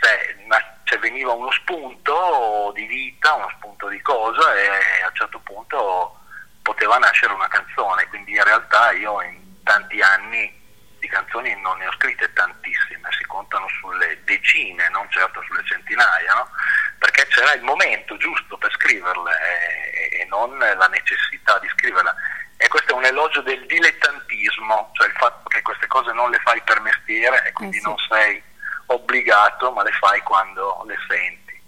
cioè, 0.00 0.36
ma- 0.46 0.74
cioè, 0.84 0.98
veniva 0.98 1.32
uno 1.32 1.50
spunto 1.52 2.70
di 2.74 2.84
vita, 2.86 3.34
uno 3.34 3.50
spunto 3.56 3.88
di 3.88 4.00
cosa 4.02 4.54
e 4.54 5.02
a 5.02 5.08
un 5.08 5.14
certo 5.14 5.38
punto 5.40 6.20
poteva 6.66 6.98
nascere 6.98 7.32
una 7.32 7.46
canzone, 7.46 8.08
quindi 8.08 8.32
in 8.32 8.42
realtà 8.42 8.90
io 8.90 9.22
in 9.22 9.62
tanti 9.62 10.02
anni 10.02 10.52
di 10.98 11.06
canzoni 11.06 11.54
non 11.60 11.78
ne 11.78 11.86
ho 11.86 11.92
scritte 11.92 12.32
tantissime, 12.32 13.08
si 13.16 13.24
contano 13.26 13.68
sulle 13.78 14.20
decine, 14.24 14.88
non 14.88 15.08
certo 15.10 15.40
sulle 15.46 15.64
centinaia, 15.64 16.34
no? 16.34 16.50
perché 16.98 17.24
c'era 17.28 17.52
il 17.52 17.62
momento 17.62 18.16
giusto 18.16 18.58
per 18.58 18.72
scriverle 18.72 19.30
e, 19.30 20.22
e 20.22 20.24
non 20.24 20.58
la 20.58 20.88
necessità 20.88 21.56
di 21.60 21.68
scriverla. 21.68 22.12
E 22.56 22.66
questo 22.66 22.92
è 22.92 22.96
un 22.96 23.04
elogio 23.04 23.42
del 23.42 23.64
dilettantismo, 23.66 24.90
cioè 24.94 25.06
il 25.06 25.16
fatto 25.18 25.48
che 25.48 25.62
queste 25.62 25.86
cose 25.86 26.10
non 26.12 26.30
le 26.30 26.40
fai 26.42 26.60
per 26.62 26.80
mestiere 26.80 27.44
e 27.46 27.52
quindi 27.52 27.76
Eh 27.76 27.80
sì. 27.80 27.86
non 27.86 27.96
sei 28.08 28.42
obbligato, 28.86 29.70
ma 29.70 29.84
le 29.84 29.92
fai 29.92 30.20
quando 30.22 30.82
le 30.84 30.96
senti. 31.06 31.62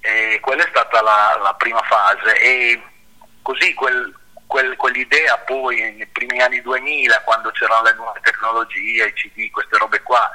E 0.00 0.40
quella 0.40 0.64
è 0.64 0.68
stata 0.68 1.00
la, 1.00 1.38
la 1.40 1.54
prima 1.54 1.82
fase 1.82 2.40
e 2.40 2.82
così 3.46 3.74
quel- 3.74 4.12
quel- 4.48 4.74
quell'idea 4.74 5.38
poi 5.38 5.78
nei 5.80 6.06
primi 6.08 6.40
anni 6.42 6.60
2000 6.62 7.20
quando 7.20 7.52
c'erano 7.52 7.82
le 7.82 7.92
nuove 7.94 8.18
tecnologie, 8.20 9.06
i 9.06 9.12
CD, 9.12 9.48
queste 9.52 9.78
robe 9.78 10.02
qua, 10.02 10.28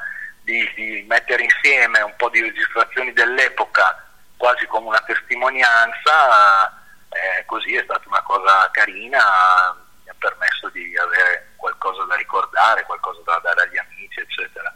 di, 0.43 0.71
di 0.75 1.03
mettere 1.09 1.43
insieme 1.43 1.99
un 1.99 2.13
po' 2.15 2.29
di 2.29 2.39
registrazioni 2.41 3.11
dell'epoca 3.11 4.01
quasi 4.37 4.65
come 4.67 4.87
una 4.87 5.01
testimonianza, 5.01 6.71
eh, 7.09 7.43
così 7.47 7.75
è 7.75 7.83
stata 7.83 8.07
una 8.07 8.21
cosa 8.21 8.69
carina, 8.71 9.75
mi 10.03 10.09
ha 10.09 10.15
permesso 10.17 10.69
di 10.69 10.97
avere 10.97 11.49
qualcosa 11.57 12.05
da 12.05 12.15
ricordare, 12.15 12.85
qualcosa 12.85 13.19
da 13.25 13.39
dare 13.43 13.63
agli 13.63 13.77
amici, 13.77 14.21
eccetera. 14.21 14.73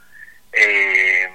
E, 0.50 1.32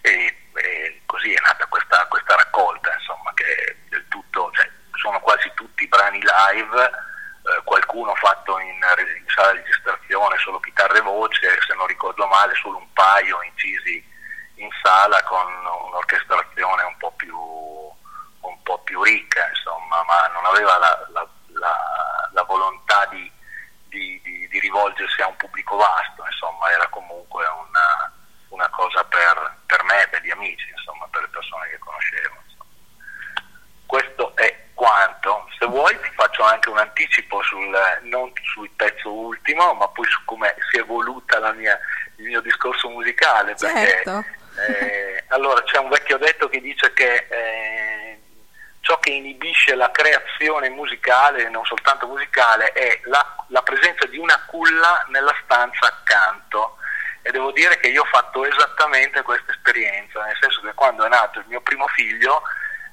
e- 0.00 0.36
e 0.54 1.00
così 1.04 1.32
è 1.34 1.40
nata 1.42 1.66
questa, 1.66 2.06
questa 2.06 2.34
raccolta, 2.34 2.92
insomma, 2.98 3.30
che 3.34 3.44
è 3.44 3.76
del 3.90 4.04
tutto, 4.08 4.50
cioè, 4.54 4.68
sono 5.00 5.20
quasi 5.20 5.50
tutti 5.54 5.86
brani 5.86 6.20
live, 6.20 6.84
eh, 6.84 7.62
qualcuno 7.64 8.14
fatto 8.16 8.58
in, 8.58 8.68
in 8.76 9.24
sala 9.28 9.52
di 9.52 9.58
registrazione, 9.58 10.36
solo 10.38 10.60
chitarra 10.60 10.98
e 10.98 11.00
voce, 11.00 11.58
se 11.66 11.74
non 11.74 11.86
ricordo 11.86 12.26
male, 12.26 12.54
solo 12.56 12.78
un 12.78 12.92
paio 12.92 13.40
incisi 13.42 14.04
in 14.56 14.68
sala 14.82 15.22
con 15.22 15.46
un'orchestrazione 15.86 16.82
un 16.82 16.96
po' 16.98 17.12
più, 17.12 17.36
un 17.38 18.62
po' 18.62 18.78
più 18.82 19.02
ricca, 19.02 19.48
insomma, 19.48 20.02
ma 20.04 20.26
non 20.32 20.44
aveva 20.46 20.76
la, 20.78 21.06
la- 21.12 21.28
la- 21.52 22.28
la 22.32 22.42
volontà 22.42 23.06
di, 23.06 23.30
di- 23.88 24.20
di- 24.22 24.48
di 24.48 24.58
rivolgersi 24.60 25.22
a 25.22 25.28
un 25.28 25.36
pubblico 25.36 25.76
vasto, 25.76 26.24
insomma, 26.26 26.70
era 26.70 26.86
comunque 26.88 27.44
una, 27.46 28.12
una 28.48 28.68
cosa 28.70 29.04
per, 29.04 29.56
per 29.66 29.82
me, 29.84 30.06
per 30.10 30.22
gli 30.22 30.30
amici, 30.30 30.68
insomma, 30.70 31.06
per 31.10 31.22
le 31.22 31.28
persone 31.28 31.68
che 31.70 31.78
conoscevo. 31.78 32.36
Questo 33.86 34.36
è 34.36 34.57
quanto. 34.88 35.48
Se 35.58 35.66
vuoi 35.66 35.98
ti 36.00 36.10
faccio 36.14 36.42
anche 36.44 36.70
un 36.70 36.78
anticipo 36.78 37.42
sul, 37.42 37.76
non 38.02 38.32
sul 38.42 38.70
pezzo 38.70 39.12
ultimo, 39.12 39.74
ma 39.74 39.86
poi 39.88 40.06
su 40.06 40.24
come 40.24 40.54
si 40.70 40.78
è 40.78 40.80
evoluta 40.80 41.38
la 41.38 41.52
mia- 41.52 41.78
il 42.16 42.24
mio 42.24 42.40
discorso 42.40 42.88
musicale. 42.88 43.54
Perché, 43.54 44.02
Certo. 44.02 44.24
eh, 44.66 45.24
allora 45.28 45.62
c'è 45.64 45.78
un 45.78 45.90
vecchio 45.90 46.16
detto 46.16 46.48
che 46.48 46.60
dice 46.60 46.92
che 46.94 47.26
eh, 47.28 48.20
ciò 48.80 48.98
che 48.98 49.10
inibisce 49.10 49.74
la 49.74 49.90
creazione 49.90 50.70
musicale, 50.70 51.48
non 51.50 51.64
soltanto 51.64 52.06
musicale, 52.06 52.72
è 52.72 53.00
la, 53.04 53.44
la 53.48 53.62
presenza 53.62 54.06
di 54.06 54.16
una 54.16 54.42
culla 54.46 55.04
nella 55.08 55.34
stanza 55.44 55.86
accanto. 55.86 56.76
E 57.22 57.30
devo 57.30 57.50
dire 57.52 57.78
che 57.78 57.88
io 57.88 58.02
ho 58.02 58.06
fatto 58.06 58.46
esattamente 58.46 59.20
questa 59.22 59.50
esperienza, 59.50 60.24
nel 60.24 60.36
senso 60.40 60.62
che 60.62 60.72
quando 60.72 61.04
è 61.04 61.08
nato 61.08 61.40
il 61.40 61.44
mio 61.48 61.60
primo 61.60 61.86
figlio, 61.88 62.42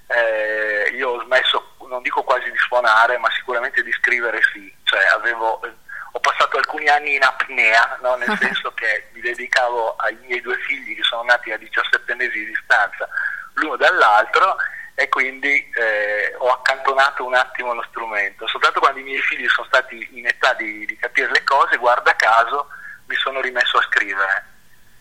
eh, 0.07 0.89
io 0.93 1.09
ho 1.11 1.23
smesso, 1.23 1.64
non 1.87 2.01
dico 2.01 2.23
quasi 2.23 2.49
di 2.51 2.57
suonare, 2.57 3.17
ma 3.17 3.29
sicuramente 3.31 3.83
di 3.83 3.91
scrivere 3.93 4.39
sì, 4.53 4.73
cioè 4.83 5.05
avevo, 5.13 5.61
eh, 5.63 5.73
ho 6.11 6.19
passato 6.19 6.57
alcuni 6.57 6.87
anni 6.87 7.15
in 7.15 7.23
apnea, 7.23 7.97
no? 8.01 8.15
nel 8.15 8.37
senso 8.39 8.73
che 8.73 9.09
mi 9.13 9.21
dedicavo 9.21 9.95
ai 9.97 10.17
miei 10.21 10.41
due 10.41 10.57
figli 10.57 10.95
che 10.95 11.03
sono 11.03 11.23
nati 11.23 11.51
a 11.51 11.57
17 11.57 12.15
mesi 12.15 12.39
di 12.39 12.45
distanza 12.47 13.07
l'uno 13.55 13.75
dall'altro 13.77 14.57
e 14.95 15.09
quindi 15.09 15.69
eh, 15.71 16.33
ho 16.37 16.49
accantonato 16.51 17.25
un 17.25 17.35
attimo 17.35 17.73
lo 17.73 17.83
strumento. 17.89 18.47
Soltanto 18.47 18.79
quando 18.79 18.99
i 18.99 19.03
miei 19.03 19.21
figli 19.21 19.47
sono 19.47 19.67
stati 19.67 20.07
in 20.13 20.25
età 20.25 20.53
di, 20.53 20.85
di 20.85 20.95
capire 20.95 21.29
le 21.31 21.43
cose, 21.43 21.77
guarda 21.77 22.15
caso, 22.15 22.69
mi 23.07 23.15
sono 23.15 23.41
rimesso 23.41 23.77
a 23.77 23.83
scrivere. 23.83 24.54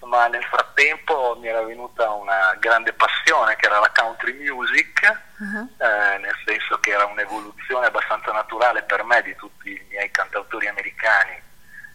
Ma 0.04 0.26
nel 0.28 0.44
frattempo 0.44 1.36
mi 1.40 1.48
era 1.48 1.62
venuta 1.62 2.10
una 2.10 2.54
grande 2.58 2.92
passione 2.92 3.56
che 3.56 3.66
era 3.66 3.80
la 3.80 3.90
country 3.94 4.32
music, 4.32 5.22
Uh-huh. 5.36 5.68
eh, 5.78 6.18
nel 6.18 6.34
senso 6.46 6.78
che 6.78 6.92
era 6.92 7.04
un'evoluzione 7.06 7.86
abbastanza 7.86 8.30
naturale 8.30 8.84
per 8.84 9.02
me 9.02 9.20
di 9.22 9.34
tutti 9.34 9.70
i 9.70 9.86
miei 9.88 10.08
cantautori 10.12 10.68
americani 10.68 11.42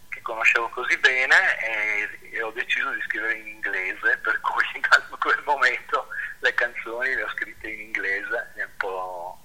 che 0.10 0.22
conoscevo 0.22 0.68
così 0.70 0.97
bene 0.97 1.57
e, 1.60 2.20
e 2.32 2.41
ho 2.41 2.51
deciso 2.51 2.89
di 2.91 3.01
scrivere 3.01 3.36
in 3.36 3.47
inglese, 3.47 4.18
per 4.18 4.39
cui 4.41 4.64
da 4.82 5.18
quel 5.18 5.41
momento 5.45 6.07
le 6.39 6.53
canzoni 6.53 7.16
le 7.16 7.24
ho 7.24 7.30
scritte 7.30 7.70
in 7.70 7.80
inglese, 7.80 8.51
un 8.55 8.70
po' 8.78 9.39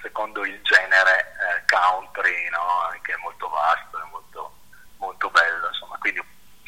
secondo 0.00 0.44
il 0.44 0.58
genere 0.62 1.20
eh, 1.20 1.64
country, 1.66 2.48
no? 2.50 2.98
che 3.02 3.12
è 3.12 3.16
molto 3.18 3.48
vasto, 3.48 3.98
è 3.98 4.08
molto, 4.10 4.56
molto 4.98 5.30
bello, 5.30 5.68
insomma, 5.68 5.96
quindi 5.98 6.22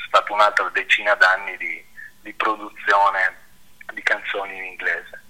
stata 0.08 0.32
un'altra 0.32 0.68
decina 0.70 1.14
d'anni 1.14 1.56
di, 1.56 1.84
di 2.22 2.32
produzione 2.34 3.36
di 3.92 4.02
canzoni 4.02 4.56
in 4.56 4.64
inglese. 4.64 5.22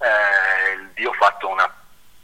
Eh, 0.00 1.00
io 1.00 1.10
ho 1.10 1.14
fatto 1.14 1.48
una, 1.48 1.72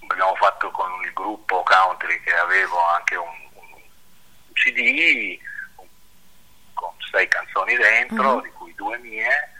abbiamo 0.08 0.34
fatto 0.36 0.70
con 0.70 0.90
il 1.04 1.12
gruppo 1.12 1.62
country 1.62 2.20
che 2.22 2.34
avevo 2.34 2.78
anche 2.88 3.16
un, 3.16 3.48
un 3.54 4.52
CD 4.52 5.38
con 6.74 6.92
sei 7.10 7.28
canzoni 7.28 7.76
dentro, 7.76 8.34
mm-hmm. 8.34 8.42
di 8.42 8.50
cui 8.50 8.74
due 8.74 8.98
mie, 8.98 9.52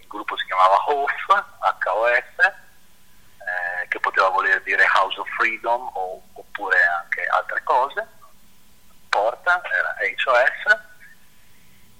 il 0.00 0.06
gruppo 0.08 0.36
si 0.36 0.44
chiamava 0.46 0.84
HOF, 0.86 1.44
HOF, 1.84 2.38
eh, 2.38 3.88
che 3.88 4.00
poteva 4.00 4.28
voler 4.28 4.62
dire 4.62 4.84
House 4.94 5.18
of 5.20 5.28
Freedom 5.36 5.90
o, 5.94 6.22
oppure 6.32 6.78
anche 7.02 7.24
altre 7.26 7.62
cose 7.62 8.15
porta, 9.16 9.62
era 9.64 9.96
HOS, 9.98 10.78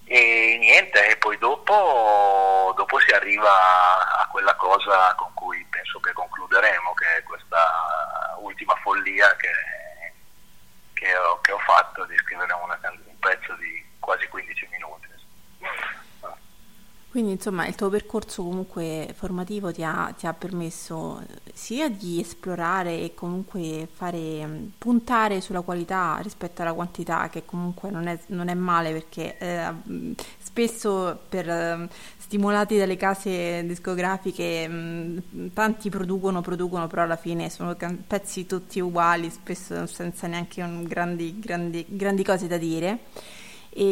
e 0.04 0.56
niente, 0.60 1.08
e 1.08 1.16
poi 1.16 1.38
dopo, 1.38 2.72
dopo 2.76 3.00
si 3.00 3.10
arriva 3.10 4.18
a 4.18 4.26
quella 4.28 4.54
cosa 4.54 5.14
con 5.14 5.32
cui 5.32 5.66
penso 5.70 5.98
che 6.00 6.12
concluderemo, 6.12 6.94
che 6.94 7.16
è 7.16 7.22
questa 7.22 8.36
ultima 8.38 8.74
follia 8.82 9.34
che, 9.36 9.50
che, 10.92 11.16
ho, 11.16 11.40
che 11.40 11.52
ho, 11.52 11.58
fatto 11.58 12.04
di 12.04 12.16
scrivere 12.18 12.52
una, 12.52 12.78
un 12.82 13.18
pezzo 13.18 13.54
di 13.54 13.84
quasi 13.98 14.28
15 14.28 14.68
minuti. 14.70 15.08
Quindi 17.16 17.32
insomma 17.32 17.66
il 17.66 17.74
tuo 17.74 17.88
percorso 17.88 18.42
comunque 18.42 19.08
formativo 19.16 19.72
ti 19.72 19.82
ha, 19.82 20.12
ti 20.14 20.26
ha, 20.26 20.34
permesso 20.34 21.24
sia 21.54 21.88
di 21.88 22.20
esplorare 22.20 23.00
e 23.00 23.14
comunque 23.14 23.88
fare, 23.90 24.68
puntare 24.76 25.40
sulla 25.40 25.62
qualità 25.62 26.18
rispetto 26.20 26.60
alla 26.60 26.74
quantità, 26.74 27.30
che 27.30 27.46
comunque 27.46 27.88
non 27.88 28.06
è, 28.06 28.18
non 28.26 28.48
è 28.48 28.54
male 28.54 28.92
perché 28.92 29.38
eh, 29.38 29.72
spesso 30.36 31.18
per, 31.26 31.48
eh, 31.48 31.88
stimolati 32.18 32.76
dalle 32.76 32.98
case 32.98 33.64
discografiche 33.66 35.22
tanti 35.54 35.88
producono, 35.88 36.42
producono, 36.42 36.86
però 36.86 37.04
alla 37.04 37.16
fine 37.16 37.48
sono 37.48 37.74
pezzi 38.06 38.44
tutti 38.44 38.78
uguali, 38.78 39.30
spesso 39.30 39.86
senza 39.86 40.26
neanche 40.26 40.62
grandi, 40.82 41.38
grandi, 41.38 41.82
grandi 41.88 42.22
cose 42.22 42.46
da 42.46 42.58
dire 42.58 42.98
e 43.78 43.82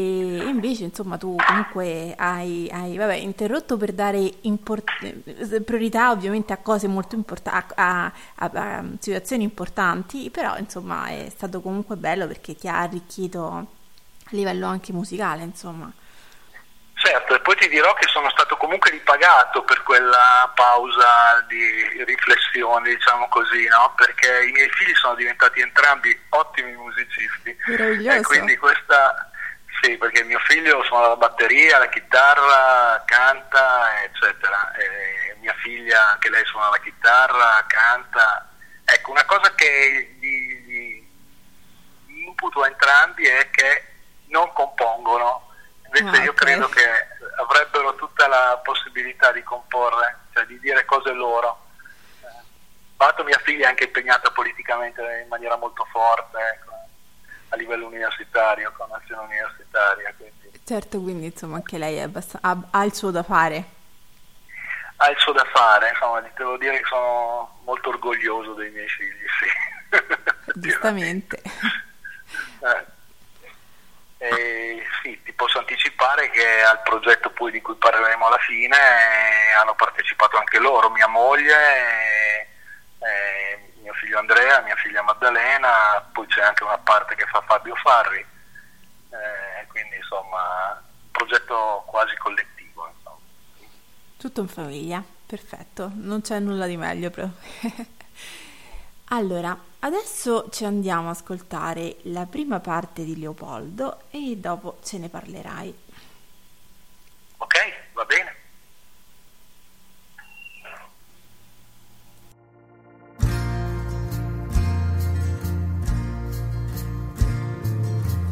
invece 0.46 0.84
insomma 0.84 1.18
tu 1.18 1.36
comunque 1.46 2.14
hai, 2.16 2.70
hai 2.72 2.96
vabbè, 2.96 3.16
interrotto 3.16 3.76
per 3.76 3.92
dare 3.92 4.18
import- 4.42 5.60
priorità 5.60 6.10
ovviamente 6.10 6.54
a 6.54 6.56
cose 6.56 6.88
molto 6.88 7.14
importanti, 7.16 7.74
a, 7.76 8.10
a, 8.36 8.50
a, 8.54 8.84
situazioni 8.98 9.42
importanti, 9.42 10.30
però 10.30 10.56
insomma 10.56 11.08
è 11.08 11.28
stato 11.28 11.60
comunque 11.60 11.96
bello 11.96 12.26
perché 12.26 12.56
ti 12.56 12.66
ha 12.66 12.80
arricchito 12.80 13.46
a 13.46 13.64
livello 14.30 14.68
anche 14.68 14.92
musicale 14.92 15.42
insomma. 15.42 15.92
Certo, 16.94 17.34
e 17.34 17.40
poi 17.40 17.54
ti 17.56 17.68
dirò 17.68 17.92
che 17.92 18.06
sono 18.08 18.30
stato 18.30 18.56
comunque 18.56 18.90
ripagato 18.90 19.62
per 19.64 19.82
quella 19.82 20.50
pausa 20.54 21.44
di 21.46 22.02
riflessione, 22.04 22.94
diciamo 22.94 23.28
così, 23.28 23.66
no? 23.66 23.92
Perché 23.94 24.46
i 24.48 24.52
miei 24.52 24.70
figli 24.70 24.94
sono 24.94 25.14
diventati 25.14 25.60
entrambi 25.60 26.18
ottimi 26.30 26.72
musicisti. 26.72 27.54
Meraviglioso. 27.66 28.16
E 28.16 28.22
quindi 28.22 28.56
questa, 28.56 29.30
sì, 29.84 29.98
perché 29.98 30.24
mio 30.24 30.38
figlio 30.38 30.82
suona 30.84 31.08
la 31.08 31.16
batteria, 31.16 31.78
la 31.78 31.88
chitarra, 31.88 33.02
canta, 33.04 34.02
eccetera. 34.02 34.72
E 34.76 35.36
mia 35.40 35.54
figlia, 35.62 36.12
anche 36.12 36.30
lei 36.30 36.44
suona 36.46 36.70
la 36.70 36.78
chitarra, 36.78 37.64
canta. 37.66 38.48
Ecco, 38.84 39.10
una 39.10 39.24
cosa 39.26 39.54
che 39.54 40.16
gli, 40.18 41.04
gli 42.06 42.24
imputo 42.24 42.62
a 42.62 42.66
entrambi 42.66 43.26
è 43.26 43.50
che 43.50 43.84
non 44.28 44.50
compongono. 44.54 45.52
Invece 45.86 46.22
ah, 46.22 46.24
io 46.24 46.30
okay. 46.30 46.46
credo 46.46 46.68
che 46.68 46.88
avrebbero 47.36 47.94
tutta 47.96 48.26
la 48.26 48.58
possibilità 48.64 49.32
di 49.32 49.42
comporre, 49.42 50.20
cioè 50.32 50.46
di 50.46 50.58
dire 50.60 50.86
cose 50.86 51.12
loro. 51.12 51.60
Fatto 52.96 53.22
mia 53.22 53.38
figlia 53.42 53.66
è 53.66 53.68
anche 53.68 53.84
impegnata 53.84 54.30
politicamente 54.30 55.20
in 55.22 55.28
maniera 55.28 55.56
molto 55.56 55.86
forte. 55.90 56.38
Ecco 56.38 56.73
a 57.54 57.56
livello 57.56 57.86
universitario, 57.86 58.72
con 58.76 58.88
azione 58.92 59.24
universitaria. 59.24 60.12
Quindi. 60.16 60.60
Certo, 60.64 61.00
quindi 61.00 61.26
insomma 61.26 61.56
anche 61.56 61.78
lei 61.78 62.00
ha, 62.00 62.10
ha, 62.70 62.84
il 62.84 62.94
suo 62.94 63.10
da 63.10 63.22
fare. 63.22 63.64
Ha 64.96 65.10
il 65.10 65.18
suo 65.18 65.32
da 65.32 65.44
fare, 65.52 65.90
insomma, 65.90 66.20
devo 66.20 66.56
dire 66.56 66.78
che 66.78 66.84
sono 66.86 67.60
molto 67.64 67.88
orgoglioso 67.88 68.54
dei 68.54 68.70
miei 68.70 68.88
figli, 68.88 69.24
sì. 69.40 70.52
Giustamente. 70.60 71.42
eh. 72.60 72.92
E, 74.18 74.82
sì, 75.02 75.20
ti 75.22 75.32
posso 75.34 75.58
anticipare 75.58 76.30
che 76.30 76.62
al 76.62 76.80
progetto 76.82 77.28
poi 77.30 77.52
di 77.52 77.60
cui 77.60 77.74
parleremo 77.74 78.26
alla 78.26 78.38
fine 78.38 78.74
eh, 78.74 79.52
hanno 79.60 79.74
partecipato 79.74 80.38
anche 80.38 80.58
loro, 80.58 80.88
mia 80.90 81.08
moglie, 81.08 81.52
eh, 81.52 82.46
eh 83.00 83.63
mio 83.84 83.92
figlio 83.92 84.18
Andrea, 84.18 84.62
mia 84.62 84.76
figlia 84.76 85.02
Maddalena, 85.02 86.08
poi 86.10 86.26
c'è 86.26 86.42
anche 86.42 86.64
una 86.64 86.78
parte 86.78 87.14
che 87.14 87.26
fa 87.26 87.42
Fabio 87.42 87.74
Farri, 87.76 88.18
eh, 89.10 89.66
quindi 89.68 89.96
insomma 89.96 90.72
un 90.72 91.10
progetto 91.10 91.84
quasi 91.86 92.16
collettivo. 92.16 92.90
Insomma. 92.96 93.18
Tutto 94.16 94.40
in 94.40 94.48
famiglia, 94.48 95.04
perfetto, 95.26 95.90
non 95.96 96.22
c'è 96.22 96.38
nulla 96.38 96.66
di 96.66 96.78
meglio 96.78 97.10
proprio. 97.10 97.36
allora, 99.08 99.54
adesso 99.80 100.48
ci 100.48 100.64
andiamo 100.64 101.10
ad 101.10 101.16
ascoltare 101.16 101.96
la 102.04 102.24
prima 102.24 102.60
parte 102.60 103.04
di 103.04 103.18
Leopoldo 103.18 104.04
e 104.10 104.38
dopo 104.38 104.78
ce 104.82 104.96
ne 104.96 105.10
parlerai. 105.10 105.78
Ok, 107.36 107.92
va 107.92 108.04
bene. 108.06 108.33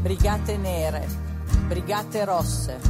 Brigate 0.02 0.56
nere, 0.56 1.06
brigate 1.68 2.24
rosse, 2.24 2.80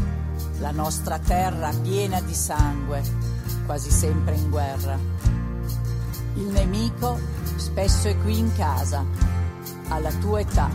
la 0.61 0.71
nostra 0.71 1.19
terra 1.19 1.71
piena 1.83 2.23
di 2.23 2.33
sangue, 2.33 3.03
quasi 3.67 3.91
sempre 3.91 4.35
in 4.35 4.49
guerra. 4.49 4.99
Il 6.37 6.47
nemico 6.47 7.21
spesso 7.57 8.09
è 8.09 8.17
qui 8.17 8.39
in 8.39 8.51
casa, 8.57 9.05
alla 9.89 10.11
tua 10.13 10.41
età, 10.41 10.71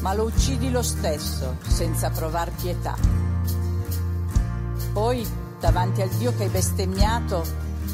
ma 0.00 0.12
lo 0.12 0.24
uccidi 0.24 0.70
lo 0.70 0.82
stesso, 0.82 1.56
senza 1.66 2.10
provar 2.10 2.50
pietà. 2.50 2.94
Poi, 4.92 5.26
davanti 5.58 6.02
al 6.02 6.10
Dio 6.10 6.34
che 6.36 6.42
hai 6.42 6.50
bestemmiato, 6.50 7.42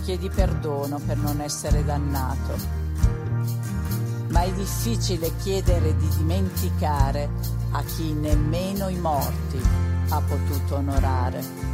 chiedi 0.03 0.29
perdono 0.29 0.99
per 0.99 1.19
non 1.19 1.41
essere 1.41 1.85
dannato. 1.85 2.79
Ma 4.31 4.43
è 4.43 4.53
difficile 4.53 5.37
chiedere 5.37 5.97
di 5.97 6.09
dimenticare 6.17 7.59
a 7.73 7.83
chi 7.83 8.13
nemmeno 8.13 8.89
i 8.89 8.99
morti 8.99 9.61
ha 10.09 10.21
potuto 10.21 10.77
onorare. 10.77 11.69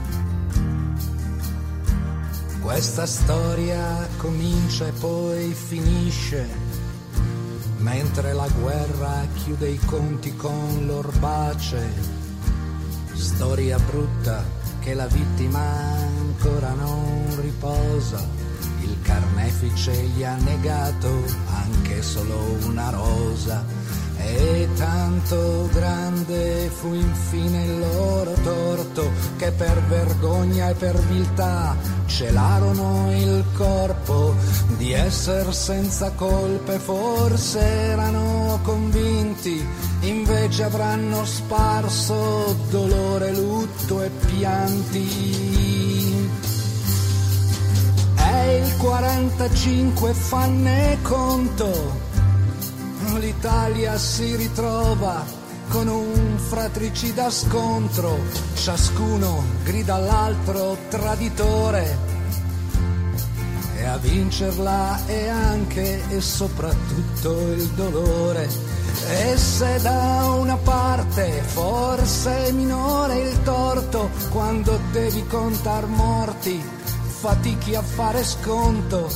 Questa 2.61 3.07
storia 3.07 4.09
comincia 4.17 4.87
e 4.87 4.93
poi 4.93 5.53
finisce, 5.53 6.49
mentre 7.79 8.33
la 8.33 8.49
guerra 8.49 9.25
chiude 9.35 9.69
i 9.69 9.79
conti 9.79 10.35
con 10.37 10.85
l'orbace. 10.85 12.15
Storia 13.13 13.79
brutta 13.79 14.45
che 14.81 14.95
la 14.95 15.07
vittima 15.07 15.61
ancora 15.61 16.73
non 16.75 17.41
riposa. 17.41 18.27
Il 18.83 18.97
carnefice 19.03 19.93
gli 19.93 20.25
ha 20.25 20.37
negato 20.37 21.09
anche 21.47 22.03
solo 22.03 22.37
una 22.67 22.91
rosa 22.91 23.76
e 24.27 24.69
tanto 24.77 25.69
grande 25.73 26.69
fu 26.69 26.93
infine 26.95 27.65
il 27.65 27.79
loro 27.79 28.33
torto 28.43 29.11
che 29.37 29.53
per 29.53 29.81
vergogna 29.83 30.71
e 30.71 30.75
per 30.75 30.97
viltà 31.03 31.77
celarono 32.07 33.13
il 33.15 33.45
corpo 33.55 34.35
di 34.77 34.93
essere 34.93 35.53
senza 35.53 36.11
colpe, 36.13 36.79
forse 36.79 37.61
erano 37.61 38.59
convinti, 38.63 39.65
invece 40.01 40.65
avranno 40.65 41.25
sparso 41.25 42.57
dolore, 42.71 43.33
lutto 43.33 44.03
e 44.03 44.11
pianti. 44.27 45.35
E 48.17 48.57
il 48.59 48.77
45 48.77 50.13
fanne 50.13 50.99
conto 51.03 52.06
l'Italia 53.15 53.97
si 53.99 54.37
ritrova 54.37 55.25
con 55.69 55.89
un 55.89 56.39
fratricida 56.39 57.31
scontro, 57.31 58.19
ciascuno 58.55 59.45
grida 59.65 59.95
all'altro 59.95 60.77
traditore. 60.89 62.15
E 63.77 63.85
a 63.85 63.97
vincerla 63.99 65.05
è 65.07 65.29
anche 65.29 66.03
e 66.09 66.21
soprattutto 66.21 67.53
il 67.53 67.67
dolore. 67.71 68.49
E 69.09 69.37
se 69.37 69.81
da 69.83 70.35
una 70.39 70.57
parte 70.57 71.43
forse 71.43 72.47
è 72.47 72.51
minore 72.53 73.19
il 73.19 73.43
torto, 73.43 74.11
quando 74.31 74.79
devi 74.93 75.27
contar 75.27 75.87
morti, 75.87 76.63
fatichi 77.21 77.75
a 77.75 77.83
fare 77.83 78.25
sconto 78.25 79.11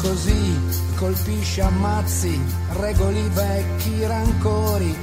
così 0.00 0.87
colpisci, 0.98 1.60
ammazzi, 1.60 2.40
regoli 2.80 3.22
vecchi 3.32 4.04
rancori 4.04 4.94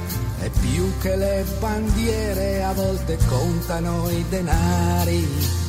e 0.42 0.50
più 0.60 0.92
che 1.00 1.16
le 1.16 1.44
bandiere 1.58 2.62
a 2.62 2.72
volte 2.72 3.18
contano 3.26 4.08
i 4.10 4.24
denari. 4.28 5.65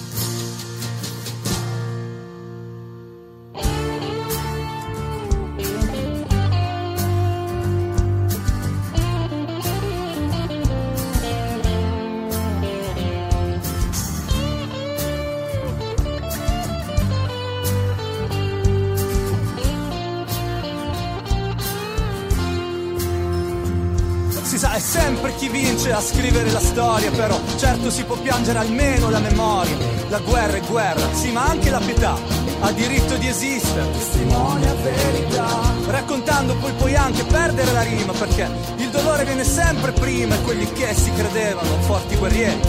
Vince 25.50 25.92
a 25.92 26.00
scrivere 26.00 26.52
la 26.52 26.60
storia, 26.60 27.10
però 27.12 27.40
certo 27.58 27.90
si 27.90 28.04
può 28.04 28.16
piangere 28.16 28.60
almeno 28.60 29.10
la 29.10 29.20
memoria. 29.20 29.76
La 30.10 30.20
guerra 30.20 30.58
è 30.58 30.62
guerra, 30.62 31.14
sì, 31.14 31.32
ma 31.32 31.46
anche 31.46 31.70
la 31.70 31.80
pietà 31.80 32.16
ha 32.60 32.72
diritto 32.72 33.16
di 33.18 33.28
esistere. 33.28 33.92
Testimonia 33.92 34.74
verità. 34.76 35.48
Raccontando 35.88 36.56
poi 36.56 36.72
puoi 36.74 36.96
anche 36.96 37.24
perdere 37.24 37.72
la 37.72 37.82
rima, 37.82 38.14
perché 38.14 38.50
il 38.78 38.90
dolore 38.90 39.26
viene 39.26 39.44
sempre 39.44 39.92
prima 39.92 40.36
e 40.36 40.42
quelli 40.44 40.72
che 40.72 40.94
si 40.94 41.12
credevano 41.14 41.82
forti 41.82 42.16
guerrieri 42.16 42.60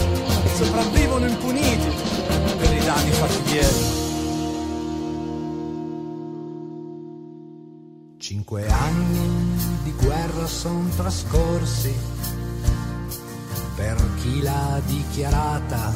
sopravvivono 0.55 1.27
impuniti 1.27 1.87
per 2.57 2.73
i 2.73 2.79
danni 2.83 3.11
fatti 3.11 3.53
ieri. 3.53 3.98
Cinque 8.29 8.67
anni 8.67 9.57
di 9.81 9.91
guerra 9.93 10.45
sono 10.45 10.87
trascorsi. 10.95 11.91
Per 13.75 14.09
chi 14.21 14.43
l'ha 14.43 14.79
dichiarata 14.85 15.91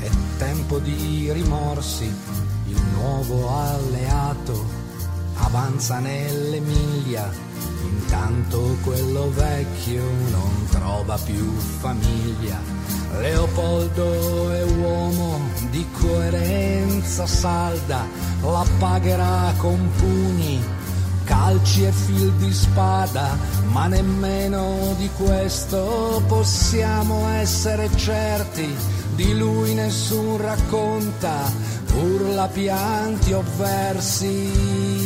è 0.00 0.08
tempo 0.38 0.80
di 0.80 1.30
rimorsi, 1.30 2.12
il 2.66 2.82
nuovo 2.94 3.48
alleato 3.56 4.66
avanza 5.34 6.00
nell'Emilia, 6.00 7.30
intanto 7.84 8.76
quello 8.82 9.30
vecchio 9.30 10.02
non 10.02 10.66
trova 10.70 11.16
più 11.16 11.48
famiglia. 11.78 12.58
Leopoldo 13.20 14.50
è 14.50 14.64
uomo 14.64 15.38
di 15.70 15.86
coerenza 15.92 17.24
salda, 17.24 18.04
la 18.42 18.66
pagherà 18.80 19.54
con 19.58 19.88
pugni 19.96 20.77
calci 21.28 21.84
e 21.84 21.92
fil 21.92 22.32
di 22.32 22.52
spada, 22.52 23.36
ma 23.70 23.86
nemmeno 23.86 24.94
di 24.96 25.08
questo 25.16 26.22
possiamo 26.26 27.28
essere 27.28 27.90
certi. 27.96 28.74
Di 29.14 29.36
lui 29.36 29.74
nessun 29.74 30.38
racconta 30.38 31.52
urla, 31.94 32.48
pianti 32.48 33.32
o 33.34 33.44
versi. 33.56 34.96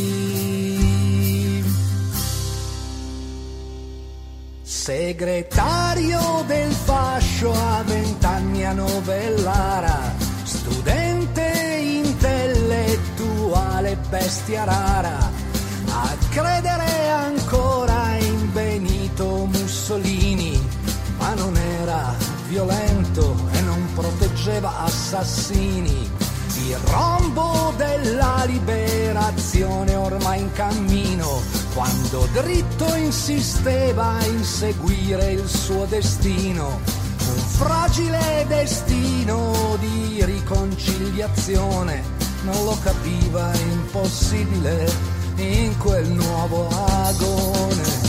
Segretario 4.63 6.45
del 6.47 6.71
fascio 6.71 7.53
a 7.53 7.83
vent'anni 7.85 8.65
a 8.65 8.73
Novellara, 8.73 10.15
studente 10.45 11.43
intellettuale 12.03 13.97
bestia 14.09 14.65
rara 14.65 15.42
credere 16.33 17.09
ancora 17.11 18.17
in 18.17 18.51
Benito 18.53 19.47
Mussolini, 19.53 20.59
ma 21.19 21.35
non 21.35 21.55
era 21.57 22.15
violento 22.49 23.37
e 23.53 23.61
non 23.61 23.87
proteggeva 23.95 24.79
assassini. 24.79 26.11
Il 26.69 26.77
rombo 26.87 27.75
della 27.77 28.45
liberazione 28.47 29.95
ormai 29.95 30.41
in 30.41 30.53
cammino, 30.53 31.43
quando 31.75 32.27
dritto 32.33 32.95
insisteva 32.95 34.17
a 34.17 34.25
inseguire 34.25 35.33
il 35.33 35.47
suo 35.47 35.85
destino, 35.85 36.81
un 37.29 37.43
fragile 37.59 38.47
destino 38.49 39.77
di 39.81 40.25
riconciliazione, 40.25 42.03
non 42.45 42.65
lo 42.65 42.79
capiva 42.83 43.53
impossibile 43.55 45.21
in 45.37 45.77
quel 45.79 46.07
nuovo 46.09 46.69
agone. 46.69 48.02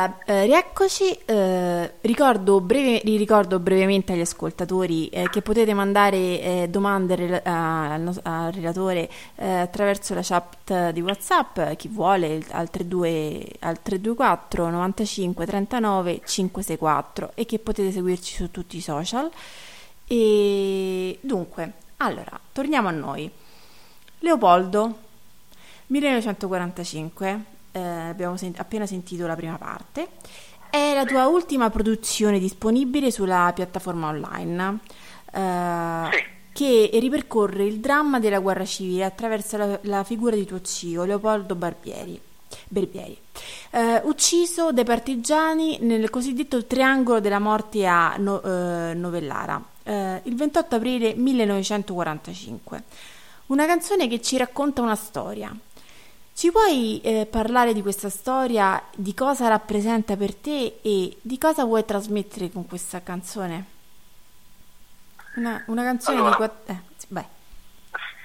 Allora, 0.00 0.18
eh, 0.24 0.46
rieccoci, 0.46 1.12
eh, 1.26 1.92
ricordo, 2.00 2.60
breve, 2.62 3.02
ricordo, 3.04 3.58
brevemente 3.58 4.14
agli 4.14 4.20
ascoltatori 4.20 5.08
eh, 5.08 5.28
che 5.28 5.42
potete 5.42 5.74
mandare 5.74 6.16
eh, 6.16 6.68
domande 6.70 7.14
re- 7.16 7.42
al, 7.42 8.18
al, 8.22 8.52
relatore 8.52 9.10
eh, 9.34 9.46
attraverso 9.46 10.14
la 10.14 10.22
chat 10.22 10.90
di 10.92 11.02
Whatsapp, 11.02 11.60
chi 11.76 11.88
vuole, 11.88 12.42
al, 12.50 12.70
32, 12.70 13.46
al 13.60 13.82
324 13.82 14.70
95 14.70 15.46
39 15.46 16.20
564 16.24 17.32
e 17.34 17.44
che 17.44 17.58
potete 17.58 17.92
seguirci 17.92 18.36
su 18.36 18.50
tutti 18.50 18.78
i 18.78 18.80
social. 18.80 19.30
E 20.06 21.18
dunque, 21.20 21.72
allora, 21.98 22.40
torniamo 22.52 22.88
a 22.88 22.92
noi. 22.92 23.30
Leopoldo, 24.20 24.98
1945 25.88 27.58
eh, 27.72 27.80
abbiamo 27.80 28.36
sen- 28.36 28.54
appena 28.56 28.86
sentito 28.86 29.26
la 29.26 29.36
prima 29.36 29.56
parte, 29.56 30.08
è 30.70 30.94
la 30.94 31.04
tua 31.04 31.26
ultima 31.26 31.70
produzione 31.70 32.38
disponibile 32.38 33.10
sulla 33.10 33.52
piattaforma 33.54 34.08
online. 34.08 34.78
Eh, 35.32 36.38
che 36.52 36.90
ripercorre 36.94 37.64
il 37.64 37.78
dramma 37.78 38.18
della 38.18 38.40
guerra 38.40 38.64
civile 38.64 39.04
attraverso 39.04 39.56
la, 39.56 39.78
la 39.82 40.04
figura 40.04 40.34
di 40.34 40.44
tuo 40.44 40.60
zio 40.62 41.04
Leopoldo 41.04 41.54
Barbieri, 41.54 42.20
Berbieri, 42.66 43.16
eh, 43.70 44.00
ucciso 44.04 44.72
dai 44.72 44.84
partigiani 44.84 45.78
nel 45.80 46.10
cosiddetto 46.10 46.66
triangolo 46.66 47.20
della 47.20 47.38
morte 47.38 47.86
a 47.86 48.16
no, 48.18 48.42
eh, 48.42 48.94
Novellara 48.94 49.64
eh, 49.90 50.20
il 50.24 50.36
28 50.36 50.76
aprile 50.76 51.14
1945. 51.14 52.82
Una 53.46 53.66
canzone 53.66 54.06
che 54.06 54.20
ci 54.20 54.36
racconta 54.36 54.82
una 54.82 54.94
storia, 54.94 55.52
ci 56.40 56.50
puoi 56.50 57.02
eh, 57.02 57.26
parlare 57.30 57.74
di 57.74 57.82
questa 57.82 58.08
storia, 58.08 58.82
di 58.94 59.12
cosa 59.12 59.48
rappresenta 59.48 60.16
per 60.16 60.34
te 60.34 60.78
e 60.82 61.18
di 61.20 61.36
cosa 61.36 61.64
vuoi 61.64 61.84
trasmettere 61.84 62.48
con 62.48 62.66
questa 62.66 63.02
canzone? 63.02 63.64
Una, 65.34 65.62
una 65.66 65.82
canzone 65.82 66.16
allora, 66.16 66.30
di 66.30 66.36
quattro... 66.36 66.72
Eh, 66.72 66.80
sì, 66.96 67.14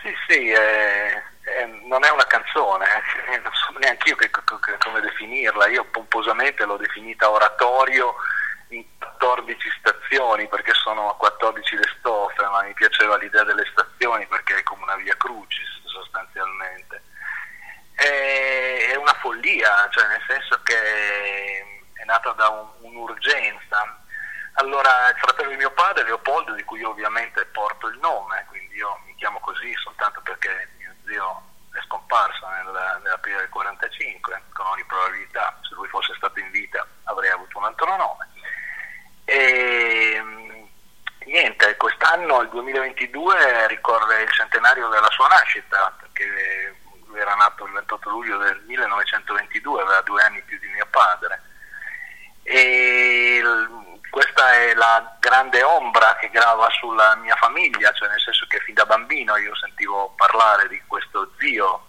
sì, 0.01 0.15
sì 0.29 0.49
eh, 0.49 1.23
eh, 1.59 1.65
non 1.89 2.05
è 2.05 2.09
una 2.09 2.23
canzone, 2.23 2.85
eh, 2.85 3.37
non 3.43 3.51
so 3.51 3.77
neanche 3.79 4.07
io 4.07 4.15
che, 4.15 4.29
che, 4.29 4.77
come 4.79 5.01
definirla, 5.01 5.67
io 5.67 5.83
pomposamente 5.83 6.63
l'ho 6.63 6.77
definita 6.77 7.29
oratorio 7.29 8.15
in 8.69 8.85
14 8.97 9.69
stazioni 9.77 10.47
perché 10.47 10.73
sono 10.73 11.09
a 11.09 11.15
14 11.17 11.75
le 11.75 11.91
stoffe, 11.99 12.45
ma 12.45 12.63
mi 12.63 12.71
piaceva 12.75 13.17
l'idea 13.17 13.43
delle 13.43 13.67
stazioni 13.73 14.25
perché 14.27 14.55
è 14.55 14.63
come 14.63 14.83
una 14.83 14.95
via 14.95 15.17
crucis 15.17 15.83
sostanzialmente 15.83 17.04
è, 17.95 18.95
una 18.95 19.13
follia, 19.19 19.87
cioè 19.91 20.07
nel 20.07 20.23
senso 20.27 20.59
che 20.63 20.75
è 21.93 22.03
nata 22.05 22.31
da 22.31 22.49
un, 22.49 22.67
un'urgenza. 22.81 24.03
Allora, 24.53 25.09
il 25.09 25.17
fratello 25.17 25.49
di 25.49 25.57
mio 25.57 25.71
padre, 25.71 26.03
Leopoldo, 26.03 26.53
di 26.53 26.63
cui 26.63 26.79
io 26.79 26.89
ovviamente 26.89 27.45
porto 27.47 27.87
il 27.87 27.97
nome, 27.99 28.45
quindi 28.47 28.75
io 28.75 28.99
mi 29.05 29.15
chiamo 29.15 29.39
così 29.39 29.73
soltanto 29.83 30.21
perché 30.21 30.69
mio 30.77 30.93
zio 31.05 31.43
è 31.73 31.81
scomparso 31.85 32.47
nella, 32.47 32.99
nell'aprile 33.03 33.39
del 33.39 33.49
45, 33.49 34.41
con 34.53 34.65
ogni 34.67 34.85
probabilità, 34.85 35.57
se 35.61 35.75
lui 35.75 35.87
fosse 35.89 36.13
stato 36.15 36.39
in 36.39 36.49
vita 36.51 36.85
avrei 37.03 37.31
avuto 37.31 37.57
un 37.57 37.65
altro 37.65 37.95
nome. 37.97 38.29
E 39.25 40.23
niente, 41.25 41.75
quest'anno, 41.75 42.41
il 42.41 42.49
2022, 42.49 43.67
ricorre 43.67 44.21
il 44.21 44.31
centenario 44.31 44.87
della 44.87 45.09
sua 45.09 45.27
nascita, 45.27 45.93
perché 45.99 46.64
era 47.19 47.35
nato 47.35 47.65
il 47.65 47.73
28 47.73 48.09
luglio 48.09 48.37
del 48.37 48.61
1922, 48.65 49.81
aveva 49.81 50.01
due 50.01 50.21
anni 50.23 50.41
più 50.41 50.57
di 50.59 50.67
mio 50.67 50.87
padre. 50.89 51.41
E 52.43 53.41
questa 54.09 54.53
è 54.53 54.73
la 54.75 55.17
grande 55.19 55.63
ombra 55.63 56.15
che 56.15 56.29
grava 56.29 56.69
sulla 56.69 57.15
mia 57.15 57.35
famiglia, 57.35 57.91
cioè 57.91 58.07
nel 58.07 58.21
senso 58.21 58.45
che 58.47 58.59
fin 58.59 58.73
da 58.73 58.85
bambino 58.85 59.35
io 59.35 59.55
sentivo 59.55 60.13
parlare 60.15 60.67
di 60.69 60.81
questo 60.87 61.33
zio 61.39 61.87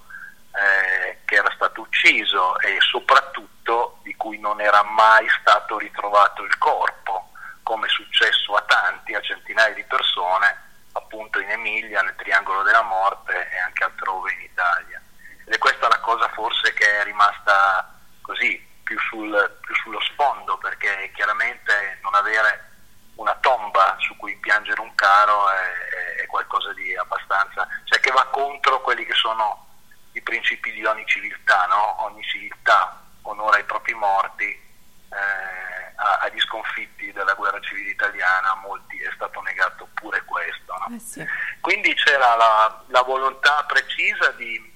eh, 0.56 1.18
che 1.24 1.34
era 1.36 1.52
stato 1.54 1.82
ucciso 1.82 2.58
e 2.60 2.78
soprattutto 2.80 3.98
di 4.02 4.14
cui 4.16 4.38
non 4.38 4.60
era 4.60 4.82
mai 4.82 5.26
stato 5.40 5.78
ritrovato 5.78 6.42
il 6.42 6.56
corpo, 6.58 7.30
come 7.62 7.86
è 7.86 7.90
successo 7.90 8.54
a 8.54 8.62
tanti, 8.62 9.14
a 9.14 9.20
centinaia 9.20 9.74
di 9.74 9.84
persone, 9.84 10.64
appunto 10.92 11.38
in 11.38 11.50
Emilia, 11.50 12.00
nel 12.00 12.16
Triangolo 12.16 12.62
della 12.62 12.82
Morte 12.82 13.50
e 13.50 13.58
anche 13.58 13.84
altrove 13.84 14.32
in 14.32 14.40
Italia. 14.40 15.00
Ed 15.46 15.54
è 15.54 15.58
questa 15.58 15.88
la 15.88 16.00
cosa 16.00 16.28
forse 16.30 16.74
che 16.74 16.98
è 16.98 17.04
rimasta 17.04 17.94
così, 18.20 18.60
più, 18.82 18.98
sul, 19.00 19.58
più 19.60 19.74
sullo 19.76 20.00
sfondo, 20.00 20.58
perché 20.58 21.10
chiaramente 21.14 21.98
non 22.02 22.14
avere 22.14 22.72
una 23.14 23.34
tomba 23.36 23.96
su 23.98 24.16
cui 24.16 24.36
piangere 24.36 24.80
un 24.80 24.94
caro 24.94 25.48
è, 25.50 26.22
è 26.22 26.26
qualcosa 26.26 26.72
di 26.74 26.94
abbastanza, 26.96 27.66
cioè 27.84 28.00
che 28.00 28.10
va 28.10 28.26
contro 28.26 28.80
quelli 28.82 29.04
che 29.04 29.14
sono 29.14 29.64
i 30.12 30.20
principi 30.20 30.72
di 30.72 30.84
ogni 30.84 31.06
civiltà, 31.06 31.66
no? 31.66 32.04
ogni 32.04 32.22
civiltà 32.24 33.00
onora 33.22 33.58
i 33.58 33.64
propri 33.64 33.94
morti, 33.94 34.44
eh, 34.44 35.94
agli 36.20 36.38
sconfitti 36.40 37.12
della 37.12 37.34
guerra 37.34 37.60
civile 37.60 37.90
italiana, 37.90 38.50
a 38.50 38.56
molti 38.56 38.98
è 38.98 39.10
stato 39.14 39.40
negato 39.40 39.88
pure 39.94 40.22
questo. 40.24 40.74
No? 40.78 40.94
Eh 40.94 40.98
sì. 40.98 41.26
Quindi 41.60 41.94
c'era 41.94 42.36
la, 42.36 42.84
la, 42.88 43.02
volontà 43.02 43.64
precisa 43.66 44.30
di 44.32 44.74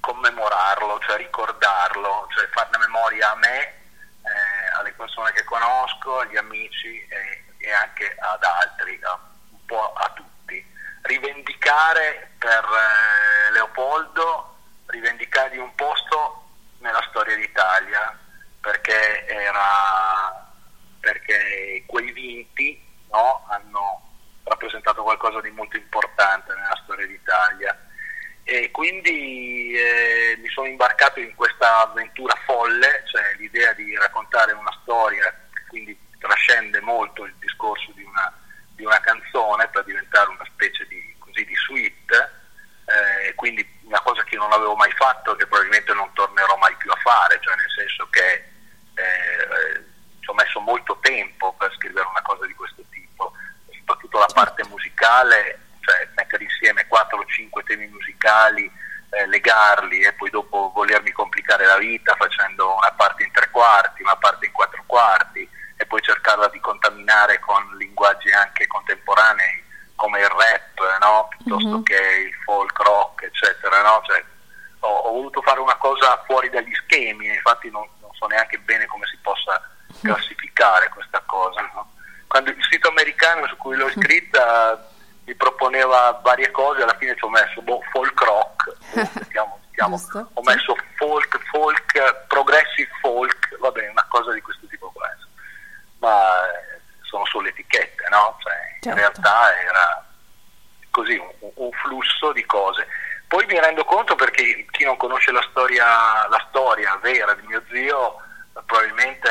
commemorarlo, 0.00 0.98
cioè 1.00 1.16
ricordarlo, 1.16 2.26
cioè 2.30 2.48
farne 2.48 2.78
memoria 2.78 3.32
a 3.32 3.36
me, 3.36 3.58
eh, 3.60 4.78
alle 4.78 4.92
persone 4.92 5.32
che 5.32 5.44
conosco, 5.44 6.20
agli 6.20 6.36
amici 6.36 7.06
e, 7.08 7.44
e 7.58 7.72
anche 7.72 8.16
ad 8.18 8.42
altri, 8.42 8.98
a, 9.02 9.18
un 9.50 9.64
po' 9.66 9.92
a 9.92 10.10
tutti. 10.14 10.64
Rivendicare 11.02 12.32
per 12.38 12.64
eh, 12.64 13.52
Leopoldo 13.52 14.56
rivendicargli 14.86 15.58
un 15.58 15.74
posto 15.74 16.44
nella 16.78 17.04
storia 17.10 17.36
d'Italia 17.36 18.16
perché, 18.60 19.26
era, 19.26 20.52
perché 21.00 21.84
quei 21.86 22.12
vinti 22.12 22.82
no, 23.10 23.46
hanno 23.48 24.02
rappresentato 24.44 25.02
qualcosa 25.02 25.40
di 25.40 25.50
molto 25.50 25.76
importante 25.76 26.54
nella 26.54 26.80
storia 26.82 27.06
d'Italia 27.06 27.87
e 28.50 28.70
quindi 28.70 29.74
eh, 29.74 30.38
mi 30.40 30.48
sono 30.48 30.68
imbarcato 30.68 31.20
in 31.20 31.34
questa 31.34 31.82
avventura 31.82 32.34
folle, 32.46 33.02
cioè 33.04 33.34
l'idea 33.36 33.74
di 33.74 33.94
raccontare 33.94 34.52
una 34.52 34.74
storia 34.80 35.28
che 35.52 35.64
quindi 35.68 35.94
trascende 36.18 36.80
molto 36.80 37.26
il 37.26 37.34
discorso 37.40 37.92
di 37.92 38.02
una, 38.04 38.32
di 38.74 38.86
una 38.86 38.98
canzone 39.00 39.68
per 39.68 39.84
diventare 39.84 40.30
una 40.30 40.46
specie 40.46 40.86
di, 40.86 41.14
così, 41.18 41.44
di 41.44 41.54
suite, 41.56 42.16
eh, 42.86 43.34
quindi 43.34 43.68
una 43.82 44.00
cosa 44.00 44.24
che 44.24 44.36
non 44.36 44.50
avevo 44.50 44.76
mai 44.76 44.92
fatto 44.92 45.34
e 45.34 45.36
che 45.36 45.46
probabilmente 45.46 45.92
non 45.92 46.10
tornerò 46.14 46.56
mai 46.56 46.74
più 46.76 46.90
a 46.90 46.96
fare, 47.02 47.38
cioè 47.42 47.54
nel 47.54 47.70
senso 47.76 48.08
che 48.08 48.32
eh, 48.94 49.84
ci 50.20 50.30
ho 50.30 50.32
messo 50.32 50.58
molto 50.60 50.98
tempo 51.02 51.52
per 51.52 51.70
scrivere 51.74 52.08
una 52.08 52.22
cosa 52.22 52.46
di 52.46 52.54
questo 52.54 52.82
tipo, 52.88 53.30
soprattutto 53.76 54.18
la 54.18 54.30
parte 54.32 54.64
musicale, 54.68 55.67
cioè 55.88 56.06
mettere 56.14 56.44
insieme 56.44 56.86
4 56.86 57.16
o 57.16 57.24
5 57.24 57.62
temi 57.64 57.86
musicali, 57.86 58.70
eh, 59.10 59.26
legarli 59.26 60.02
e 60.02 60.12
poi 60.12 60.28
dopo 60.28 60.70
volermi 60.74 61.12
complicare 61.12 61.64
la 61.64 61.78
vita 61.78 62.14
facendo 62.16 62.74
una 62.76 62.92
parte 62.92 63.24
in 63.24 63.32
tre 63.32 63.48
quarti, 63.50 64.02
una 64.02 64.16
parte 64.16 64.44
in 64.44 64.52
quattro 64.52 64.82
quarti 64.84 65.48
e 65.76 65.86
poi 65.86 66.02
cercarla 66.02 66.48
di 66.48 66.60
contaminare 66.60 67.38
con 67.38 67.74
linguaggi 67.78 68.30
anche 68.32 68.66
contemporanei 68.66 69.64
come 69.94 70.20
il 70.20 70.28
rap, 70.28 70.98
no? 71.00 71.28
piuttosto 71.28 71.68
mm-hmm. 71.68 71.82
che 71.82 72.26
il 72.28 72.34
folk 72.44 72.78
rock, 72.82 73.22
eccetera. 73.22 73.82
No? 73.82 74.02
Cioè, 74.04 74.22
ho, 74.80 74.88
ho, 74.88 75.12
voluto 75.12 75.40
fare 75.42 75.60
una 75.60 75.76
cosa 75.76 76.22
fuori 76.26 76.50
dagli 76.50 76.72
schemi, 76.74 77.26
infatti 77.26 77.70
non, 77.70 77.86
non 78.00 78.10
so 78.12 78.26
neanche 78.26 78.58
bene 78.58 78.86
come 78.86 79.06
si 79.06 79.18
possa 79.22 79.60
classificare 80.02 80.88
questa 80.90 81.22
cosa. 81.26 81.62
No? 81.74 81.90
Quando 82.26 82.50
il 82.50 82.62
sito 82.70 82.88
americano 82.88 83.46
su 83.48 83.56
cui 83.56 83.76
l'ho 83.76 83.90
scritta 83.90 84.96
mi 85.28 85.34
proponeva 85.34 86.18
varie 86.22 86.50
cose, 86.50 86.82
alla 86.82 86.96
fine 86.96 87.14
ci 87.14 87.24
ho 87.24 87.28
messo 87.28 87.60
boh, 87.60 87.82
folk 87.92 88.18
rock, 88.22 88.76
mettiamo, 89.14 89.60
mettiamo. 89.66 90.00
ho 90.32 90.42
messo 90.42 90.74
folk, 90.96 91.38
folk, 91.50 92.26
progressive 92.28 92.90
folk, 93.02 93.58
va 93.58 93.70
bene, 93.70 93.88
una 93.88 94.06
cosa 94.08 94.32
di 94.32 94.40
questo 94.40 94.66
tipo 94.68 94.90
qua. 94.90 95.06
Ma 95.98 96.46
eh, 96.46 96.80
sono 97.02 97.26
solo 97.26 97.48
etichette, 97.48 98.08
no? 98.08 98.38
Cioè, 98.42 98.54
certo. 98.80 98.88
In 98.88 98.94
realtà 98.94 99.60
era 99.60 100.06
così 100.90 101.16
un, 101.16 101.50
un, 101.56 101.70
flusso 101.72 102.32
di 102.32 102.46
cose. 102.46 102.86
Poi 103.26 103.44
mi 103.44 103.60
rendo 103.60 103.84
conto 103.84 104.14
perché 104.14 104.64
chi 104.70 104.84
non 104.84 104.96
conosce 104.96 105.30
la 105.30 105.44
storia, 105.50 105.84
la 106.28 106.46
storia 106.48 106.98
vera 107.02 107.34
di 107.34 107.46
mio 107.46 107.62
zio 107.70 108.16
probabilmente 108.64 109.28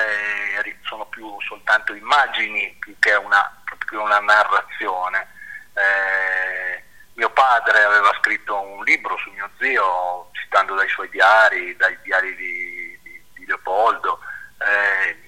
sono 0.83 1.05
più 1.07 1.35
soltanto 1.41 1.93
immagini 1.93 2.75
più 2.79 2.95
che 2.99 3.13
una, 3.15 3.51
più 3.85 3.99
una 3.99 4.19
narrazione. 4.19 5.35
Eh, 5.77 6.83
mio 7.13 7.29
padre 7.29 7.83
aveva 7.83 8.11
scritto 8.19 8.59
un 8.59 8.83
libro 8.83 9.15
su 9.17 9.29
mio 9.31 9.49
zio, 9.59 10.29
citando 10.33 10.75
dai 10.75 10.89
suoi 10.89 11.09
diari, 11.09 11.75
dai 11.75 11.97
diari 12.01 12.35
di, 12.35 12.99
di, 13.03 13.23
di 13.33 13.45
Leopoldo. 13.45 14.19
Eh, 14.59 15.25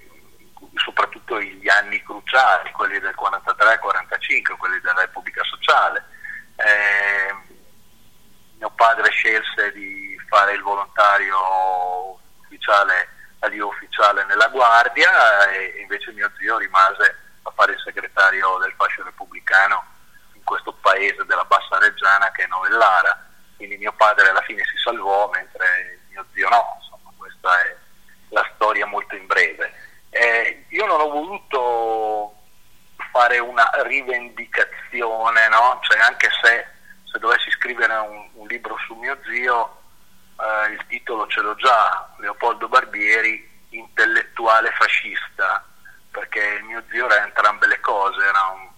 soprattutto 0.76 1.40
gli 1.40 1.70
anni 1.70 2.02
cruciali, 2.04 2.72
quelli 2.72 3.00
del 3.00 3.16
43-45, 3.16 4.58
quelli 4.58 4.80
della 4.80 5.02
Repubblica 5.02 5.44
Sociale. 5.44 6.04
Eh, 6.56 7.36
mio 8.58 8.70
padre 8.72 9.10
scelse 9.12 9.72
di 9.74 10.20
fare 10.28 10.54
il 10.54 10.62
volontario 10.62 12.20
ufficiale, 12.42 13.08
all'io 13.40 13.68
ufficiale 13.68 14.26
nella 14.26 14.48
Guardia 14.48 15.48
e 15.50 15.80
invece 15.82 16.12
mio 16.12 16.30
zio 16.38 16.58
rimase 16.58 17.18
a 17.44 17.52
fare 17.52 17.72
il 17.74 17.80
segretario 17.80 18.58
del 18.58 18.74
fascio 18.76 19.04
repubblicano 19.04 19.98
questo 20.50 20.74
paese 20.82 21.24
della 21.26 21.44
Bassa 21.44 21.78
Reggiana 21.78 22.32
che 22.32 22.44
è 22.44 22.48
Novellara. 22.48 23.28
Quindi 23.56 23.78
mio 23.78 23.94
padre 23.94 24.30
alla 24.30 24.42
fine 24.42 24.64
si 24.64 24.78
salvò 24.78 25.30
mentre 25.30 26.00
mio 26.10 26.26
zio 26.34 26.50
no, 26.50 26.78
insomma 26.82 27.12
questa 27.16 27.62
è 27.62 27.76
la 28.30 28.50
storia 28.56 28.88
molto 28.88 29.16
in 29.16 29.28
breve. 29.28 29.72
Eh, 30.10 30.66
io 30.70 30.86
non 30.88 31.02
ho 31.02 31.10
voluto 31.10 32.34
fare 33.12 33.38
una 33.38 33.70
rivendicazione, 33.84 35.48
no? 35.50 35.80
cioè, 35.84 36.00
anche 36.00 36.30
se, 36.42 36.66
se, 37.04 37.20
dovessi 37.20 37.52
scrivere 37.52 37.94
un, 37.94 38.30
un, 38.34 38.48
libro 38.48 38.76
su 38.88 38.96
mio 38.96 39.18
zio, 39.26 39.82
eh, 40.40 40.72
il 40.72 40.84
titolo 40.88 41.28
ce 41.28 41.42
l'ho 41.42 41.54
già, 41.56 42.10
Leopoldo 42.18 42.68
Barbieri, 42.68 43.48
intellettuale 43.70 44.72
fascista, 44.72 45.64
perché 46.10 46.60
mio 46.64 46.84
zio 46.90 47.06
era 47.06 47.24
entrambe 47.24 47.68
le 47.68 47.80
cose, 47.82 48.26
era 48.26 48.48
un 48.48 48.70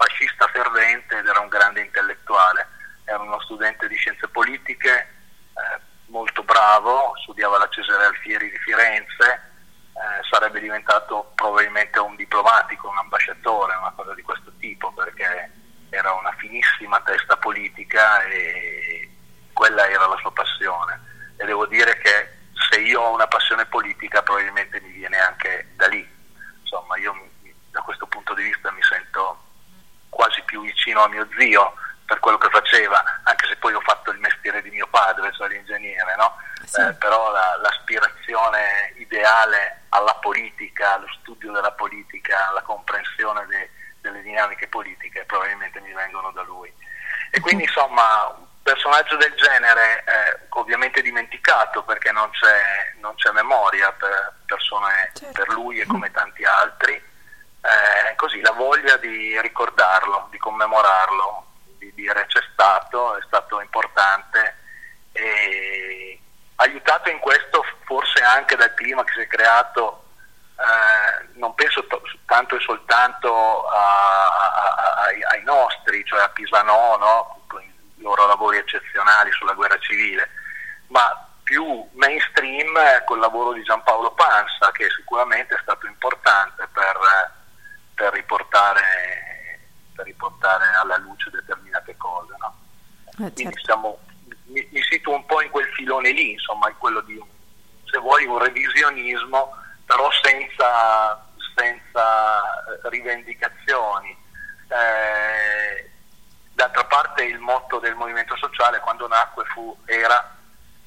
fascista 0.00 0.46
fervente 0.48 1.18
ed 1.18 1.26
era 1.26 1.40
un 1.40 1.48
grande 1.48 1.82
intellettuale, 1.82 2.66
era 3.04 3.20
uno 3.20 3.38
studente 3.42 3.86
di 3.86 3.96
scienze 3.96 4.26
politiche, 4.28 4.96
eh, 4.96 5.80
molto 6.06 6.42
bravo, 6.42 7.12
studiava 7.22 7.56
alla 7.56 7.68
Cesare 7.68 8.06
Alfieri 8.06 8.50
di 8.50 8.58
Firenze, 8.58 9.52
eh, 9.92 10.24
sarebbe 10.30 10.60
diventato 10.60 11.32
probabilmente 11.34 11.98
un 11.98 12.16
diplomatico, 12.16 12.88
un 12.88 12.96
ambasciatore, 12.96 13.76
una 13.76 13.92
cosa 13.94 14.14
di 14.14 14.22
questo 14.22 14.50
tipo, 14.58 14.90
perché 14.92 15.52
era 15.90 16.12
una 16.14 16.32
finissima 16.38 17.00
testa 17.02 17.36
politica 17.36 18.22
e 18.22 19.10
quella 19.52 19.86
era 19.86 20.06
la 20.06 20.16
sua 20.16 20.32
passione. 20.32 20.98
E 21.36 21.44
devo 21.44 21.66
dire 21.66 21.98
che 21.98 22.38
se 22.70 22.80
io 22.80 23.02
ho 23.02 23.12
una 23.12 23.26
passione 23.26 23.66
politica 23.66 24.22
probabilmente 24.22 24.80
mi 24.80 24.92
viene 24.92 25.18
anche 25.18 25.68
da 25.76 25.88
lì. 25.88 26.08
Insomma, 26.60 26.96
io 26.96 27.14
da 27.70 27.82
questo 27.82 28.06
punto 28.06 28.32
di 28.34 28.44
vista 28.44 28.70
mi 28.70 28.82
sento 28.82 29.48
quasi 30.08 30.42
più 30.44 30.62
vicino 31.00 31.02
a 31.04 31.08
mio 31.08 31.28
zio 31.38 31.74
per 32.04 32.18
quello 32.18 32.38
che 32.38 32.48
faceva, 32.50 33.02
anche 33.22 33.46
se 33.46 33.56
poi 33.56 33.72
ho 33.72 33.80
fatto 33.80 34.10
il 34.10 34.18
mestiere 34.18 34.62
di 34.62 34.70
mio 34.70 34.88
padre, 34.88 35.32
cioè 35.32 35.48
l'ingegnere, 35.48 36.16
no? 36.16 36.36
sì. 36.64 36.80
eh, 36.80 36.92
però 36.94 37.30
la, 37.30 37.56
l'aspirazione 37.62 38.92
ideale 38.96 39.82
alla 39.90 40.14
politica, 40.20 40.94
allo 40.94 41.06
studio 41.20 41.52
della 41.52 41.70
politica, 41.72 42.48
alla 42.48 42.62
comprensione 42.62 43.46
de, 43.46 43.70
delle 44.00 44.22
dinamiche 44.22 44.66
politiche 44.66 45.24
probabilmente 45.24 45.80
mi 45.80 45.92
vengono 45.92 46.32
da 46.32 46.42
lui. 46.42 46.72
E 47.30 47.38
quindi 47.38 47.62
insomma 47.62 48.26
un 48.36 48.44
personaggio 48.60 49.16
del 49.16 49.32
genere 49.36 50.02
eh, 50.04 50.46
ovviamente 50.50 51.02
dimenticato 51.02 51.84
perché 51.84 52.10
non 52.10 52.28
c'è, 52.30 52.92
non 52.98 53.14
c'è 53.14 53.30
memoria 53.30 53.92
per, 53.92 54.34
persone, 54.46 55.12
certo. 55.14 55.32
per 55.32 55.48
lui 55.54 55.78
e 55.78 55.86
come 55.86 56.10
tanti 56.10 56.44
altri, 56.44 56.94
eh, 56.94 58.09
così 58.20 58.38
la 58.42 58.52
voglia 58.52 58.98
di 58.98 59.40
ricordarlo, 59.40 60.28
di 60.30 60.36
commemorarlo, 60.36 61.46
di 61.78 61.90
dire 61.94 62.26
c'è 62.26 62.42
stato, 62.52 63.16
è 63.16 63.22
stato 63.22 63.62
importante 63.62 64.58
e 65.12 66.20
aiutato 66.56 67.08
in 67.08 67.18
questo 67.18 67.64
forse 67.86 68.22
anche 68.22 68.56
dal 68.56 68.74
clima 68.74 69.02
che 69.04 69.12
si 69.14 69.20
è 69.20 69.26
creato, 69.26 70.04
eh, 70.58 71.28
non 71.38 71.54
penso 71.54 71.86
to- 71.86 72.02
tanto 72.26 72.56
e 72.56 72.60
soltanto 72.60 73.66
a, 73.66 74.26
a, 74.26 74.64
a, 74.66 75.04
ai 75.30 75.42
nostri, 75.44 76.04
cioè 76.04 76.20
a 76.20 76.28
Pisano, 76.28 76.96
no? 76.98 77.40
con 77.46 77.62
i 77.62 77.72
loro 78.02 78.26
lavori 78.26 78.58
eccezionali 78.58 79.32
sulla 79.32 79.54
guerra 79.54 79.78
civile, 79.78 80.28
ma 80.88 81.26
più 81.42 81.88
mainstream 81.94 83.02
col 83.06 83.18
lavoro 83.18 83.54
di 83.54 83.62
Giampaolo 83.62 84.10
Pansa, 84.10 84.70
che 84.72 84.90
sicuramente 84.90 85.54
è 85.54 85.60
stato 85.62 85.86
importante 85.86 86.68
per, 86.70 86.98
per, 88.00 88.14
riportare, 88.14 89.60
per 89.94 90.06
riportare, 90.06 90.64
alla 90.82 90.96
luce 90.96 91.28
determinate 91.28 91.94
cose. 91.98 92.34
No? 92.38 92.56
Eh, 93.10 93.32
Quindi 93.32 93.42
certo. 93.42 93.64
siamo, 93.64 93.98
mi, 94.46 94.66
mi 94.70 94.82
situo 94.88 95.16
un 95.16 95.26
po' 95.26 95.42
in 95.42 95.50
quel 95.50 95.66
filone 95.74 96.10
lì, 96.12 96.32
insomma, 96.32 96.70
in 96.70 96.78
quello 96.78 97.02
di, 97.02 97.22
se 97.84 97.98
vuoi, 97.98 98.24
un 98.24 98.38
revisionismo, 98.38 99.54
però 99.84 100.08
senza, 100.22 101.30
senza 101.54 102.88
rivendicazioni. 102.88 104.16
Eh, 104.68 105.90
d'altra 106.54 106.84
parte 106.84 107.24
il 107.24 107.38
motto 107.38 107.78
del 107.80 107.96
movimento 107.96 108.34
sociale 108.36 108.80
quando 108.80 109.06
nacque 109.08 109.44
fu, 109.44 109.76
era 109.84 110.36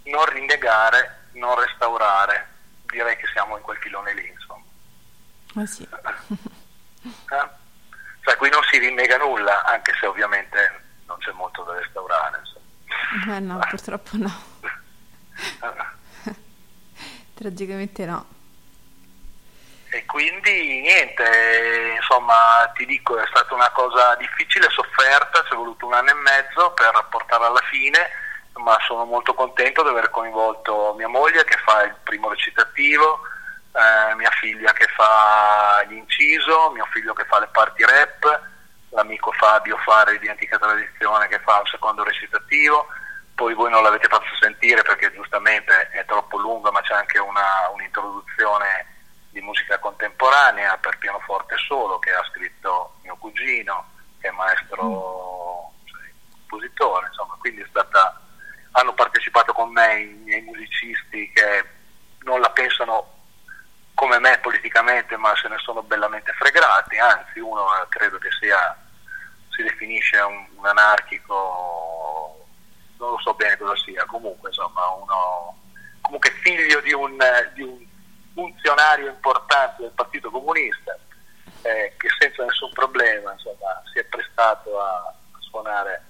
non 0.06 0.26
rinnegare, 0.26 1.28
non 1.34 1.60
restaurare. 1.60 2.50
Direi 2.88 3.16
che 3.18 3.28
siamo 3.34 3.56
in 3.58 3.62
quel 3.62 3.78
filone 3.78 4.14
lì, 4.16 4.28
insomma. 4.28 4.64
Ah, 5.56 5.66
sì. 5.68 5.88
eh? 7.04 7.62
Cioè, 8.22 8.38
qui 8.38 8.50
non 8.50 8.64
si 8.64 8.78
rinnega 8.78 9.18
nulla, 9.18 9.64
anche 9.64 9.94
se 10.00 10.06
ovviamente 10.06 10.82
non 11.06 11.18
c'è 11.20 11.32
molto 11.32 11.64
da 11.64 11.74
restaurare. 11.74 12.40
Insomma. 12.40 13.36
Eh 13.36 13.40
no, 13.40 13.60
purtroppo 13.70 14.12
no. 14.14 14.32
Tragicamente 17.34 18.06
no. 18.06 18.28
E 19.90 20.06
quindi 20.06 20.82
niente, 20.82 21.94
insomma 21.98 22.72
ti 22.74 22.86
dico 22.86 23.20
è 23.20 23.28
stata 23.28 23.54
una 23.54 23.70
cosa 23.72 24.16
difficile, 24.16 24.70
sofferta, 24.70 25.44
ci 25.44 25.54
è 25.54 25.56
voluto 25.56 25.86
un 25.86 25.94
anno 25.94 26.10
e 26.10 26.16
mezzo 26.16 26.72
per 26.72 27.06
portarla 27.10 27.48
alla 27.48 27.62
fine 27.70 28.10
ma 28.56 28.78
sono 28.86 29.06
molto 29.06 29.34
contento 29.34 29.82
di 29.84 29.90
aver 29.90 30.10
coinvolto 30.10 30.94
mia 30.98 31.08
moglie 31.08 31.44
che 31.44 31.58
fa 31.66 31.84
il 31.84 31.96
primo 32.04 32.30
recitativo, 32.30 33.22
eh, 33.74 34.16
mia 34.16 34.30
figlia 34.32 34.72
che 34.74 34.88
fa 34.96 35.84
l'inciso, 35.88 36.70
mio 36.72 36.86
figlio 36.92 37.14
che 37.14 37.26
fa 37.26 37.40
le 37.40 37.50
parti 37.52 37.84
rap, 37.84 38.42
l'amico 38.90 39.32
Fabio 39.32 39.78
Fare 39.78 40.20
di 40.20 40.30
Antica 40.30 40.58
Tradizione 40.60 41.28
che 41.28 41.40
fa 41.40 41.62
il 41.62 41.70
secondo 41.70 42.04
recitativo, 42.04 42.88
poi 43.34 43.54
voi 43.56 43.72
non 43.72 43.82
l'avete 43.82 44.08
fatto 44.08 44.26
sentire 44.40 44.84
perché 44.84 45.12
giustamente 45.14 45.90
è 45.90 46.06
troppo 46.06 46.38
lunga 46.38 46.72
ma 46.72 46.82
c'è 46.82 46.94
anche 46.94 47.18
una, 47.18 47.70
un'introduzione 47.74 48.86
di 49.32 49.42
musica 49.42 49.80
contemporanea 49.80 50.78
per 50.78 51.00
pianoforte 51.00 51.56
solo 51.58 51.98
che 51.98 52.14
ha 52.14 52.24
scritto 52.32 52.98
mio 53.02 53.16
cugino 53.16 53.90
che 54.20 54.28
è 54.28 54.32
maestro 54.32 55.74
cioè, 55.86 56.02
compositore, 56.30 57.08
insomma, 57.08 57.36
quindi 57.40 57.62
è 57.62 57.66
stata 57.68 58.22
hanno 58.74 58.94
partecipato 58.94 59.54
con 59.54 59.72
me 59.72 60.00
i 60.00 60.22
miei 60.24 60.42
musicisti 60.42 61.32
che 61.34 61.66
non 62.20 62.40
la 62.40 62.50
pensano 62.52 63.13
come 63.94 64.20
me 64.20 64.38
politicamente, 64.40 65.16
ma 65.18 65.34
se 65.36 65.48
ne 65.48 65.58
sono 65.60 65.84
bellamente 65.84 66.32
fregati, 66.34 66.98
anzi 66.98 67.40
uno 67.40 67.66
credo 67.90 68.18
che 68.18 68.30
sia, 68.40 68.76
si 69.50 69.64
definisce 69.64 70.20
un, 70.20 70.46
un 70.56 70.66
anarchico, 70.66 72.46
non 72.98 73.12
lo 73.12 73.20
so 73.20 73.34
bene 73.34 73.58
cosa 73.58 73.76
sia, 73.78 74.06
comunque 74.06 74.50
insomma 74.50 74.90
uno 74.90 75.58
comunque 76.02 76.32
figlio 76.42 76.82
di 76.82 76.94
un, 76.94 77.18
di 77.54 77.62
un 77.62 77.86
funzionario 78.34 79.10
importante 79.10 79.84
del 79.84 79.92
Partito 79.92 80.30
Comunista 80.30 80.98
eh, 81.64 81.94
che 81.98 82.08
senza 82.20 82.44
nessun 82.44 82.72
problema 82.74 83.32
insomma, 83.32 83.82
si 83.92 84.00
è 84.00 84.04
prestato 84.06 84.80
a, 84.80 84.98
a 84.98 85.16
suonare 85.40 86.04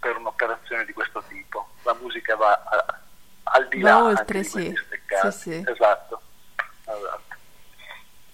per 0.00 0.16
un'operazione 0.16 0.84
di 0.84 0.92
questo 0.92 1.22
tipo. 1.28 1.68
La 1.82 1.94
musica 1.94 2.36
va 2.36 2.52
a, 2.52 2.98
al 3.44 3.68
di 3.68 3.80
là 3.80 4.02
oltre, 4.02 4.42
sì. 4.42 4.74
sì, 5.22 5.30
sì. 5.30 5.64
Esatto. 5.66 6.20
Esatto. 6.84 7.32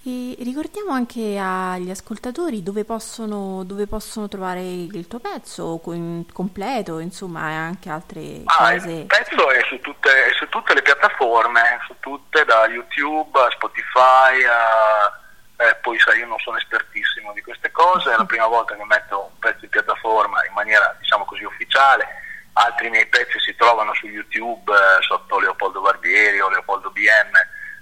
E 0.03 0.35
ricordiamo 0.41 0.93
anche 0.93 1.39
agli 1.39 1.91
ascoltatori 1.91 2.63
dove 2.63 2.85
possono, 2.85 3.65
dove 3.65 3.87
possono 3.87 4.29
trovare 4.29 4.63
il 4.63 5.07
tuo 5.07 5.19
pezzo 5.19 5.79
completo, 5.79 7.01
insomma, 7.01 7.51
e 7.51 7.55
anche 7.55 7.91
altre 7.91 8.41
ah, 8.45 8.71
cose. 8.73 8.91
Il 8.91 9.07
pezzo 9.07 9.51
è 9.51 9.61
su, 9.69 9.79
tutte, 9.81 10.09
è 10.11 10.33
su, 10.33 10.49
tutte, 10.49 10.73
le 10.73 10.81
piattaforme, 10.81 11.61
su 11.87 11.95
tutte, 12.01 12.45
da 12.47 12.67
YouTube 12.67 13.39
a 13.39 13.51
Spotify 13.51 14.43
a 14.45 15.21
eh, 15.61 15.77
poi 15.83 15.99
sai 15.99 16.21
io 16.21 16.27
non 16.27 16.39
sono 16.39 16.57
espertissimo 16.57 17.33
di 17.35 17.43
queste 17.43 17.71
cose, 17.71 18.13
è 18.13 18.17
la 18.17 18.25
prima 18.27 18.47
volta 18.47 18.75
che 18.75 18.85
metto 18.85 19.29
un 19.31 19.39
pezzo 19.39 19.65
in 19.65 19.71
piattaforma 19.71 20.45
in 20.47 20.55
maniera 20.55 20.97
diciamo 20.99 21.27
così 21.27 21.45
ufficiale, 21.45 22.07
altri 22.55 22.89
miei 22.89 23.07
pezzi 23.07 23.39
si 23.39 23.55
trovano 23.55 23.93
su 23.93 24.07
YouTube 24.07 24.73
eh, 24.73 25.03
sotto 25.03 25.39
Leopoldo 25.39 25.83
Barbieri 25.83 26.41
o 26.41 26.49
Leopoldo 26.49 26.91
BM, 26.91 27.33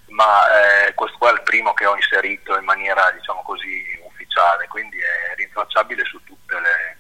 ma 0.09 0.87
eh, 0.87 0.95
questo 0.95 1.19
qua 1.19 1.31
è 1.31 1.35
il 1.35 1.43
primo 1.43 1.75
che 1.75 1.87
ho 1.87 1.95
inserito 1.95 2.57
in 2.57 2.65
maniera 2.65 3.11
diciamo 3.11 3.43
così 3.43 3.99
ufficiale, 4.03 4.67
quindi 4.69 4.99
è 4.99 5.35
rintracciabile 5.37 6.05
su 6.05 6.23
tutte 6.25 6.59
le, 6.59 6.97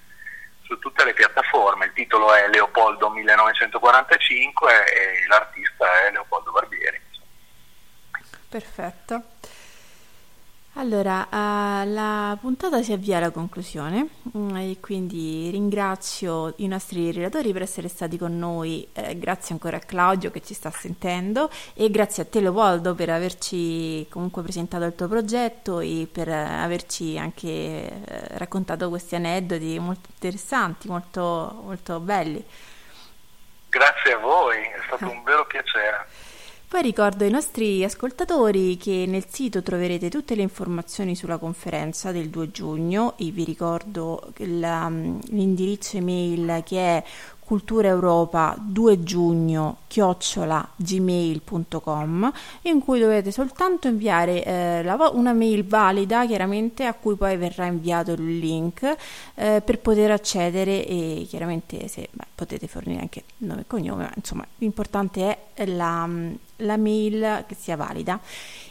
su 0.62 0.78
tutte 0.78 1.04
le 1.04 1.14
piattaforme, 1.14 1.86
il 1.86 1.92
titolo 1.92 2.32
è 2.34 2.48
Leopoldo 2.48 3.11
1945 3.11 4.84
e 4.92 5.26
l'artista 5.28 6.04
è 6.04 6.11
Leopoldo 6.11 6.50
Barbieri. 6.50 7.00
Perfetto. 8.48 9.38
Allora, 10.78 11.26
uh, 11.28 11.92
la 11.92 12.38
puntata 12.40 12.80
si 12.84 12.92
avvia 12.92 13.16
alla 13.16 13.32
conclusione 13.32 14.10
mm, 14.36 14.56
e 14.58 14.76
quindi 14.78 15.50
ringrazio 15.50 16.54
i 16.58 16.68
nostri 16.68 17.10
relatori 17.10 17.52
per 17.52 17.62
essere 17.62 17.88
stati 17.88 18.16
con 18.16 18.38
noi, 18.38 18.86
eh, 18.92 19.18
grazie 19.18 19.54
ancora 19.54 19.78
a 19.78 19.80
Claudio 19.80 20.30
che 20.30 20.40
ci 20.40 20.54
sta 20.54 20.70
sentendo 20.70 21.50
e 21.74 21.90
grazie 21.90 22.22
a 22.22 22.26
te 22.26 22.40
Leopoldo 22.40 22.94
per 22.94 23.10
averci 23.10 24.06
comunque 24.08 24.42
presentato 24.42 24.84
il 24.84 24.94
tuo 24.94 25.08
progetto 25.08 25.80
e 25.80 26.06
per 26.10 26.28
averci 26.28 27.18
anche 27.18 27.48
eh, 27.48 28.38
raccontato 28.38 28.88
questi 28.88 29.16
aneddoti 29.16 29.80
molto 29.80 30.10
interessanti, 30.12 30.86
molto, 30.86 31.60
molto 31.64 31.98
belli. 31.98 32.44
Grazie 33.68 34.12
a 34.12 34.18
voi, 34.18 34.58
è 34.58 34.80
stato 34.86 35.06
un 35.10 35.24
vero 35.24 35.44
piacere. 35.44 36.06
Poi 36.68 36.82
ricordo 36.82 37.24
ai 37.24 37.30
nostri 37.30 37.82
ascoltatori 37.82 38.76
che 38.76 39.06
nel 39.08 39.24
sito 39.26 39.62
troverete 39.62 40.10
tutte 40.10 40.34
le 40.34 40.42
informazioni 40.42 41.16
sulla 41.16 41.38
conferenza 41.38 42.12
del 42.12 42.28
2 42.28 42.50
giugno 42.50 43.14
e 43.16 43.30
vi 43.30 43.42
ricordo 43.42 44.34
la, 44.36 44.86
l'indirizzo 44.90 45.96
email 45.96 46.62
che 46.66 46.78
è 46.78 47.04
Cultura 47.40 47.88
Europa 47.88 48.54
2 48.60 49.02
giugno 49.02 49.78
chiocciola 49.86 50.72
gmail.com 50.76 52.32
in 52.62 52.80
cui 52.84 53.00
dovete 53.00 53.32
soltanto 53.32 53.88
inviare 53.88 54.44
eh, 54.44 54.82
la, 54.82 55.10
una 55.14 55.32
mail 55.32 55.64
valida 55.64 56.26
chiaramente 56.26 56.84
a 56.84 56.92
cui 56.92 57.14
poi 57.14 57.38
verrà 57.38 57.64
inviato 57.64 58.12
il 58.12 58.38
link 58.38 58.82
eh, 59.36 59.62
per 59.64 59.78
poter 59.78 60.10
accedere 60.10 60.86
e 60.86 61.24
chiaramente 61.26 61.88
se 61.88 62.10
beh, 62.12 62.26
potete 62.34 62.66
fornire 62.66 63.00
anche 63.00 63.22
nome 63.38 63.62
e 63.62 63.66
cognome 63.66 64.02
ma 64.02 64.12
insomma 64.14 64.46
l'importante 64.58 65.38
è 65.54 65.64
la, 65.64 66.06
la 66.59 66.76
mail 66.76 67.44
che 67.46 67.54
sia 67.54 67.76
valida 67.76 68.20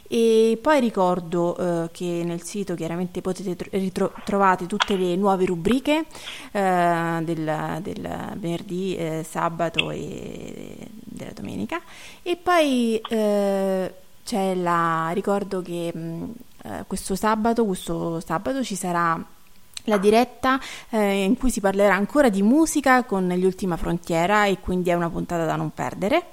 e 0.10 0.58
poi 0.62 0.80
ricordo 0.80 1.58
eh, 1.58 1.90
che 1.92 2.22
nel 2.24 2.42
sito 2.42 2.76
chiaramente 2.76 3.22
potete 3.22 3.58
ritro- 3.72 4.14
trovate 4.24 4.66
tutte 4.66 4.96
le 4.96 5.18
nuove 5.18 5.46
rubriche 5.46 6.06
eh, 6.52 7.20
del, 7.24 7.80
del, 7.82 8.34
venerdì, 8.38 8.96
eh, 8.96 9.26
sabato 9.30 9.92
e 9.92 10.78
della 11.04 11.34
domenica. 11.34 11.82
E 12.24 12.38
poi 12.38 13.02
eh, 13.10 13.94
c'è 14.24 14.56
la 14.56 15.10
ricordo 15.14 15.62
che 15.62 15.92
mh, 15.94 16.00
mm, 16.00 16.24
eh, 16.64 16.84
questo 16.88 17.16
sabato, 17.16 17.66
questo 17.66 18.22
sabato 18.22 18.64
ci 18.64 18.76
sarà 18.76 19.22
la 19.84 19.98
diretta 19.98 20.60
eh, 20.90 21.24
in 21.24 21.38
cui 21.38 21.50
si 21.50 21.60
parlerà 21.60 21.96
ancora 21.96 22.30
di 22.30 22.42
musica 22.42 23.04
con 23.04 23.28
gli 23.28 23.46
Ultima 23.46 23.76
Frontiera 23.76 24.46
e 24.46 24.60
quindi 24.60 24.90
è 24.90 24.94
una 24.94 25.10
puntata 25.10 25.46
da 25.46 25.58
non 25.58 25.72
perdere. 25.72 26.28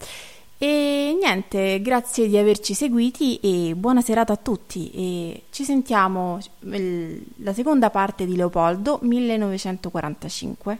E 0.64 1.14
niente, 1.20 1.82
grazie 1.82 2.26
di 2.26 2.38
averci 2.38 2.72
seguiti 2.72 3.38
e 3.40 3.74
buona 3.74 4.00
serata 4.00 4.32
a 4.32 4.38
tutti 4.38 4.90
e 4.92 5.42
ci 5.50 5.62
sentiamo 5.62 6.38
la 6.60 7.52
seconda 7.52 7.90
parte 7.90 8.24
di 8.24 8.34
Leopoldo 8.34 8.98
1945. 9.02 10.78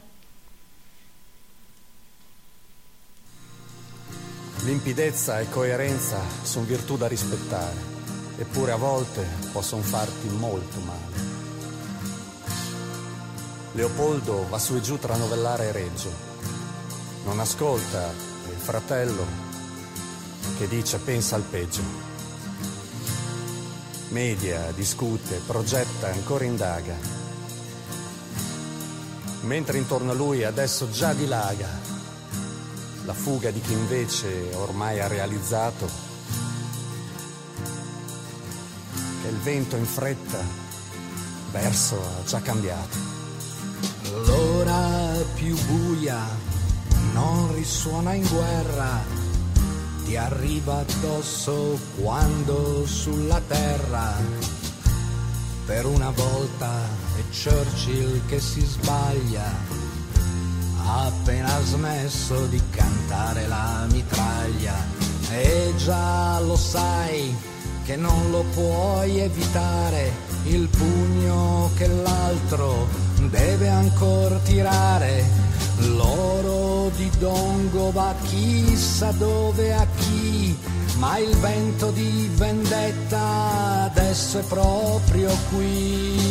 Limpidezza 4.65 5.41
e 5.41 5.51
coerenza 5.51 6.19
sono 6.41 6.65
virtù 6.65 6.97
da 6.97 7.07
rispettare, 7.07 7.77
eppure 8.39 8.73
a 8.73 8.77
volte 8.77 9.27
possono 9.53 9.83
farti 9.83 10.29
molto 10.29 10.81
male. 10.81 11.17
Leopoldo 13.73 14.47
va 14.49 14.59
su 14.59 14.77
e 14.77 14.81
giù 14.81 14.97
tra 14.97 15.15
Novellare 15.15 15.67
e 15.67 15.73
Reggio. 15.73 16.11
Non 17.27 17.39
ascolta 17.39 18.09
il 18.49 18.57
fratello 18.57 19.53
che 20.57 20.69
dice 20.69 20.99
pensa 20.99 21.37
al 21.37 21.43
peggio. 21.43 21.83
Media, 24.09 24.71
discute, 24.73 25.41
progetta, 25.47 26.09
ancora 26.09 26.45
indaga. 26.45 26.97
Mentre 29.43 29.79
intorno 29.79 30.13
a 30.13 30.15
lui 30.15 30.45
adesso 30.45 30.91
già 30.91 31.13
dilaga 31.13 31.85
la 33.05 33.13
fuga 33.13 33.51
di 33.51 33.61
chi 33.61 33.73
invece 33.73 34.51
ormai 34.55 35.01
ha 35.01 35.07
realizzato 35.07 35.87
che 39.21 39.29
il 39.29 39.37
vento 39.39 39.77
in 39.77 39.85
fretta 39.85 40.39
verso 41.51 42.01
ha 42.01 42.25
già 42.25 42.41
cambiato. 42.41 42.97
L'ora 44.27 45.23
più 45.35 45.57
buia 45.67 46.21
non 47.13 47.55
risuona 47.55 48.15
in 48.15 48.27
guerra, 48.27 49.03
ti 50.05 50.17
arriva 50.17 50.79
addosso 50.79 51.79
quando 51.97 52.87
sulla 52.87 53.41
terra 53.47 54.55
per 55.67 55.87
una 55.87 56.11
volta 56.11 56.69
è 57.17 57.23
Churchill 57.33 58.27
che 58.27 58.39
si 58.39 58.61
sbaglia, 58.61 59.51
ha 60.85 61.07
appena 61.07 61.59
smesso 61.63 62.45
di 62.47 62.61
cantare 62.71 63.47
la 63.47 63.87
mitraglia 63.91 64.75
e 65.31 65.73
già 65.79 66.39
lo 66.41 66.57
sai 66.57 67.35
che 67.85 67.97
non 67.97 68.31
lo 68.31 68.45
puoi 68.53 69.21
evitare, 69.21 70.13
il 70.45 70.69
pugno 70.69 71.71
che 71.77 71.87
l'altro 71.87 72.87
deve 73.31 73.69
ancora 73.69 74.37
tirare. 74.41 75.25
L'oro 75.79 76.91
di 76.97 77.11
Dongo 77.19 77.91
va 77.93 78.15
chissà 78.23 79.11
dove 79.13 79.75
a 79.75 79.87
chi, 79.97 80.57
ma 80.99 81.19
il 81.19 81.37
vento 81.37 81.91
di 81.91 82.31
vendetta 82.35 83.91
adesso 83.91 84.39
è 84.39 84.43
proprio 84.43 85.37
qui. 85.51 86.25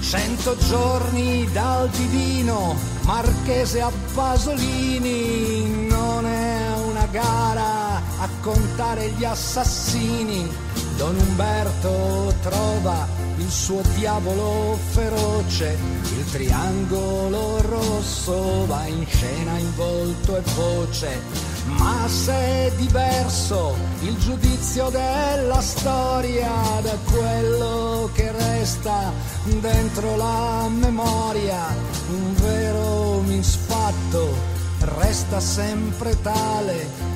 Cento 0.00 0.56
giorni 0.56 1.46
dal 1.52 1.88
divino, 1.90 2.74
Marchese 3.02 3.80
a 3.82 3.90
Pasolini, 4.14 5.86
non 5.86 6.24
è 6.24 6.72
una 6.88 7.06
gara 7.10 7.96
a 8.18 8.28
contare 8.40 9.10
gli 9.10 9.24
assassini. 9.24 10.50
Don 10.96 11.14
Umberto 11.14 12.32
trova 12.42 13.06
il 13.38 13.50
suo 13.50 13.80
diavolo 13.94 14.78
feroce, 14.90 15.78
il 16.16 16.30
triangolo 16.30 17.60
rosso 17.62 18.66
va 18.66 18.86
in 18.86 19.06
scena 19.06 19.58
in 19.58 19.74
volto 19.74 20.36
e 20.36 20.42
voce, 20.54 21.20
ma 21.66 22.06
se 22.08 22.32
è 22.32 22.72
diverso 22.76 23.76
il 24.00 24.16
giudizio 24.18 24.90
della 24.90 25.60
storia 25.60 26.50
da 26.82 26.96
quello 27.10 28.10
che 28.12 28.30
resta 28.32 29.12
dentro 29.44 30.16
la 30.16 30.68
memoria, 30.68 31.66
un 32.10 32.34
vero 32.34 33.20
misfatto 33.20 34.56
resta 34.80 35.40
sempre 35.40 36.20
tale 36.22 37.08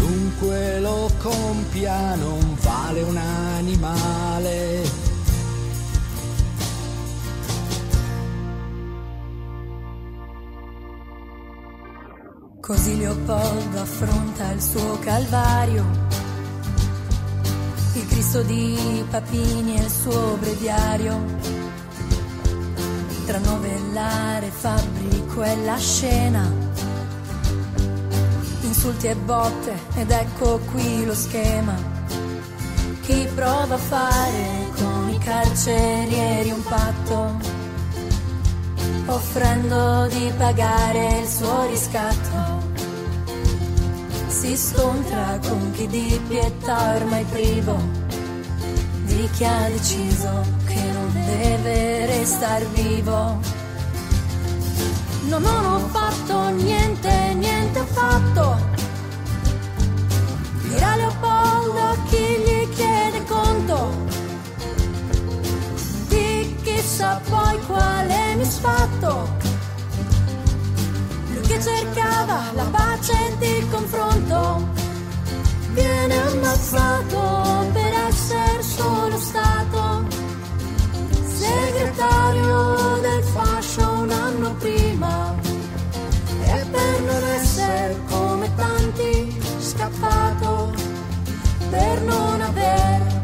chiunque 0.00 0.80
lo 0.80 1.10
compia 1.18 2.14
non 2.14 2.56
vale 2.60 3.02
un 3.02 3.16
animale. 3.16 4.89
Così 12.70 12.96
Leopoldo 12.98 13.80
affronta 13.80 14.52
il 14.52 14.62
suo 14.62 14.96
calvario, 15.00 15.84
il 17.94 18.06
Cristo 18.06 18.42
di 18.42 19.04
Papini 19.10 19.76
e 19.76 19.82
il 19.82 19.90
suo 19.90 20.36
breviario. 20.36 21.20
Tra 23.26 23.38
novellare 23.38 24.50
fabbrico 24.50 25.42
e 25.42 25.64
la 25.64 25.76
scena, 25.78 26.48
insulti 28.60 29.08
e 29.08 29.16
botte 29.16 29.74
ed 29.94 30.12
ecco 30.12 30.60
qui 30.70 31.04
lo 31.04 31.14
schema. 31.14 31.74
Chi 33.00 33.28
prova 33.34 33.74
a 33.74 33.78
fare 33.78 34.70
con 34.76 35.08
i 35.08 35.18
carcerieri 35.18 36.52
un 36.52 36.62
patto 36.62 37.59
offrendo 39.06 40.06
di 40.08 40.32
pagare 40.36 41.20
il 41.20 41.28
suo 41.28 41.66
riscatto. 41.66 42.68
Si 44.26 44.56
scontra 44.56 45.38
con 45.46 45.70
chi 45.72 45.86
di 45.86 46.20
pietà 46.28 46.94
ormai 46.96 47.24
privo, 47.24 47.76
di 49.04 49.28
chi 49.32 49.44
ha 49.44 49.68
deciso 49.68 50.44
che 50.66 50.80
non 50.92 51.12
deve 51.12 52.06
restar 52.06 52.64
vivo. 52.68 53.38
No, 55.28 55.38
non 55.38 55.64
ho 55.64 55.78
fatto 55.88 56.48
niente, 56.50 57.34
niente 57.34 57.78
ho 57.78 57.86
fatto. 57.86 58.68
Dirà 60.62 60.96
Leopoldo 60.96 61.78
a 61.78 61.96
chi 62.08 62.16
gli 62.16 62.68
chiede 62.74 63.24
conto 63.24 64.09
chissà 66.80 67.20
poi 67.28 67.58
quale 67.66 68.34
misfatto. 68.36 69.28
Lui 71.28 71.40
che 71.42 71.60
cercava 71.60 72.52
la 72.54 72.64
pace 72.64 73.12
ed 73.28 73.42
il 73.42 73.70
confronto, 73.70 74.68
viene 75.72 76.16
ammazzato 76.20 77.66
per 77.72 77.92
essere 78.08 78.62
solo 78.62 79.18
stato 79.18 80.06
segretario 81.26 82.98
del 83.00 83.22
fascio 83.24 83.90
un 83.90 84.10
anno 84.10 84.54
prima. 84.54 85.34
E 86.44 86.66
per 86.70 87.00
non 87.02 87.24
essere 87.34 87.96
come 88.08 88.50
tanti 88.56 89.38
scappato, 89.58 90.72
per 91.68 92.00
non 92.02 92.40
aver 92.40 93.20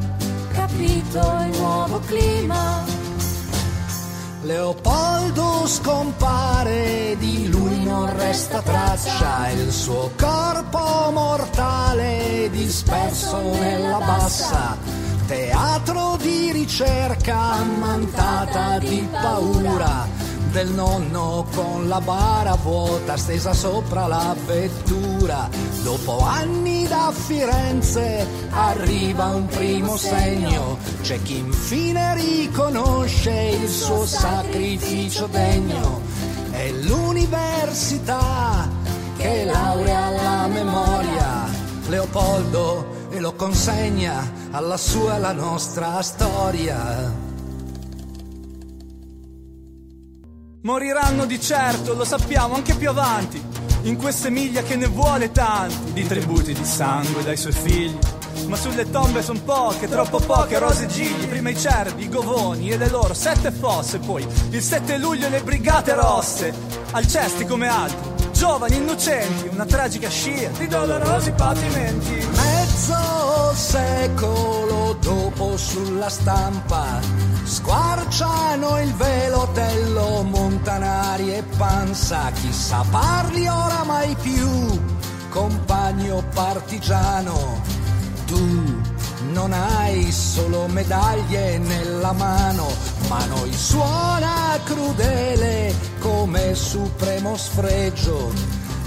capito 0.53 1.19
il 1.49 1.59
nuovo 1.59 2.01
clima. 2.01 2.96
Leopoldo 4.47 5.67
scompare, 5.67 7.17
di 7.19 7.49
lui 7.49 7.83
non 7.83 8.17
resta 8.17 8.63
traccia, 8.63 9.51
il 9.51 9.73
suo 9.73 10.13
corpo 10.17 11.11
mortale 11.11 12.49
disperso 12.53 13.41
nella 13.41 13.99
bassa, 13.99 14.77
teatro 15.27 16.17
di 16.23 16.53
ricerca 16.53 17.37
ammantata 17.55 18.79
di 18.79 19.09
paura 19.11 20.26
del 20.57 20.73
nonno 20.73 21.45
con 21.55 21.87
la 21.87 22.01
bara 22.01 22.55
vuota 22.55 23.19
stesa 23.19 23.53
sopra 23.53 24.07
la 24.07 24.35
vettura. 24.47 25.51
Dopo 25.83 26.21
anni 26.21 26.89
da 26.89 27.13
Firenze 27.13 28.27
arriva 28.49 29.27
un 29.27 29.45
primo 29.49 29.99
segno, 29.99 30.79
c'è 31.03 31.21
chi 31.21 31.37
infine 31.37 32.15
riconosce 32.15 33.59
il 33.61 33.69
suo 33.69 34.07
sacrificio 34.07 35.27
degno. 35.27 36.01
È 36.51 36.71
l'università 36.71 38.67
che 39.19 39.45
laurea 39.45 40.09
la 40.09 40.47
memoria. 40.47 41.45
Leopoldo 41.89 43.11
e 43.11 43.21
lo 43.21 43.35
consegna 43.35 44.33
alla 44.53 44.79
sua 44.79 45.19
la 45.19 45.33
nostra 45.33 46.01
storia. 46.01 47.26
Moriranno 50.67 51.27
di 51.27 51.41
certo, 51.41 51.95
lo 51.95 52.05
sappiamo, 52.05 52.57
anche 52.57 52.75
più 52.75 52.89
avanti, 52.89 53.41
in 53.83 53.97
queste 53.97 54.31
miglia 54.31 54.65
che 54.65 54.75
ne 54.75 54.89
vuole 54.89 55.31
tanti, 55.31 55.93
di 55.93 56.05
tributi 56.05 56.53
di 56.53 56.65
sangue 56.65 57.23
dai 57.23 57.37
suoi 57.37 57.53
figli. 57.53 57.97
Ma 58.49 58.57
sulle 58.57 58.91
tombe 58.91 59.23
son 59.23 59.45
poche, 59.45 59.89
troppo 59.89 60.19
poche 60.19 60.59
rose 60.59 60.87
e 60.87 60.89
gigli, 60.89 61.29
prima 61.29 61.51
i 61.51 61.57
cervi, 61.57 62.07
i 62.07 62.09
govoni 62.09 62.71
e 62.71 62.79
le 62.79 62.89
loro 62.89 63.15
sette 63.15 63.53
fosse, 63.53 64.01
poi 64.01 64.27
il 64.51 64.61
7 64.61 64.99
luglio 64.99 65.29
le 65.29 65.41
brigate 65.41 65.95
rosse, 65.95 66.53
al 66.91 67.07
cesti 67.07 67.45
come 67.45 67.69
altri, 67.69 68.16
giovani 68.37 68.77
innocenti, 68.77 69.49
una 69.49 69.65
tragica 69.65 70.11
scia 70.11 70.51
di 70.59 70.67
dolorosi 70.67 71.33
patimenti. 71.33 72.29
Mezzo 72.35 73.55
secolo 73.55 74.97
dopo 75.01 75.57
sulla 75.57 76.11
stampa 76.11 77.01
squarciano 77.45 78.81
il 78.83 78.93
velo 78.95 79.49
tello 79.55 80.23
montanari 80.23 81.35
e 81.35 81.43
panza, 81.57 82.31
chissà 82.33 82.85
parli 82.91 83.47
oramai 83.49 84.15
più, 84.21 84.81
compagno 85.31 86.23
partigiano, 86.35 87.63
tu 88.27 88.66
non 89.37 89.53
hai 89.53 90.11
solo 90.11 90.67
medaglie 90.67 91.59
nella 91.59 92.13
mano, 92.13 92.69
ma 93.07 93.23
noi 93.27 93.53
suona 93.53 94.59
crudele 94.65 95.75
come 95.99 96.55
supremo 96.55 97.37
sfregio. 97.37 98.33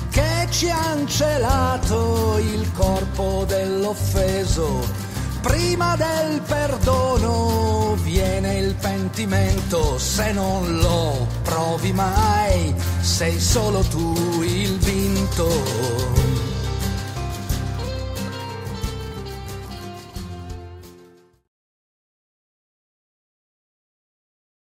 Che 0.10 0.48
ci 0.50 0.72
han 0.72 1.08
celato 1.08 2.40
il 2.40 2.72
corpo 2.74 3.46
dell'offeso. 3.48 5.08
Prima 5.42 5.96
del 5.96 6.42
perdono 6.42 7.96
viene 8.02 8.58
il 8.58 8.74
pentimento, 8.74 10.00
se 10.00 10.32
non 10.32 10.80
lo 10.80 11.28
provi 11.44 11.94
mai 11.94 12.74
sei 13.02 13.40
solo 13.40 13.82
tu 13.82 14.42
il 14.42 14.80
vinto. 14.80 16.29